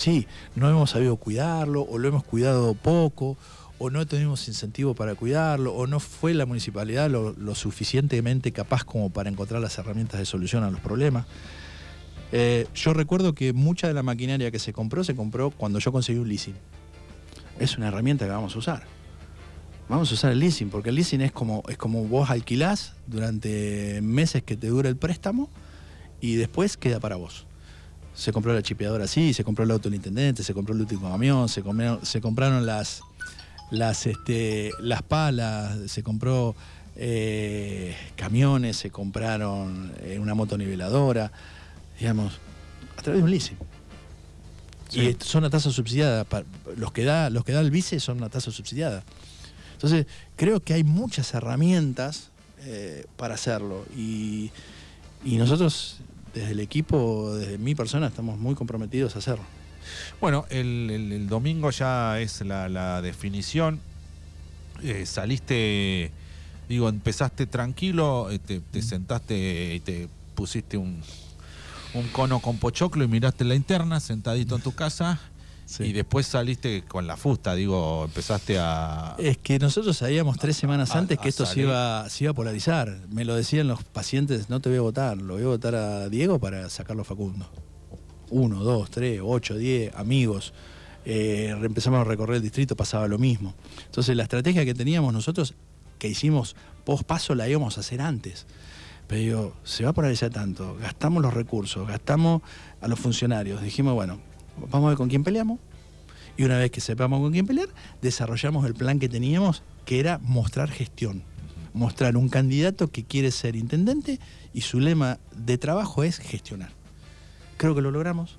Sí, 0.00 0.26
no 0.54 0.70
hemos 0.70 0.88
sabido 0.88 1.16
cuidarlo, 1.16 1.82
o 1.82 1.98
lo 1.98 2.08
hemos 2.08 2.24
cuidado 2.24 2.72
poco, 2.72 3.36
o 3.78 3.90
no 3.90 4.06
tenemos 4.06 4.48
incentivo 4.48 4.94
para 4.94 5.14
cuidarlo, 5.14 5.74
o 5.74 5.86
no 5.86 6.00
fue 6.00 6.32
la 6.32 6.46
municipalidad 6.46 7.10
lo, 7.10 7.32
lo 7.32 7.54
suficientemente 7.54 8.50
capaz 8.50 8.82
como 8.82 9.10
para 9.10 9.28
encontrar 9.28 9.60
las 9.60 9.76
herramientas 9.76 10.18
de 10.18 10.24
solución 10.24 10.64
a 10.64 10.70
los 10.70 10.80
problemas. 10.80 11.26
Eh, 12.32 12.66
yo 12.74 12.94
recuerdo 12.94 13.34
que 13.34 13.52
mucha 13.52 13.88
de 13.88 13.92
la 13.92 14.02
maquinaria 14.02 14.50
que 14.50 14.58
se 14.58 14.72
compró 14.72 15.04
se 15.04 15.14
compró 15.14 15.50
cuando 15.50 15.78
yo 15.80 15.92
conseguí 15.92 16.18
un 16.18 16.30
leasing. 16.30 16.56
Es 17.58 17.76
una 17.76 17.88
herramienta 17.88 18.24
que 18.24 18.30
vamos 18.30 18.56
a 18.56 18.58
usar. 18.58 18.84
Vamos 19.86 20.10
a 20.10 20.14
usar 20.14 20.32
el 20.32 20.38
leasing, 20.38 20.70
porque 20.70 20.88
el 20.88 20.94
leasing 20.94 21.20
es 21.20 21.32
como, 21.32 21.62
es 21.68 21.76
como 21.76 22.04
vos 22.04 22.30
alquilás 22.30 22.94
durante 23.06 24.00
meses 24.00 24.42
que 24.44 24.56
te 24.56 24.68
dura 24.68 24.88
el 24.88 24.96
préstamo 24.96 25.50
y 26.22 26.36
después 26.36 26.78
queda 26.78 27.00
para 27.00 27.16
vos. 27.16 27.49
Se 28.14 28.32
compró 28.32 28.52
la 28.52 28.62
chipeadora 28.62 29.04
así, 29.04 29.32
se 29.32 29.44
compró 29.44 29.64
el 29.64 29.70
auto 29.70 29.88
del 29.88 29.96
intendente, 29.96 30.42
se 30.42 30.52
compró 30.52 30.74
el 30.74 30.80
último 30.82 31.10
camión, 31.10 31.48
se, 31.48 31.62
comieron- 31.62 32.02
se 32.04 32.20
compraron 32.20 32.66
las, 32.66 33.00
las, 33.70 34.06
este, 34.06 34.72
las 34.80 35.02
palas, 35.02 35.90
se 35.90 36.02
compró 36.02 36.54
eh, 36.96 37.96
camiones, 38.16 38.76
se 38.76 38.90
compraron 38.90 39.92
eh, 40.00 40.18
una 40.18 40.34
motoniveladora, 40.34 41.32
digamos, 41.98 42.34
a 42.98 43.02
través 43.02 43.20
de 43.20 43.24
un 43.24 43.30
leasing. 43.30 43.56
Sí. 44.90 45.00
Y 45.00 45.16
son 45.24 45.44
a 45.44 45.50
tasa 45.50 45.70
subsidiada. 45.70 46.26
Los 46.76 46.92
que, 46.92 47.04
da, 47.04 47.30
los 47.30 47.44
que 47.44 47.52
da 47.52 47.60
el 47.60 47.70
vice 47.70 48.00
son 48.00 48.18
una 48.18 48.28
tasa 48.28 48.50
subsidiada. 48.50 49.04
Entonces, 49.74 50.06
creo 50.36 50.60
que 50.60 50.74
hay 50.74 50.84
muchas 50.84 51.32
herramientas 51.32 52.30
eh, 52.64 53.06
para 53.16 53.34
hacerlo. 53.34 53.86
Y, 53.96 54.50
y 55.24 55.36
nosotros, 55.36 55.98
desde 56.34 56.52
el 56.52 56.60
equipo, 56.60 57.34
desde 57.36 57.58
mi 57.58 57.74
persona, 57.74 58.06
estamos 58.08 58.38
muy 58.38 58.54
comprometidos 58.54 59.16
a 59.16 59.18
hacerlo. 59.18 59.44
Bueno, 60.20 60.44
el, 60.50 60.88
el- 60.90 61.12
el 61.12 61.28
domingo 61.28 61.70
ya 61.70 62.20
es 62.20 62.40
la, 62.42 62.68
la 62.68 63.02
definición. 63.02 63.80
Eh, 64.82 65.04
saliste, 65.06 66.10
digo, 66.68 66.88
empezaste 66.88 67.46
tranquilo, 67.46 68.30
eh, 68.30 68.38
te, 68.38 68.60
te 68.60 68.82
sentaste 68.82 69.74
y 69.74 69.80
te 69.80 70.08
pusiste 70.34 70.76
un, 70.76 71.02
un 71.94 72.08
cono 72.08 72.40
con 72.40 72.58
pochoclo 72.58 73.04
y 73.04 73.08
miraste 73.08 73.44
la 73.44 73.54
interna, 73.54 74.00
sentadito 74.00 74.56
en 74.56 74.62
tu 74.62 74.72
casa. 74.72 75.20
Y 75.78 75.92
después 75.92 76.26
saliste 76.26 76.82
con 76.82 77.06
la 77.06 77.16
fusta, 77.16 77.54
digo, 77.54 78.04
empezaste 78.06 78.58
a... 78.58 79.14
Es 79.18 79.38
que 79.38 79.58
nosotros 79.60 79.96
sabíamos 79.96 80.36
tres 80.38 80.56
semanas 80.56 80.90
a- 80.94 80.98
antes 80.98 81.18
que 81.18 81.28
esto 81.28 81.46
se 81.46 81.60
iba, 81.60 82.08
se 82.10 82.24
iba 82.24 82.32
a 82.32 82.34
polarizar. 82.34 82.98
Me 83.10 83.24
lo 83.24 83.36
decían 83.36 83.68
los 83.68 83.84
pacientes, 83.84 84.50
no 84.50 84.60
te 84.60 84.68
voy 84.68 84.78
a 84.78 84.82
votar, 84.82 85.16
lo 85.18 85.34
voy 85.34 85.44
a 85.44 85.46
votar 85.46 85.74
a 85.76 86.08
Diego 86.08 86.38
para 86.40 86.68
sacarlo 86.70 87.02
a 87.02 87.04
Facundo. 87.04 87.48
Uno, 88.30 88.64
dos, 88.64 88.90
tres, 88.90 89.20
ocho, 89.22 89.56
diez, 89.56 89.94
amigos. 89.94 90.52
Eh, 91.04 91.54
empezamos 91.62 92.00
a 92.00 92.04
recorrer 92.04 92.36
el 92.36 92.42
distrito, 92.42 92.74
pasaba 92.76 93.06
lo 93.08 93.18
mismo. 93.18 93.54
Entonces 93.86 94.16
la 94.16 94.24
estrategia 94.24 94.64
que 94.64 94.74
teníamos 94.74 95.12
nosotros, 95.12 95.54
que 95.98 96.08
hicimos 96.08 96.56
post 96.84 97.04
paso, 97.04 97.34
la 97.34 97.48
íbamos 97.48 97.76
a 97.76 97.80
hacer 97.80 98.00
antes. 98.00 98.46
Pero 99.06 99.20
digo, 99.20 99.56
se 99.64 99.84
va 99.84 99.90
a 99.90 99.92
polarizar 99.92 100.30
tanto, 100.30 100.76
gastamos 100.80 101.22
los 101.22 101.32
recursos, 101.34 101.86
gastamos 101.88 102.42
a 102.80 102.88
los 102.88 102.98
funcionarios. 102.98 103.62
Dijimos, 103.62 103.94
bueno, 103.94 104.20
vamos 104.70 104.86
a 104.86 104.90
ver 104.90 104.98
con 104.98 105.08
quién 105.08 105.24
peleamos. 105.24 105.58
Y 106.36 106.44
una 106.44 106.58
vez 106.58 106.70
que 106.70 106.80
sepamos 106.80 107.20
con 107.20 107.32
quién 107.32 107.46
pelear, 107.46 107.68
desarrollamos 108.00 108.64
el 108.66 108.74
plan 108.74 108.98
que 108.98 109.08
teníamos, 109.08 109.62
que 109.84 110.00
era 110.00 110.18
mostrar 110.22 110.70
gestión. 110.70 111.22
Mostrar 111.72 112.16
un 112.16 112.28
candidato 112.28 112.88
que 112.88 113.04
quiere 113.04 113.30
ser 113.30 113.56
intendente 113.56 114.18
y 114.52 114.62
su 114.62 114.80
lema 114.80 115.18
de 115.36 115.58
trabajo 115.58 116.02
es 116.02 116.18
gestionar. 116.18 116.72
Creo 117.56 117.74
que 117.74 117.82
lo 117.82 117.90
logramos. 117.90 118.38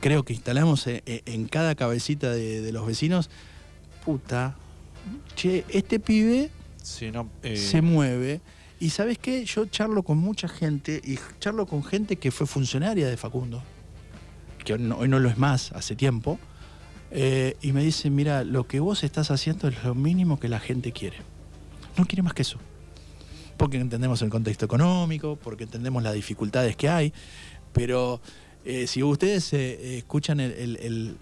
Creo 0.00 0.24
que 0.24 0.32
instalamos 0.32 0.86
eh, 0.86 1.02
eh, 1.06 1.22
en 1.26 1.48
cada 1.48 1.74
cabecita 1.74 2.30
de, 2.30 2.62
de 2.62 2.72
los 2.72 2.86
vecinos, 2.86 3.30
puta, 4.04 4.56
che, 5.34 5.64
este 5.68 5.98
pibe 6.00 6.50
Si 6.82 7.10
no, 7.10 7.28
eh, 7.42 7.56
se 7.56 7.82
mueve. 7.82 8.40
Y 8.80 8.90
sabes 8.90 9.18
qué, 9.18 9.44
yo 9.44 9.66
charlo 9.66 10.04
con 10.04 10.18
mucha 10.18 10.48
gente 10.48 11.00
y 11.04 11.18
charlo 11.40 11.66
con 11.66 11.82
gente 11.82 12.16
que 12.16 12.30
fue 12.30 12.46
funcionaria 12.46 13.08
de 13.08 13.16
Facundo, 13.16 13.62
que 14.68 14.74
hoy 14.74 14.80
no, 14.80 14.98
hoy 14.98 15.08
no 15.08 15.18
lo 15.18 15.30
es 15.30 15.38
más, 15.38 15.72
hace 15.72 15.96
tiempo, 15.96 16.38
Eh, 17.10 17.56
y 17.62 17.72
me 17.72 17.82
dice, 17.82 18.10
mira, 18.10 18.44
lo 18.44 18.66
que 18.66 18.80
vos 18.80 19.02
estás 19.02 19.30
haciendo 19.30 19.66
es 19.68 19.82
lo 19.82 19.94
mínimo 19.94 20.38
que 20.38 20.50
la 20.50 20.60
gente 20.60 20.92
quiere. 20.92 21.16
No 21.96 22.04
quiere 22.04 22.22
más 22.22 22.34
que 22.34 22.42
eso. 22.42 22.58
Porque 23.56 23.78
entendemos 23.78 24.20
el 24.20 24.28
contexto 24.28 24.66
económico, 24.66 25.38
porque 25.42 25.64
entendemos 25.64 26.02
las 26.02 26.12
dificultades 26.12 26.76
que 26.76 26.90
hay, 26.90 27.14
pero 27.72 28.20
eh, 28.66 28.86
si 28.86 29.02
ustedes 29.02 29.54
eh, 29.54 29.96
escuchan 29.96 30.38
el 30.38 31.16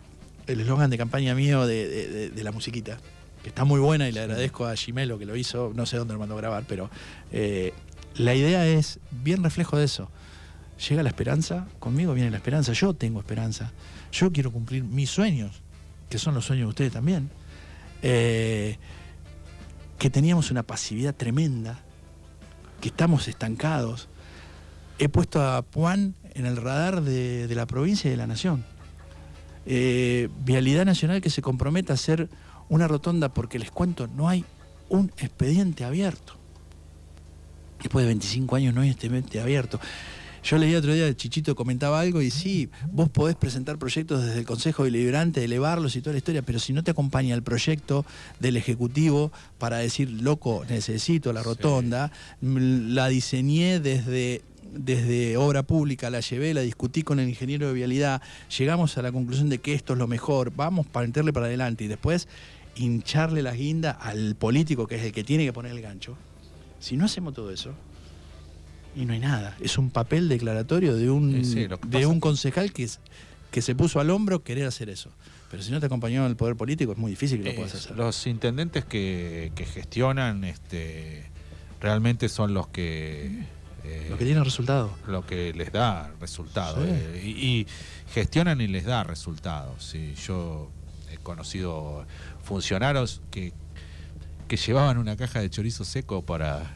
el 0.48 0.60
eslogan 0.60 0.90
de 0.90 0.98
campaña 0.98 1.36
mío 1.36 1.66
de, 1.68 2.32
la 2.42 2.50
musiquita, 2.50 2.98
que 3.44 3.48
está 3.48 3.64
muy 3.64 3.78
buena 3.78 4.08
y 4.08 4.12
le 4.12 4.20
agradezco 4.20 4.66
a 4.66 4.74
Gimelo 4.74 5.18
que 5.20 5.26
lo 5.26 5.36
hizo, 5.36 5.72
no 5.72 5.86
sé 5.86 5.98
dónde 5.98 6.14
lo 6.14 6.18
mandó 6.18 6.34
a 6.34 6.38
grabar, 6.38 6.64
pero 6.66 6.90
la 8.16 8.34
idea 8.34 8.66
es 8.66 8.98
bien 9.10 9.44
reflejo 9.44 9.76
de 9.76 9.84
eso. 9.84 10.08
Llega 10.88 11.02
la 11.02 11.08
esperanza, 11.08 11.66
conmigo 11.78 12.12
viene 12.12 12.30
la 12.30 12.36
esperanza, 12.36 12.72
yo 12.72 12.92
tengo 12.94 13.20
esperanza, 13.20 13.72
yo 14.12 14.30
quiero 14.30 14.52
cumplir 14.52 14.84
mis 14.84 15.08
sueños, 15.08 15.62
que 16.10 16.18
son 16.18 16.34
los 16.34 16.44
sueños 16.44 16.66
de 16.66 16.68
ustedes 16.68 16.92
también, 16.92 17.30
eh, 18.02 18.76
que 19.98 20.10
teníamos 20.10 20.50
una 20.50 20.62
pasividad 20.62 21.14
tremenda, 21.14 21.80
que 22.80 22.88
estamos 22.88 23.26
estancados. 23.28 24.08
He 24.98 25.08
puesto 25.08 25.42
a 25.42 25.64
Juan 25.72 26.14
en 26.34 26.44
el 26.44 26.56
radar 26.56 27.02
de, 27.02 27.52
la 27.54 27.66
provincia 27.66 28.08
y 28.08 28.10
de 28.10 28.16
la 28.18 28.26
nación. 28.26 28.64
Eh, 29.64 30.28
Vialidad 30.44 30.84
Nacional 30.84 31.22
que 31.22 31.30
se 31.30 31.42
comprometa 31.42 31.92
a 31.92 31.94
hacer 31.94 32.28
una 32.68 32.86
rotonda 32.86 33.30
porque 33.30 33.58
les 33.58 33.70
cuento, 33.70 34.06
no 34.06 34.28
hay 34.28 34.44
un 34.88 35.10
expediente 35.16 35.84
abierto. 35.84 36.34
Después 37.80 38.04
de 38.04 38.08
25 38.08 38.56
años 38.56 38.74
no 38.74 38.82
hay 38.82 38.90
expediente 38.90 39.40
abierto. 39.40 39.80
Yo 40.46 40.58
leí 40.58 40.76
otro 40.76 40.94
día, 40.94 41.12
Chichito 41.12 41.56
comentaba 41.56 41.98
algo 41.98 42.22
y 42.22 42.30
sí, 42.30 42.70
vos 42.92 43.08
podés 43.08 43.34
presentar 43.34 43.78
proyectos 43.78 44.24
desde 44.24 44.38
el 44.38 44.46
Consejo 44.46 44.84
Deliberante, 44.84 45.42
elevarlos 45.42 45.96
y 45.96 46.00
toda 46.02 46.12
la 46.12 46.18
historia, 46.18 46.42
pero 46.42 46.60
si 46.60 46.72
no 46.72 46.84
te 46.84 46.92
acompaña 46.92 47.34
el 47.34 47.42
proyecto 47.42 48.06
del 48.38 48.56
Ejecutivo 48.56 49.32
para 49.58 49.78
decir, 49.78 50.08
loco, 50.08 50.64
necesito 50.70 51.32
la 51.32 51.42
rotonda, 51.42 52.12
la 52.40 53.08
diseñé 53.08 53.80
desde 53.80 54.42
desde 54.72 55.36
obra 55.36 55.64
pública, 55.64 56.10
la 56.10 56.20
llevé, 56.20 56.54
la 56.54 56.60
discutí 56.60 57.02
con 57.02 57.18
el 57.18 57.28
ingeniero 57.28 57.66
de 57.66 57.72
vialidad, 57.72 58.22
llegamos 58.56 58.96
a 58.98 59.02
la 59.02 59.10
conclusión 59.10 59.48
de 59.48 59.58
que 59.58 59.74
esto 59.74 59.94
es 59.94 59.98
lo 59.98 60.06
mejor, 60.06 60.52
vamos 60.54 60.86
para 60.86 61.08
meterle 61.08 61.32
para 61.32 61.46
adelante 61.46 61.82
y 61.82 61.88
después 61.88 62.28
hincharle 62.76 63.42
la 63.42 63.52
guinda 63.52 63.90
al 63.90 64.36
político 64.36 64.86
que 64.86 64.94
es 64.94 65.02
el 65.02 65.10
que 65.10 65.24
tiene 65.24 65.44
que 65.44 65.52
poner 65.52 65.72
el 65.72 65.80
gancho. 65.80 66.16
Si 66.78 66.96
no 66.96 67.06
hacemos 67.06 67.34
todo 67.34 67.50
eso, 67.50 67.74
y 68.96 69.04
no 69.04 69.12
hay 69.12 69.20
nada. 69.20 69.56
Es 69.60 69.78
un 69.78 69.90
papel 69.90 70.28
declaratorio 70.28 70.96
de 70.96 71.10
un, 71.10 71.42
de 71.88 72.06
un 72.06 72.18
concejal 72.18 72.72
que, 72.72 72.88
que 73.50 73.62
se 73.62 73.74
puso 73.74 74.00
al 74.00 74.10
hombro 74.10 74.42
querer 74.42 74.66
hacer 74.66 74.88
eso. 74.88 75.10
Pero 75.50 75.62
si 75.62 75.70
no 75.70 75.78
te 75.78 75.86
acompañó 75.86 76.26
el 76.26 76.34
poder 76.34 76.56
político 76.56 76.92
es 76.92 76.98
muy 76.98 77.10
difícil 77.10 77.42
que 77.42 77.50
lo 77.50 77.56
puedas 77.56 77.74
hacer. 77.74 77.96
Los 77.96 78.26
intendentes 78.26 78.84
que, 78.84 79.52
gestionan 79.74 80.44
este, 80.44 81.30
realmente 81.80 82.28
son 82.28 82.54
los 82.54 82.68
que... 82.68 83.44
Eh, 83.84 84.08
lo 84.10 84.18
que 84.18 84.24
tienen 84.24 84.44
resultado. 84.44 84.90
Lo 85.06 85.24
que 85.24 85.52
les 85.52 85.70
da 85.70 86.10
resultado. 86.20 86.84
Eh, 86.84 87.22
y, 87.24 87.66
gestionan 88.12 88.60
y 88.60 88.66
les 88.66 88.84
da 88.84 89.04
resultados. 89.04 89.94
yo 90.26 90.70
he 91.12 91.18
conocido 91.18 92.04
funcionarios 92.42 93.20
que, 93.30 93.52
que 94.48 94.56
llevaban 94.56 94.98
una 94.98 95.16
caja 95.16 95.40
de 95.40 95.50
chorizo 95.50 95.84
seco 95.84 96.22
para 96.22 96.74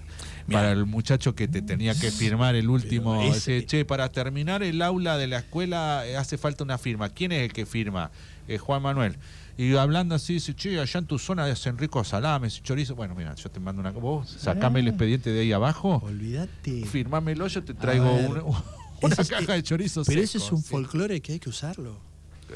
para 0.51 0.73
el 0.73 0.87
muchacho 0.87 1.35
que 1.35 1.49
te 1.49 1.63
tenía 1.63 1.95
que 1.95 2.11
firmar 2.11 2.55
el 2.55 2.69
último. 2.69 3.21
che, 3.67 3.85
para 3.85 4.11
terminar 4.11 4.63
el 4.63 4.83
aula 4.83 5.17
de 5.17 5.27
la 5.27 5.39
escuela 5.39 6.07
eh, 6.07 6.17
hace 6.17 6.39
falta 6.39 6.65
una 6.65 6.79
firma. 6.79 7.09
¿Quién 7.09 7.33
es 7.33 7.43
el 7.43 7.53
que 7.53 7.67
firma? 7.67 8.11
Eh, 8.49 8.59
Juan 8.59 8.83
Manuel. 8.83 9.17
Y 9.57 9.77
hablando 9.77 10.15
así, 10.15 10.35
dice, 10.35 10.55
che, 10.55 10.81
allá 10.81 10.99
en 10.99 11.07
tu 11.07 11.19
zona 11.19 11.45
hacen 11.45 11.77
ricos 11.79 12.09
salames 12.09 12.59
y 12.59 12.63
chorizo. 12.63 12.95
Bueno, 12.95 13.15
mira, 13.15 13.35
yo 13.35 13.51
te 13.51 13.61
mando 13.61 13.81
una. 13.81 13.91
Vos 13.91 14.31
sacame 14.31 14.81
el 14.81 14.87
ah. 14.87 14.91
expediente 14.91 15.31
de 15.31 15.41
ahí 15.41 15.53
abajo. 15.53 16.03
Olvídate. 16.05 16.85
Firmámelo, 16.87 17.47
yo 17.47 17.63
te 17.63 17.75
traigo 17.75 18.11
una, 19.03 19.17
caja 19.17 19.55
de 19.55 19.63
chorizo. 19.63 20.03
Pero 20.05 20.21
ese 20.21 20.39
es 20.39 20.51
un 20.51 20.63
folclore 20.63 21.21
que 21.21 21.33
hay 21.33 21.39
que 21.39 21.51
usarlo. 21.51 21.99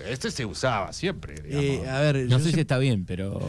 Este 0.09 0.31
se 0.31 0.45
usaba 0.45 0.93
siempre. 0.93 1.37
Eh, 1.45 1.89
a 1.89 2.01
ver, 2.01 2.27
no 2.29 2.41
sé 2.41 2.51
si 2.51 2.61
está 2.61 2.79
bien, 2.79 3.05
pero 3.05 3.41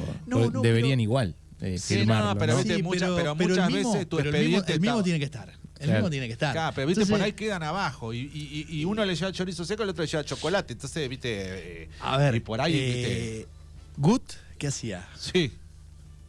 deberían 0.61 0.99
igual 0.99 1.35
eh, 1.61 1.77
sí, 1.77 2.05
no, 2.05 2.35
pero, 2.37 2.57
muchas 2.83 3.71
veces 3.71 4.09
tu 4.09 4.19
expediente. 4.19 4.73
El 4.73 4.79
mismo, 4.81 5.03
tiene 5.03 5.19
que 5.19 5.25
estar. 5.25 5.51
El 5.79 5.91
mismo 5.91 6.09
tiene 6.09 6.27
que 6.27 6.33
estar. 6.33 6.53
Claro, 6.53 6.73
pero 6.75 6.87
viste, 6.87 7.05
por 7.05 7.21
ahí 7.21 7.33
quedan 7.33 7.63
abajo. 7.63 8.13
Y, 8.13 8.67
y, 8.69 8.85
uno 8.85 9.05
le 9.05 9.15
lleva 9.15 9.31
chorizo 9.31 9.65
seco, 9.65 9.83
el 9.83 9.89
otro 9.89 10.03
le 10.03 10.09
lleva 10.09 10.23
chocolate. 10.23 10.73
Entonces, 10.73 11.07
viste. 11.09 11.83
Eh, 11.83 11.89
a 12.01 12.17
ver. 12.17 12.35
Y 12.35 12.39
por 12.39 12.61
ahí, 12.61 12.75
eh, 12.77 13.47
Gut, 13.97 14.23
¿qué 14.57 14.67
hacía? 14.67 15.07
Sí. 15.17 15.51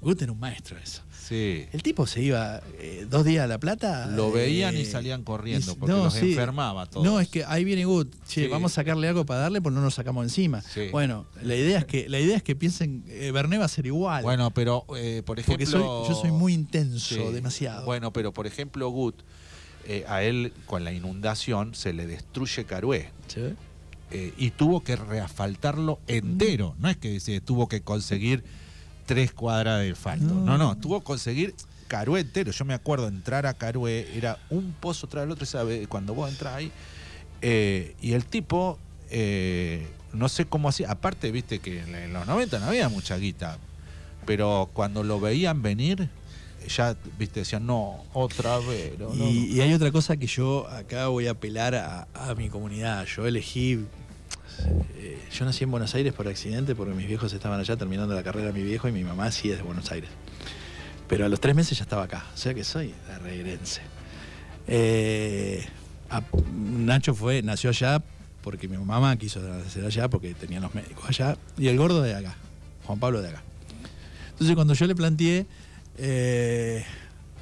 Gut 0.00 0.20
era 0.22 0.32
un 0.32 0.38
maestro 0.38 0.78
eso. 0.78 1.02
Sí. 1.11 1.66
El 1.72 1.82
tipo 1.82 2.06
se 2.06 2.22
iba 2.22 2.62
eh, 2.78 3.06
dos 3.09 3.24
días 3.24 3.44
a 3.44 3.46
La 3.48 3.59
Plata. 3.59 4.06
Lo 4.06 4.30
veían 4.30 4.76
y 4.76 4.82
eh, 4.82 4.85
salían 4.85 5.24
corriendo 5.24 5.74
porque 5.74 5.92
no, 5.92 6.04
los 6.04 6.16
enfermaba 6.16 6.87
todo. 6.87 7.02
No, 7.02 7.18
es 7.18 7.28
que 7.28 7.44
ahí 7.44 7.64
viene 7.64 7.85
Good. 7.85 8.09
Che, 8.28 8.46
vamos 8.48 8.72
a 8.72 8.74
sacarle 8.76 9.09
algo 9.09 9.24
para 9.24 9.40
darle, 9.40 9.61
pues 9.61 9.74
no 9.74 9.80
nos 9.80 9.94
sacamos 9.94 10.24
encima. 10.24 10.62
Bueno, 10.92 11.26
la 11.42 11.56
idea 11.56 11.78
es 11.80 11.85
que 11.87 12.09
la 12.09 12.20
idea 12.20 12.37
es 12.37 12.42
que 12.42 12.54
piensen 12.54 13.04
eh, 13.09 13.32
Berné 13.32 13.59
va 13.59 13.64
a 13.64 13.68
ser 13.68 13.87
igual. 13.87 14.22
Bueno, 14.22 14.50
pero 14.52 14.85
por 15.24 15.40
ejemplo. 15.40 16.04
Porque 16.04 16.12
yo 16.14 16.20
soy 16.20 16.30
muy 16.30 16.52
intenso, 16.52 17.32
demasiado. 17.32 17.85
Bueno, 17.87 18.12
pero 18.12 18.32
por 18.32 18.46
ejemplo, 18.46 18.88
Good, 18.90 19.14
a 20.06 20.22
él 20.22 20.52
con 20.66 20.85
la 20.85 20.92
inundación 20.92 21.74
se 21.74 21.92
le 21.92 22.06
destruye 22.06 22.64
Carué. 22.64 23.11
y 24.12 24.50
tuvo 24.50 24.85
que 24.85 24.94
reasfaltarlo 24.94 25.98
entero. 26.06 26.76
No 26.78 26.88
es 26.88 26.98
que 26.98 27.18
se 27.18 27.40
tuvo 27.40 27.66
que 27.66 27.80
conseguir 27.80 28.44
tres 29.06 29.32
cuadras 29.32 29.80
de 29.80 29.92
asfalto. 29.92 30.34
No, 30.34 30.58
no, 30.58 30.76
tuvo 30.76 31.00
que 31.00 31.04
conseguir 31.04 31.54
Carué 31.88 32.20
entero. 32.20 32.52
Yo 32.52 32.64
me 32.64 32.74
acuerdo 32.74 33.08
entrar 33.08 33.46
a 33.46 33.54
Carué, 33.54 34.08
era 34.14 34.38
un 34.50 34.72
pozo 34.72 35.06
tras 35.06 35.24
el 35.24 35.30
otro, 35.30 35.46
¿sabe? 35.46 35.86
cuando 35.86 36.14
vos 36.14 36.30
entras 36.30 36.54
ahí. 36.54 36.72
Eh, 37.42 37.94
y 38.00 38.12
el 38.12 38.24
tipo, 38.24 38.78
eh, 39.10 39.86
no 40.12 40.28
sé 40.28 40.46
cómo 40.46 40.68
hacía, 40.68 40.90
aparte, 40.90 41.30
viste 41.30 41.60
que 41.60 41.80
en 41.80 42.12
los 42.12 42.26
90 42.26 42.58
no 42.58 42.66
había 42.66 42.88
mucha 42.88 43.16
guita, 43.16 43.58
pero 44.24 44.68
cuando 44.72 45.04
lo 45.04 45.20
veían 45.20 45.62
venir, 45.62 46.10
ya, 46.68 46.96
viste, 47.18 47.40
decían, 47.40 47.66
no, 47.66 48.04
otra 48.12 48.58
vez. 48.58 48.94
y, 49.14 49.60
hay 49.60 49.72
otra 49.72 49.92
cosa 49.92 50.16
que 50.16 50.26
yo 50.26 50.68
acá 50.68 51.06
voy 51.06 51.28
a 51.28 51.32
apelar 51.32 51.76
a, 51.76 52.08
a 52.14 52.34
mi 52.34 52.48
comunidad. 52.48 53.06
Yo 53.06 53.26
elegí 53.26 53.86
eh, 54.96 55.18
yo 55.32 55.44
nací 55.44 55.64
en 55.64 55.70
Buenos 55.70 55.94
Aires 55.94 56.12
por 56.12 56.28
accidente 56.28 56.74
porque 56.74 56.94
mis 56.94 57.06
viejos 57.06 57.32
estaban 57.32 57.60
allá 57.60 57.76
terminando 57.76 58.14
la 58.14 58.22
carrera 58.22 58.52
mi 58.52 58.62
viejo 58.62 58.88
y 58.88 58.92
mi 58.92 59.04
mamá 59.04 59.30
sí 59.30 59.50
es 59.50 59.58
de 59.58 59.62
Buenos 59.62 59.90
Aires. 59.92 60.10
Pero 61.08 61.26
a 61.26 61.28
los 61.28 61.40
tres 61.40 61.54
meses 61.54 61.78
ya 61.78 61.84
estaba 61.84 62.04
acá, 62.04 62.24
o 62.34 62.36
sea 62.36 62.54
que 62.54 62.64
soy 62.64 62.94
de 63.08 63.18
regrense. 63.18 63.80
Eh, 64.66 65.64
Nacho 66.52 67.14
fue, 67.14 67.42
nació 67.42 67.70
allá 67.70 68.02
porque 68.42 68.68
mi 68.68 68.76
mamá 68.76 69.16
quiso 69.16 69.40
nacer 69.40 69.84
allá 69.84 70.08
porque 70.08 70.34
tenían 70.34 70.62
los 70.62 70.74
médicos 70.74 71.04
allá 71.08 71.36
y 71.58 71.68
el 71.68 71.76
gordo 71.76 72.02
de 72.02 72.14
acá, 72.14 72.36
Juan 72.84 72.98
Pablo 72.98 73.22
de 73.22 73.28
acá. 73.28 73.42
Entonces 74.30 74.54
cuando 74.54 74.74
yo 74.74 74.86
le 74.86 74.94
planteé 74.94 75.46
eh, 75.98 76.84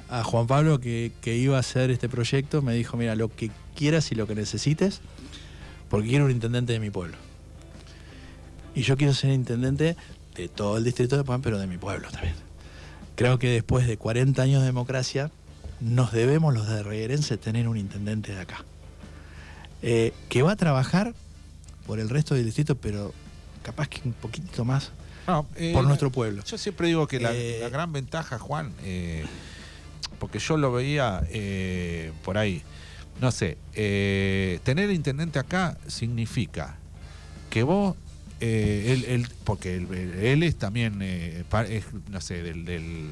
a 0.09 0.23
Juan 0.23 0.47
Pablo 0.47 0.79
que, 0.79 1.11
que 1.21 1.35
iba 1.35 1.57
a 1.57 1.59
hacer 1.59 1.91
este 1.91 2.09
proyecto, 2.09 2.61
me 2.61 2.73
dijo, 2.73 2.97
mira, 2.97 3.15
lo 3.15 3.33
que 3.35 3.51
quieras 3.75 4.11
y 4.11 4.15
lo 4.15 4.27
que 4.27 4.35
necesites, 4.35 5.01
porque 5.89 6.09
quiero 6.09 6.25
un 6.25 6.31
intendente 6.31 6.73
de 6.73 6.79
mi 6.79 6.89
pueblo. 6.89 7.17
Y 8.73 8.81
yo 8.81 8.97
quiero 8.97 9.13
ser 9.13 9.31
intendente 9.31 9.95
de 10.35 10.49
todo 10.49 10.77
el 10.77 10.83
distrito 10.83 11.17
de 11.17 11.23
Puan, 11.23 11.41
pero 11.41 11.57
de 11.57 11.67
mi 11.67 11.77
pueblo 11.77 12.09
también. 12.11 12.35
Creo 13.15 13.39
que 13.39 13.49
después 13.49 13.87
de 13.87 13.97
40 13.97 14.41
años 14.41 14.61
de 14.61 14.65
democracia, 14.65 15.31
nos 15.79 16.11
debemos 16.11 16.53
los 16.53 16.67
de 16.67 16.83
Reguerense 16.83 17.37
tener 17.37 17.67
un 17.67 17.77
intendente 17.77 18.33
de 18.33 18.41
acá. 18.41 18.63
Eh, 19.81 20.13
que 20.29 20.41
va 20.41 20.53
a 20.53 20.55
trabajar 20.55 21.13
por 21.85 21.99
el 21.99 22.09
resto 22.09 22.35
del 22.35 22.45
distrito, 22.45 22.75
pero 22.75 23.13
capaz 23.61 23.87
que 23.87 24.01
un 24.03 24.13
poquito 24.13 24.65
más 24.65 24.91
eh, 25.55 25.71
por 25.73 25.85
nuestro 25.85 26.11
pueblo. 26.11 26.43
Yo 26.43 26.57
siempre 26.57 26.87
digo 26.87 27.07
que 27.07 27.19
la, 27.19 27.33
eh, 27.33 27.67
gran 27.71 27.93
ventaja, 27.93 28.39
Juan, 28.39 28.73
porque 30.19 30.39
yo 30.39 30.57
lo 30.57 30.71
veía 30.71 31.21
por 32.23 32.37
ahí, 32.37 32.63
no 33.19 33.31
sé, 33.31 33.57
eh, 33.73 34.59
tener 34.63 34.91
intendente 34.91 35.39
acá 35.39 35.77
significa 35.87 36.77
que 37.49 37.63
vos, 37.63 37.95
eh, 38.41 39.03
él, 39.07 39.27
porque 39.43 39.75
él, 39.75 40.43
es 40.43 40.57
también, 40.57 40.99
eh, 41.01 41.43
no 42.09 42.21
sé, 42.21 42.43
del, 42.43 43.11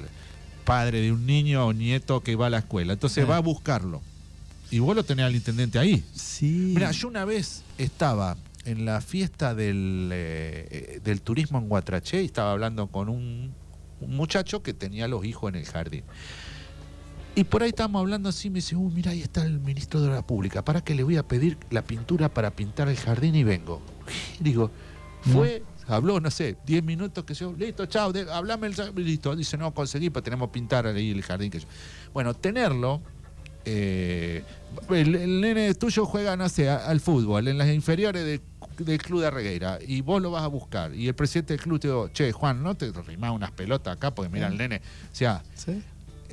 padre 0.66 1.02
de 1.02 1.12
un 1.12 1.26
niño 1.26 1.66
o 1.66 1.74
nieto 1.74 2.22
que 2.22 2.36
va 2.36 2.48
a 2.48 2.50
la 2.50 2.60
escuela, 2.60 2.94
entonces 2.94 3.30
va 3.30 3.38
a 3.38 3.42
buscarlo. 3.42 4.02
Y 4.72 4.80
vos 4.80 4.96
lo 4.96 5.04
tenés 5.04 5.26
al 5.26 5.36
intendente 5.36 5.78
ahí. 5.78 6.04
Sí. 6.16 6.72
Mira, 6.74 6.92
yo 6.92 7.10
una 7.10 7.26
vez 7.26 7.64
estaba 7.78 8.38
en 8.66 8.86
la 8.86 9.02
fiesta 9.02 9.54
del, 9.54 10.10
del 11.04 11.22
turismo 11.22 11.60
en 11.60 11.68
Guatraché 11.68 12.22
y 12.24 12.26
estaba 12.26 12.54
hablando 12.54 12.88
con 12.88 13.10
un, 13.10 13.54
un 14.00 14.16
muchacho 14.16 14.64
que 14.64 14.74
tenía 14.74 15.08
los 15.08 15.26
hijos 15.26 15.50
en 15.50 15.60
el 15.60 15.66
jardín. 15.66 16.04
Y 17.36 17.46
por 17.46 17.64
ahí 17.64 17.70
estábamos 17.70 18.00
hablando 18.02 18.30
así, 18.30 18.50
me 18.50 18.56
dice, 18.56 18.76
uy, 18.76 18.94
mira, 18.94 19.12
ahí 19.12 19.22
está 19.22 19.44
el 19.44 19.60
ministro 19.60 20.00
de 20.02 20.10
la 20.10 20.22
Pública, 20.22 20.64
para 20.64 20.82
que 20.82 20.94
le 20.94 21.02
voy 21.04 21.18
a 21.18 21.24
pedir 21.28 21.58
la 21.72 21.82
pintura 21.84 22.30
para 22.32 22.52
pintar 22.52 22.88
el 22.90 22.96
jardín 22.98 23.36
y 23.36 23.44
vengo. 23.44 23.82
digo, 24.40 24.70
fue, 25.22 25.64
habló, 25.88 26.20
no 26.20 26.30
sé, 26.30 26.58
10 26.66 26.84
minutos, 26.84 27.24
que 27.24 27.34
yo, 27.34 27.54
listo, 27.58 27.86
chao, 27.88 28.14
de- 28.14 28.32
hablame 28.32 28.68
el 28.68 28.76
listo. 29.04 29.36
Dice, 29.36 29.58
no 29.58 29.74
conseguí, 29.74 30.12
pero 30.12 30.22
tenemos 30.22 30.50
que 30.50 30.54
pintar 30.54 30.86
ahí 30.86 31.10
el 31.10 31.24
jardín. 31.24 31.50
Que 31.50 31.60
yo. 31.60 31.68
Bueno, 32.14 32.34
tenerlo. 32.36 33.02
eh, 33.66 34.44
el, 34.90 35.16
el 35.16 35.40
nene 35.42 35.74
tuyo 35.76 36.06
juega, 36.06 36.36
no 36.36 36.50
sé, 36.50 36.70
a- 36.70 36.86
al 36.88 37.00
fútbol, 37.00 37.48
en 37.48 37.58
las 37.58 37.70
inferiores 37.70 38.26
de- 38.26 38.42
del 38.84 39.02
club 39.02 39.22
de 39.22 39.32
Regueira, 39.32 39.80
y 39.88 40.02
vos 40.02 40.22
lo 40.22 40.32
vas 40.32 40.44
a 40.44 40.48
buscar, 40.48 40.94
y 40.94 41.08
el 41.08 41.16
presidente 41.16 41.54
del 41.54 41.62
club 41.64 41.80
te 41.80 41.88
dijo, 41.88 42.10
che, 42.10 42.32
Juan, 42.34 42.62
no 42.62 42.76
te 42.76 42.92
rimás 42.92 43.32
unas 43.32 43.52
pelotas 43.52 43.96
acá, 43.96 44.14
porque 44.14 44.30
mira 44.30 44.48
el 44.48 44.58
nene. 44.58 44.82
O 45.12 45.16
sea, 45.16 45.42
¿Sí? 45.56 45.82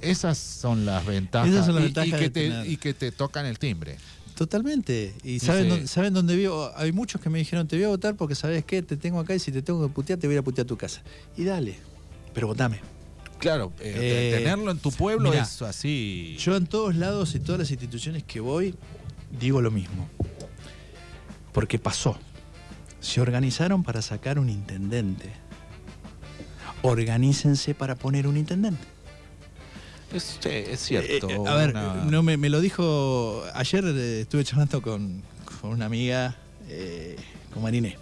Esas 0.03 0.39
son 0.39 0.85
las 0.87 1.05
ventajas, 1.07 1.51
Esas 1.51 1.67
son 1.67 1.75
las 1.77 1.83
y- 1.83 1.87
ventajas 1.87 2.09
y, 2.09 2.23
que 2.25 2.31
te, 2.31 2.49
tener. 2.49 2.67
y 2.71 2.77
que 2.77 2.95
te 2.95 3.13
tocan 3.13 3.47
el 3.47 3.59
timbre. 3.59 3.97
Totalmente. 4.35 5.15
Y 5.23 5.39
saben, 5.41 5.69
dónde, 5.69 5.87
saben 5.87 6.15
dónde 6.15 6.35
vivo. 6.35 6.71
Hay 6.77 6.93
muchos 6.93 7.21
que 7.21 7.29
me 7.29 7.39
dijeron, 7.39 7.69
te 7.69 7.77
voy 7.77 7.85
a 7.85 7.89
votar 7.89 8.17
porque 8.17 8.35
sabes 8.35 8.65
qué, 8.65 8.81
te 8.83 8.97
tengo 8.97 9.21
acá 9.21 9.35
y 9.35 9.39
si 9.39 9.53
te 9.53 9.61
tengo 9.61 9.87
que 9.87 9.93
putear, 9.93 10.19
te 10.19 10.27
voy 10.27 10.37
a 10.37 10.43
putear 10.43 10.65
a 10.65 10.69
tu 10.69 10.77
casa. 10.79 11.03
Y 11.37 11.45
dale, 11.45 11.77
pero 12.33 12.47
votame. 12.47 12.81
Claro, 13.39 13.73
eh, 13.81 14.33
Eh, 14.35 14.39
tenerlo 14.39 14.71
en 14.71 14.79
tu 14.79 14.91
pueblo 14.93 15.31
mirá, 15.31 15.43
es 15.43 15.61
así. 15.63 16.37
Yo 16.39 16.57
en 16.57 16.67
todos 16.67 16.95
lados 16.95 17.35
y 17.35 17.41
todas 17.41 17.59
las 17.59 17.71
instituciones 17.71 18.23
que 18.23 18.41
voy, 18.41 18.75
digo 19.39 19.61
lo 19.61 19.71
mismo. 19.71 20.09
Porque 21.53 21.79
pasó. 21.79 22.19
Se 23.01 23.21
organizaron 23.21 23.83
para 23.83 24.01
sacar 24.03 24.39
un 24.39 24.49
intendente. 24.51 25.31
Organícense 26.83 27.75
para 27.75 27.95
poner 27.95 28.27
un 28.27 28.37
intendente. 28.37 28.83
Es, 30.13 30.39
sí, 30.41 30.49
es 30.49 30.81
cierto. 30.81 31.29
Eh, 31.29 31.35
eh, 31.35 31.49
a 31.49 31.55
ver, 31.55 31.71
una- 31.71 32.05
no 32.05 32.23
me, 32.23 32.37
me 32.37 32.49
lo 32.49 32.61
dijo. 32.61 33.45
Ayer 33.55 33.85
eh, 33.87 34.21
estuve 34.23 34.45
charlando 34.45 34.83
con, 34.83 35.23
con 35.61 35.71
una 35.71 35.87
amiga, 35.87 36.37
con 37.55 37.63
Mariné. 37.63 37.97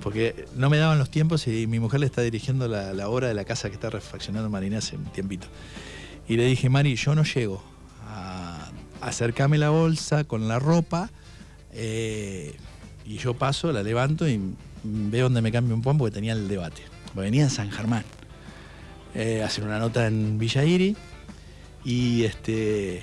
Porque 0.00 0.46
no 0.54 0.70
me 0.70 0.78
daban 0.78 0.98
los 0.98 1.10
tiempos 1.10 1.46
y 1.48 1.66
mi 1.66 1.80
mujer 1.80 2.00
le 2.00 2.06
está 2.06 2.22
dirigiendo 2.22 2.68
la, 2.68 2.92
la 2.94 3.08
obra 3.08 3.26
de 3.28 3.34
la 3.34 3.44
casa 3.44 3.68
que 3.68 3.74
está 3.74 3.90
refaccionando 3.90 4.48
Mariné 4.48 4.76
hace 4.76 4.96
un 4.96 5.04
tiempito. 5.06 5.46
Y 6.28 6.36
le 6.36 6.46
dije, 6.46 6.68
Mari, 6.68 6.94
yo 6.94 7.14
no 7.14 7.24
llego 7.24 7.62
a 8.06 8.70
acercarme 9.00 9.58
la 9.58 9.70
bolsa 9.70 10.24
con 10.24 10.46
la 10.46 10.58
ropa 10.60 11.10
y 11.74 13.16
yo 13.18 13.34
paso, 13.34 13.72
la 13.72 13.82
levanto 13.82 14.28
y 14.28 14.40
veo 14.84 15.24
donde 15.24 15.40
me 15.42 15.50
cambio 15.50 15.74
un 15.74 15.82
poco 15.82 15.98
porque 15.98 16.14
tenía 16.14 16.32
el 16.32 16.46
debate. 16.48 16.82
Porque 17.06 17.20
venía 17.20 17.42
en 17.44 17.50
San 17.50 17.70
Germán 17.70 18.04
eh, 19.18 19.42
hacer 19.42 19.64
una 19.64 19.80
nota 19.80 20.06
en 20.06 20.38
Villa 20.38 20.64
Iri 20.64 20.96
y 21.84 22.22
este 22.22 23.02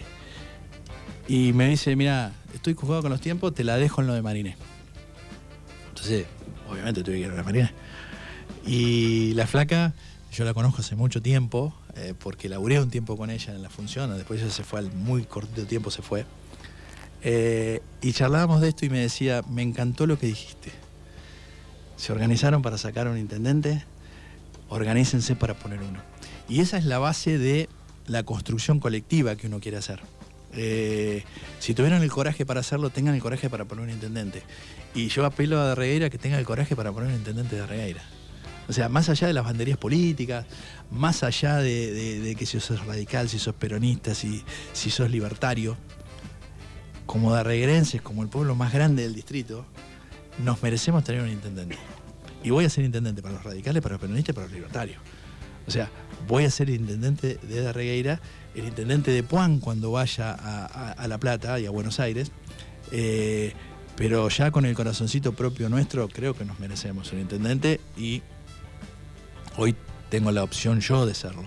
y 1.28 1.51
me 1.51 1.68
dice, 1.68 1.93
mira, 1.97 2.32
estoy 2.53 2.74
jugado 2.74 3.01
con 3.01 3.11
los 3.11 3.20
tiempos, 3.20 3.53
te 3.53 3.66
la 3.66 3.76
dejo 3.76 3.99
en 3.99 4.07
lo 4.07 4.13
de 4.13 4.22
Mariné. 4.22 4.55
Entonces, 5.89 6.26
obviamente 6.70 7.03
tuve 7.03 7.16
que 7.16 7.22
ir 7.22 7.32
a 7.32 7.36
la 7.36 7.43
Mariné. 7.43 7.72
Y 8.66 9.34
la 9.34 9.45
flaca, 9.45 9.93
yo 10.32 10.45
la 10.45 10.53
conozco 10.53 10.82
hace 10.82 10.95
mucho 10.95 11.22
tiempo, 11.22 11.74
eh, 11.95 12.13
porque 12.18 12.47
laburé 12.47 12.80
un 12.80 12.89
tiempo 12.89 13.18
con 13.18 13.30
ella 13.30 13.53
en 13.53 13.61
la 13.61 13.70
función, 13.70 14.16
después 14.16 14.41
ella 14.41 14.51
se 14.51 14.63
fue 14.63 14.80
al 14.80 14.93
muy 14.93 15.24
cortito 15.24 15.66
tiempo, 15.66 15.91
se 15.91 16.01
fue. 16.01 16.26
Eh, 17.24 17.82
y 18.01 18.13
charlábamos 18.13 18.61
de 18.61 18.70
esto 18.70 18.86
y 18.86 18.89
me 18.89 18.99
decía, 18.99 19.41
me 19.49 19.63
encantó 19.63 20.07
lo 20.07 20.18
que 20.18 20.28
dijiste. 20.28 20.72
Se 21.97 22.13
organizaron 22.13 22.61
para 22.61 22.78
sacar 22.78 23.07
a 23.07 23.11
un 23.11 23.18
intendente, 23.18 23.84
organícense 24.70 25.36
para 25.36 25.53
poner 25.53 25.80
uno. 25.80 25.99
Y 26.47 26.61
esa 26.61 26.78
es 26.78 26.86
la 26.86 26.99
base 26.99 27.38
de 27.38 27.70
la 28.07 28.24
construcción 28.24 28.80
colectiva 28.80 29.36
que 29.36 29.47
uno 29.47 29.59
quiere 29.59 29.78
hacer. 29.78 30.01
Eh, 30.53 31.24
si 31.59 31.74
tuvieron 31.74 32.01
el 32.01 32.11
coraje 32.11 32.45
para 32.45 32.61
hacerlo, 32.61 32.89
tengan 32.89 33.16
el 33.16 33.22
coraje 33.22 33.49
para 33.49 33.66
poner 33.66 33.86
un 33.86 33.91
intendente. 33.91 34.43
Y 34.93 35.07
yo 35.09 35.26
apelo 35.26 35.59
a 35.59 35.76
Regueira 35.76 36.09
que 36.09 36.18
tenga 36.18 36.39
el 36.39 36.45
coraje 36.45 36.76
para 36.76 36.91
poner 36.91 37.09
un 37.09 37.16
intendente 37.16 37.55
de 37.55 37.66
Regueira. 37.66 38.03
O 38.68 38.74
sea, 38.74 38.89
más 38.89 39.09
allá 39.09 39.28
de 39.28 39.34
las 39.34 39.43
banderías 39.43 39.78
políticas, 39.78 40.45
más 40.89 41.24
allá 41.24 41.57
de 41.57 42.36
que 42.38 42.45
si 42.45 42.59
sos 42.59 42.84
radical, 42.86 43.30
si 43.30 43.38
sos 43.38 43.53
peronista, 43.53 44.16
si, 44.16 44.43
si 44.74 44.89
sos 44.89 45.11
libertario, 45.11 45.78
como 47.05 47.32
darreguerenses, 47.32 48.01
como 48.01 48.24
el 48.24 48.30
pueblo 48.30 48.55
más 48.55 48.74
grande 48.74 49.03
del 49.03 49.13
distrito, 49.13 49.66
nos 50.43 50.61
merecemos 50.63 51.03
tener 51.03 51.22
un 51.22 51.30
intendente. 51.30 51.78
Y 52.46 52.52
voy 52.52 52.66
a 52.66 52.70
ser 52.70 52.86
intendente 52.86 53.22
para 53.22 53.34
los 53.34 53.43
radicales, 53.43 53.82
para 53.82 53.93
los 53.93 54.02
peronistas 54.02 54.34
y 54.34 54.36
para 54.36 54.48
los 54.48 54.54
libertarios. 54.54 55.00
O 55.68 55.72
sea, 55.72 55.89
voy 56.28 56.46
a 56.46 56.52
ser 56.52 56.70
intendente 56.70 57.39
de 57.41 57.62
Darregueira, 57.62 58.22
el 58.54 58.66
intendente 58.66 59.12
de 59.12 59.24
Puan 59.24 59.60
cuando 59.60 59.91
vaya 59.91 60.32
a, 60.32 61.08
La 61.08 61.18
Plata 61.18 61.60
y 61.60 61.66
a 61.66 61.72
Buenos 61.72 62.00
Aires. 62.00 62.32
eh, 62.91 63.54
pero 63.96 64.28
ya 64.30 64.52
con 64.52 64.66
el 64.66 64.76
corazoncito 64.76 65.34
propio 65.34 65.70
nuestro, 65.70 66.10
creo 66.10 66.34
que 66.34 66.43
nos 66.43 66.60
merecemos 66.60 67.14
un 67.14 67.20
intendente 67.20 67.80
y 67.98 68.22
hoy 69.58 69.76
tengo 70.10 70.32
la 70.32 70.43
opción 70.43 70.82
yo 70.82 71.06
de 71.06 71.16
serlo. 71.16 71.46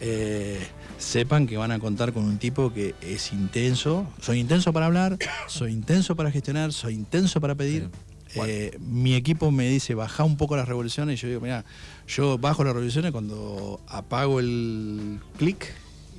Eh, 0.00 0.58
sepan 0.98 1.46
que 1.46 1.56
van 1.56 1.70
a 1.70 1.78
contar 1.78 2.12
con 2.12 2.24
un 2.24 2.38
tipo 2.38 2.72
que 2.72 2.94
es 3.00 3.32
intenso. 3.32 4.06
Soy 4.20 4.40
intenso 4.40 4.72
para 4.72 4.86
hablar, 4.86 5.18
soy 5.46 5.72
intenso 5.72 6.16
para 6.16 6.30
gestionar, 6.30 6.72
soy 6.72 6.94
intenso 6.94 7.40
para 7.40 7.54
pedir. 7.54 7.90
Bueno. 8.34 8.52
Eh, 8.52 8.78
mi 8.80 9.14
equipo 9.14 9.50
me 9.50 9.68
dice, 9.68 9.94
baja 9.94 10.24
un 10.24 10.36
poco 10.36 10.56
las 10.56 10.68
revoluciones. 10.68 11.18
Y 11.18 11.22
yo 11.22 11.28
digo, 11.28 11.40
mira, 11.40 11.64
yo 12.06 12.38
bajo 12.38 12.64
las 12.64 12.72
revoluciones 12.72 13.12
cuando 13.12 13.80
apago 13.88 14.40
el 14.40 15.20
clic 15.36 15.72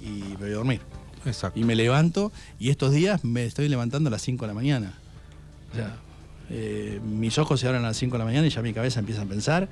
y 0.04 0.10
me 0.10 0.36
voy 0.36 0.52
a 0.52 0.56
dormir. 0.56 0.82
Exacto. 1.26 1.60
Y 1.60 1.64
me 1.64 1.76
levanto 1.76 2.32
y 2.60 2.70
estos 2.70 2.94
días 2.94 3.24
me 3.24 3.46
estoy 3.46 3.68
levantando 3.68 4.08
a 4.08 4.12
las 4.12 4.22
5 4.22 4.46
de 4.46 4.48
la 4.48 4.54
mañana. 4.54 4.94
O 5.72 5.76
sea, 5.76 5.98
eh, 6.50 7.00
mis 7.06 7.38
ojos 7.38 7.60
se 7.60 7.68
abren 7.68 7.84
a 7.84 7.88
las 7.90 7.98
5 7.98 8.14
de 8.14 8.20
la 8.20 8.26
mañana 8.26 8.48
y 8.48 8.50
ya 8.50 8.62
mi 8.62 8.74
cabeza 8.74 9.00
empieza 9.00 9.22
a 9.22 9.26
pensar. 9.26 9.70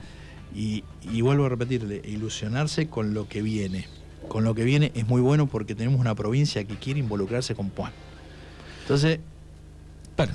Y, 0.55 0.83
y 1.11 1.21
vuelvo 1.21 1.45
a 1.45 1.49
repetirle, 1.49 2.01
ilusionarse 2.05 2.87
con 2.87 3.13
lo 3.13 3.27
que 3.27 3.41
viene. 3.41 3.87
Con 4.27 4.43
lo 4.43 4.55
que 4.55 4.63
viene 4.63 4.91
es 4.95 5.07
muy 5.07 5.21
bueno 5.21 5.47
porque 5.47 5.75
tenemos 5.75 5.99
una 5.99 6.15
provincia 6.15 6.63
que 6.63 6.75
quiere 6.75 6.99
involucrarse 6.99 7.55
con 7.55 7.69
Puan. 7.69 7.93
Entonces, 8.81 9.19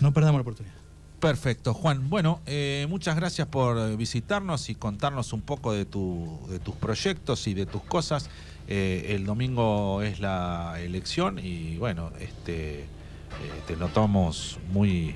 no 0.01 0.13
perdamos 0.13 0.39
la 0.39 0.43
oportunidad. 0.43 0.82
Perfecto, 1.23 1.73
Juan. 1.73 2.11
Bueno, 2.11 2.41
eh, 2.47 2.85
muchas 2.91 3.15
gracias 3.15 3.47
por 3.47 3.97
visitarnos 3.97 4.69
y 4.71 4.75
contarnos 4.75 5.33
un 5.33 5.41
poco 5.41 5.73
de, 5.73 5.85
tu- 5.85 6.41
de 6.51 6.59
tus 6.59 6.75
proyectos 6.75 7.47
y 7.47 7.55
de 7.55 7.65
tus 7.65 7.81
cosas. 7.85 8.29
Eh, 8.67 9.07
el 9.15 9.25
domingo 9.25 10.03
es 10.03 10.19
la 10.19 10.75
elección 10.81 11.39
y 11.39 11.77
bueno, 11.77 12.11
este, 12.19 12.81
eh, 12.81 12.87
te 13.69 13.77
notamos 13.77 14.59
muy 14.73 15.15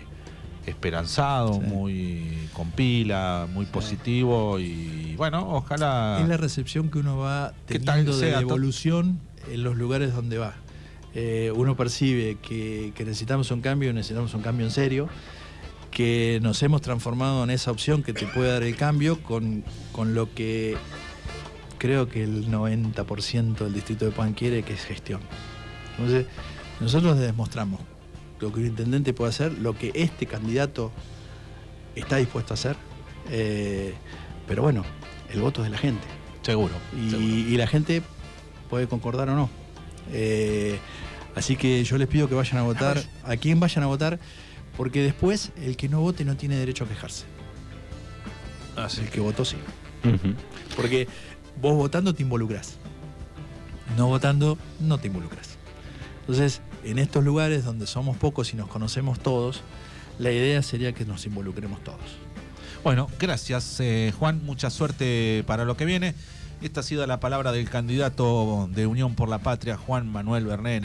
esperanzado, 0.64 1.54
Sí. 1.54 1.61
muy 1.61 2.48
con 2.52 2.70
pila, 2.70 3.48
muy 3.52 3.66
positivo 3.66 4.61
y 4.61 5.16
bueno, 5.16 5.57
ojalá... 5.57 6.18
Es 6.22 6.28
la 6.28 6.36
recepción 6.36 6.88
que 6.88 6.98
uno 7.00 7.18
va 7.18 7.52
¿Qué 7.66 7.80
tal 7.80 8.04
teniendo 8.04 8.16
de 8.18 8.32
evolución 8.42 9.18
en 9.50 9.64
los 9.64 9.76
lugares 9.76 10.14
donde 10.14 10.38
va. 10.38 10.54
Eh, 11.16 11.50
uno 11.57 11.76
percibe 11.76 12.36
que, 12.40 12.92
que 12.94 13.04
necesitamos 13.04 13.50
un 13.50 13.61
cambio, 13.61 13.92
necesitamos 13.92 14.34
un 14.34 14.42
cambio 14.42 14.66
en 14.66 14.72
serio, 14.72 15.09
que 15.97 16.40
nos 16.42 16.62
hemos 16.62 16.82
transformado 16.82 17.42
en 17.42 17.49
esa 17.49 17.70
opción 17.70 18.03
que 18.03 18.12
te 18.12 18.26
puede 18.26 18.53
dar 18.53 18.62
el 18.62 18.76
cambio 18.76 19.22
con, 19.22 19.64
con 19.92 20.12
lo 20.12 20.34
que 20.34 20.76
creo 21.78 22.07
que 22.07 22.22
el 22.22 22.51
90% 22.51 23.57
del 23.57 23.72
distrito 23.72 24.05
de 24.05 24.11
Puan 24.11 24.34
quiere, 24.34 24.62
que 24.62 24.74
es 24.74 24.84
gestión. 24.84 25.22
Entonces, 25.92 26.26
nosotros 26.80 27.18
demostramos 27.18 27.80
lo 28.40 28.53
que 28.53 28.61
un 28.61 28.66
intendente 28.66 29.14
puede 29.14 29.30
hacer, 29.30 29.55
lo 29.55 29.72
que 29.72 29.90
este 29.94 30.26
candidato 30.26 30.92
está 31.94 32.16
dispuesto 32.16 32.53
a 32.53 32.57
hacer. 32.57 32.76
Eh, 33.30 33.94
pero 34.47 34.61
bueno, 34.61 34.84
el 35.32 35.40
voto 35.40 35.62
es 35.62 35.68
de 35.68 35.70
la 35.70 35.78
gente. 35.78 36.07
Seguro. 36.42 36.74
Y, 36.94 37.09
seguro. 37.09 37.26
y 37.26 37.57
la 37.57 37.66
gente 37.66 38.03
puede 38.68 38.86
concordar 38.86 39.30
o 39.30 39.34
no. 39.34 39.49
Eh, 40.12 40.78
así 41.34 41.57
que 41.57 41.82
yo 41.84 41.97
les 41.97 42.07
pido 42.07 42.28
que 42.28 42.34
vayan 42.34 42.59
a 42.59 42.64
votar, 42.64 43.03
a 43.24 43.38
quien 43.38 43.61
vayan 43.61 43.82
a 43.84 43.86
votar, 43.86 44.20
porque 44.77 45.03
después 45.03 45.53
el 45.57 45.77
que 45.77 45.89
no 45.89 46.01
vote 46.01 46.24
no 46.24 46.37
tiene 46.37 46.57
derecho 46.57 46.85
a 46.85 46.89
quejarse. 46.89 47.24
el 48.99 49.11
que 49.11 49.20
votó 49.20 49.45
sí. 49.45 49.57
Porque 50.77 51.09
vos 51.61 51.74
votando 51.74 52.14
te 52.14 52.22
involucras. 52.22 52.77
No 53.97 54.09
votando 54.09 54.59
no 54.81 54.99
te 54.99 55.07
involucras. 55.09 55.57
Entonces, 56.20 56.61
en 56.85 56.99
estos 56.99 57.24
lugares 57.24 57.64
donde 57.64 57.87
somos 57.87 58.16
pocos 58.16 58.53
y 58.53 58.57
nos 58.57 58.68
conocemos 58.68 59.20
todos, 59.20 59.62
la 60.18 60.31
idea 60.31 60.62
sería 60.62 60.93
que 60.93 61.05
nos 61.05 61.24
involucremos 61.27 61.83
todos. 61.83 62.18
Bueno, 62.85 63.09
gracias 63.18 63.81
eh, 63.81 64.12
Juan, 64.18 64.45
mucha 64.45 64.70
suerte 64.70 65.45
para 65.47 65.64
lo 65.64 65.77
que 65.77 65.85
viene. 65.85 66.14
Esta 66.62 66.81
ha 66.81 66.83
sido 66.83 67.07
la 67.07 67.20
palabra 67.20 67.53
del 67.53 67.68
candidato 67.68 68.68
de 68.72 68.87
Unión 68.87 69.14
por 69.14 69.29
la 69.29 69.39
Patria, 69.39 69.77
Juan 69.77 70.11
Manuel 70.11 70.47
Berné, 70.47 70.77
en 70.77 70.85